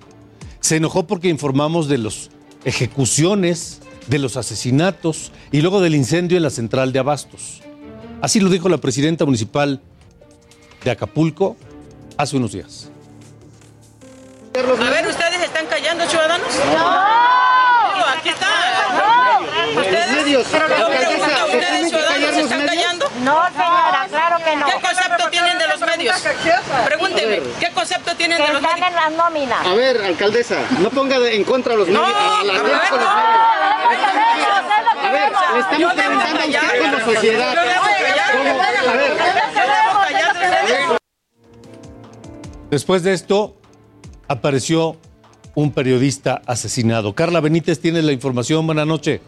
Se 0.61 0.77
enojó 0.77 1.05
porque 1.05 1.27
informamos 1.27 1.89
de 1.89 1.97
las 1.97 2.29
ejecuciones, 2.63 3.81
de 4.07 4.19
los 4.19 4.37
asesinatos 4.37 5.33
y 5.51 5.61
luego 5.61 5.81
del 5.81 5.95
incendio 5.95 6.37
en 6.37 6.43
la 6.43 6.49
central 6.49 6.93
de 6.93 6.99
Abastos. 6.99 7.61
Así 8.21 8.39
lo 8.39 8.49
dijo 8.49 8.69
la 8.69 8.77
presidenta 8.77 9.25
municipal 9.25 9.81
de 10.85 10.91
Acapulco 10.91 11.57
hace 12.15 12.37
unos 12.37 12.53
días. 12.53 12.89
No. 16.77 18.05
Aquí 18.17 18.29
está. 18.29 18.47
No. 18.93 19.79
¿Ustedes? 19.81 20.07
Los 20.07 20.15
medios, 20.23 20.51
Yo 20.51 20.57
pregunto, 20.59 20.85
alcaldesa, 20.85 21.25
¿se 21.25 21.43
¿ustedes, 21.43 21.49
tienen 21.59 21.83
que 21.83 21.89
ciudadanos, 21.89 22.13
callar 22.13 22.33
se 22.33 22.41
los 22.41 22.43
están 22.51 22.59
medios? 22.65 22.75
callando? 22.83 23.05
No, 23.21 23.43
señora, 23.51 24.05
claro 24.09 24.37
que 24.43 24.55
no. 24.55 24.65
¿Qué 24.65 24.73
concepto 24.81 25.29
tienen 25.29 25.57
de 25.57 25.67
los 25.67 25.79
medios? 25.81 26.23
Pregúnteme, 26.85 27.41
¿qué 27.59 27.71
concepto 27.71 28.15
tienen 28.15 28.37
de 28.37 28.47
los 28.53 28.61
medios? 28.61 28.75
están 28.77 28.89
en 28.89 28.95
las 28.95 29.11
nóminas. 29.11 29.65
A 29.65 29.73
ver, 29.73 30.01
alcaldesa, 30.03 30.57
no 30.79 30.89
ponga 30.89 31.19
de- 31.19 31.35
en 31.35 31.43
contra 31.43 31.73
a 31.73 31.77
los 31.77 31.87
No, 31.87 32.01
medios. 32.01 32.17
la 32.45 32.53
no. 32.53 32.63
medios. 32.63 32.81
A 35.03 35.11
ver, 35.11 35.31
le 35.53 35.59
estamos 35.59 35.93
preguntando 35.93 36.19
a 36.19 36.25
usted 36.25 36.37
callar. 36.39 36.63
como 36.81 36.99
sociedad. 37.13 37.57
A 37.57 37.63
ver. 37.63 37.73
Yo 38.33 38.43
debo 38.43 39.99
callar 40.01 40.33
de 40.33 40.39
ustedes. 40.39 40.99
Después 42.69 43.03
de 43.03 43.13
esto, 43.13 43.55
apareció 44.27 44.97
un 45.55 45.73
periodista 45.73 46.41
asesinado. 46.45 47.13
Carla 47.13 47.41
Benítez 47.41 47.79
tiene 47.79 48.01
la 48.01 48.11
información. 48.11 48.65
Buenas 48.65 48.87
noches. 48.87 49.21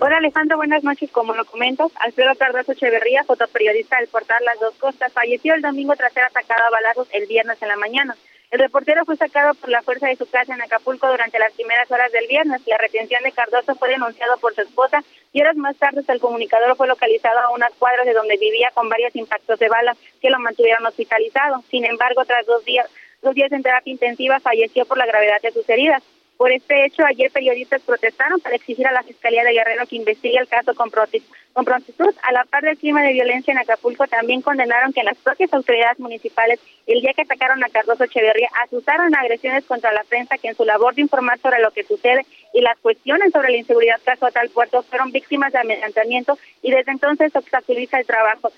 Hola 0.00 0.18
Alejandro, 0.18 0.56
buenas 0.56 0.82
noches. 0.82 1.10
Como 1.10 1.34
lo 1.34 1.44
comentas, 1.44 1.90
Alfredo 2.00 2.34
Cardoso 2.34 2.72
Echeverría, 2.72 3.24
fotoperiodista 3.24 3.98
del 3.98 4.08
portal 4.08 4.44
Las 4.44 4.60
Dos 4.60 4.74
Costas, 4.74 5.12
falleció 5.12 5.54
el 5.54 5.62
domingo 5.62 5.94
tras 5.96 6.12
ser 6.12 6.24
atacado 6.24 6.64
a 6.66 6.70
balazos 6.70 7.08
el 7.12 7.26
viernes 7.26 7.62
en 7.62 7.68
la 7.68 7.76
mañana. 7.76 8.16
El 8.50 8.60
reportero 8.60 9.04
fue 9.04 9.16
sacado 9.16 9.54
por 9.54 9.68
la 9.68 9.82
fuerza 9.82 10.06
de 10.06 10.16
su 10.16 10.28
casa 10.28 10.54
en 10.54 10.62
Acapulco 10.62 11.08
durante 11.08 11.38
las 11.38 11.52
primeras 11.54 11.90
horas 11.90 12.12
del 12.12 12.26
viernes. 12.28 12.62
La 12.66 12.78
retención 12.78 13.22
de 13.22 13.32
Cardoso 13.32 13.74
fue 13.74 13.88
denunciado 13.88 14.36
por 14.38 14.54
su 14.54 14.60
esposa 14.60 15.02
y 15.32 15.40
horas 15.40 15.56
más 15.56 15.76
tarde 15.76 16.04
el 16.06 16.20
comunicador 16.20 16.76
fue 16.76 16.86
localizado 16.86 17.40
a 17.40 17.50
unas 17.50 17.72
cuadras 17.78 18.06
de 18.06 18.12
donde 18.12 18.36
vivía 18.36 18.70
con 18.74 18.88
varios 18.88 19.16
impactos 19.16 19.58
de 19.58 19.68
bala 19.68 19.96
que 20.20 20.30
lo 20.30 20.38
mantuvieron 20.38 20.86
hospitalizado. 20.86 21.64
Sin 21.70 21.84
embargo, 21.84 22.24
tras 22.24 22.46
dos 22.46 22.64
días, 22.64 22.86
dos 23.24 23.34
días 23.34 23.50
en 23.50 23.62
terapia 23.62 23.90
intensiva, 23.90 24.38
falleció 24.38 24.84
por 24.84 24.98
la 24.98 25.06
gravedad 25.06 25.40
de 25.42 25.50
sus 25.50 25.68
heridas. 25.68 26.02
Por 26.36 26.50
este 26.50 26.84
hecho, 26.84 27.04
ayer 27.06 27.30
periodistas 27.30 27.80
protestaron 27.82 28.40
para 28.40 28.56
exigir 28.56 28.86
a 28.86 28.92
la 28.92 29.04
Fiscalía 29.04 29.44
de 29.44 29.52
Guerrero 29.52 29.86
que 29.86 29.96
investigue 29.96 30.36
el 30.38 30.48
caso 30.48 30.74
con, 30.74 30.90
con 30.90 31.64
prontitud. 31.64 32.12
A 32.22 32.32
la 32.32 32.44
par 32.44 32.64
del 32.64 32.76
clima 32.76 33.02
de 33.02 33.12
violencia 33.12 33.52
en 33.52 33.58
Acapulco, 33.58 34.08
también 34.08 34.42
condenaron 34.42 34.92
que 34.92 35.04
las 35.04 35.16
propias 35.18 35.54
autoridades 35.54 36.00
municipales, 36.00 36.58
el 36.88 37.00
día 37.00 37.12
que 37.14 37.22
atacaron 37.22 37.62
a 37.62 37.68
Cardoso 37.68 38.04
Echeverría, 38.04 38.48
asustaron 38.64 39.14
agresiones 39.14 39.64
contra 39.64 39.92
la 39.92 40.02
prensa 40.02 40.36
que 40.36 40.48
en 40.48 40.56
su 40.56 40.64
labor 40.64 40.94
de 40.96 41.02
informar 41.02 41.38
sobre 41.38 41.60
lo 41.60 41.70
que 41.70 41.84
sucede 41.84 42.26
y 42.52 42.60
las 42.60 42.78
cuestiones 42.78 43.30
sobre 43.32 43.52
la 43.52 43.58
inseguridad 43.58 44.00
que 44.04 44.10
azota 44.10 44.40
al 44.40 44.50
puerto 44.50 44.82
fueron 44.82 45.12
víctimas 45.12 45.52
de 45.52 45.60
amedrentamiento 45.60 46.36
y 46.62 46.72
desde 46.72 46.90
entonces 46.90 47.34
obstaculiza 47.36 48.00
el 48.00 48.06
trabajo 48.06 48.50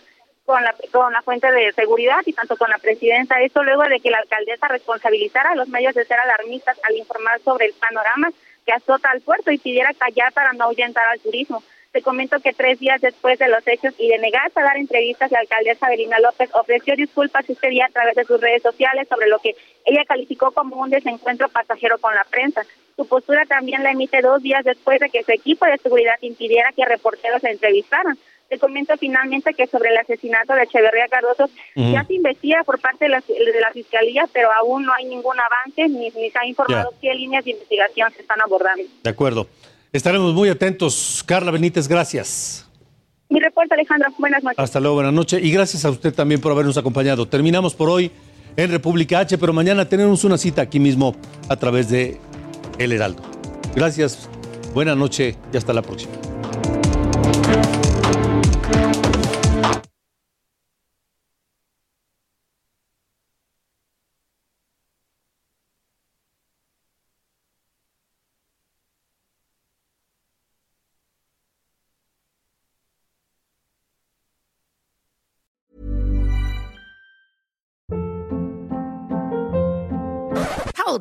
con 0.46 0.62
la, 0.62 0.74
con 0.92 1.12
la 1.12 1.22
fuente 1.22 1.50
de 1.50 1.72
seguridad 1.72 2.20
y 2.24 2.32
tanto 2.32 2.56
con 2.56 2.70
la 2.70 2.78
presidencia. 2.78 3.40
Esto 3.42 3.62
luego 3.62 3.82
de 3.82 4.00
que 4.00 4.10
la 4.10 4.18
alcaldesa 4.18 4.68
responsabilizara 4.68 5.50
a 5.50 5.56
los 5.56 5.68
medios 5.68 5.94
de 5.94 6.04
ser 6.04 6.18
alarmistas 6.18 6.78
al 6.84 6.96
informar 6.96 7.40
sobre 7.40 7.66
el 7.66 7.74
panorama 7.74 8.30
que 8.64 8.72
azota 8.72 9.10
al 9.10 9.20
puerto 9.20 9.50
y 9.50 9.58
pidiera 9.58 9.92
callar 9.94 10.32
para 10.32 10.52
no 10.52 10.64
ahuyentar 10.64 11.06
al 11.08 11.20
turismo. 11.20 11.62
Te 11.92 12.02
comento 12.02 12.40
que 12.40 12.52
tres 12.52 12.78
días 12.78 13.00
después 13.00 13.38
de 13.38 13.48
los 13.48 13.66
hechos 13.66 13.94
y 13.98 14.08
de 14.08 14.18
negarse 14.18 14.60
a 14.60 14.64
dar 14.64 14.76
entrevistas, 14.76 15.30
la 15.30 15.40
alcaldesa 15.40 15.88
Belina 15.88 16.18
López 16.20 16.50
ofreció 16.52 16.94
disculpas 16.94 17.48
este 17.48 17.68
día 17.68 17.86
a 17.86 17.92
través 17.92 18.14
de 18.14 18.24
sus 18.24 18.40
redes 18.40 18.62
sociales 18.62 19.08
sobre 19.08 19.28
lo 19.28 19.38
que 19.38 19.56
ella 19.84 20.04
calificó 20.06 20.50
como 20.52 20.76
un 20.76 20.90
desencuentro 20.90 21.48
pasajero 21.48 21.98
con 21.98 22.14
la 22.14 22.24
prensa. 22.24 22.66
Su 22.96 23.06
postura 23.08 23.46
también 23.46 23.82
la 23.82 23.92
emite 23.92 24.20
dos 24.20 24.42
días 24.42 24.64
después 24.64 25.00
de 25.00 25.10
que 25.10 25.22
su 25.22 25.32
equipo 25.32 25.64
de 25.64 25.78
seguridad 25.78 26.16
impidiera 26.20 26.70
que 26.72 26.84
reporteros 26.84 27.40
se 27.40 27.50
entrevistaran. 27.50 28.18
Te 28.48 28.58
comento 28.58 28.94
finalmente 28.98 29.54
que 29.54 29.66
sobre 29.66 29.90
el 29.90 29.96
asesinato 29.96 30.54
de 30.54 30.62
Echeverría 30.62 31.08
Cardoso 31.08 31.50
ya 31.74 32.04
se 32.04 32.14
investiga 32.14 32.62
por 32.64 32.80
parte 32.80 33.06
de 33.06 33.08
la, 33.10 33.20
de 33.26 33.60
la 33.60 33.70
Fiscalía, 33.72 34.28
pero 34.32 34.48
aún 34.52 34.84
no 34.84 34.92
hay 34.92 35.04
ningún 35.04 35.34
avance 35.38 35.88
ni, 35.88 36.10
ni 36.10 36.30
se 36.30 36.38
ha 36.38 36.46
informado 36.46 36.92
qué 37.00 37.12
líneas 37.14 37.44
de 37.44 37.52
investigación 37.52 38.12
se 38.12 38.22
están 38.22 38.40
abordando. 38.40 38.84
De 39.02 39.10
acuerdo. 39.10 39.48
Estaremos 39.92 40.34
muy 40.34 40.48
atentos. 40.48 41.24
Carla 41.26 41.50
Benítez, 41.50 41.88
gracias. 41.88 42.68
Mi 43.28 43.40
reporte, 43.40 43.74
Alejandro. 43.74 44.10
Buenas 44.18 44.42
noches. 44.42 44.58
Hasta 44.58 44.78
luego, 44.78 44.96
buenas 44.96 45.12
noches. 45.12 45.42
Y 45.42 45.50
gracias 45.50 45.84
a 45.84 45.90
usted 45.90 46.14
también 46.14 46.40
por 46.40 46.52
habernos 46.52 46.76
acompañado. 46.76 47.26
Terminamos 47.26 47.74
por 47.74 47.88
hoy 47.88 48.10
en 48.56 48.70
República 48.70 49.20
H, 49.20 49.38
pero 49.38 49.52
mañana 49.52 49.88
tenemos 49.88 50.24
una 50.24 50.38
cita 50.38 50.62
aquí 50.62 50.78
mismo 50.78 51.14
a 51.48 51.56
través 51.56 51.90
de 51.90 52.18
El 52.78 52.92
Heraldo. 52.92 53.22
Gracias, 53.74 54.28
buena 54.74 54.94
noche 54.94 55.36
y 55.52 55.56
hasta 55.56 55.72
la 55.72 55.82
próxima. 55.82 56.12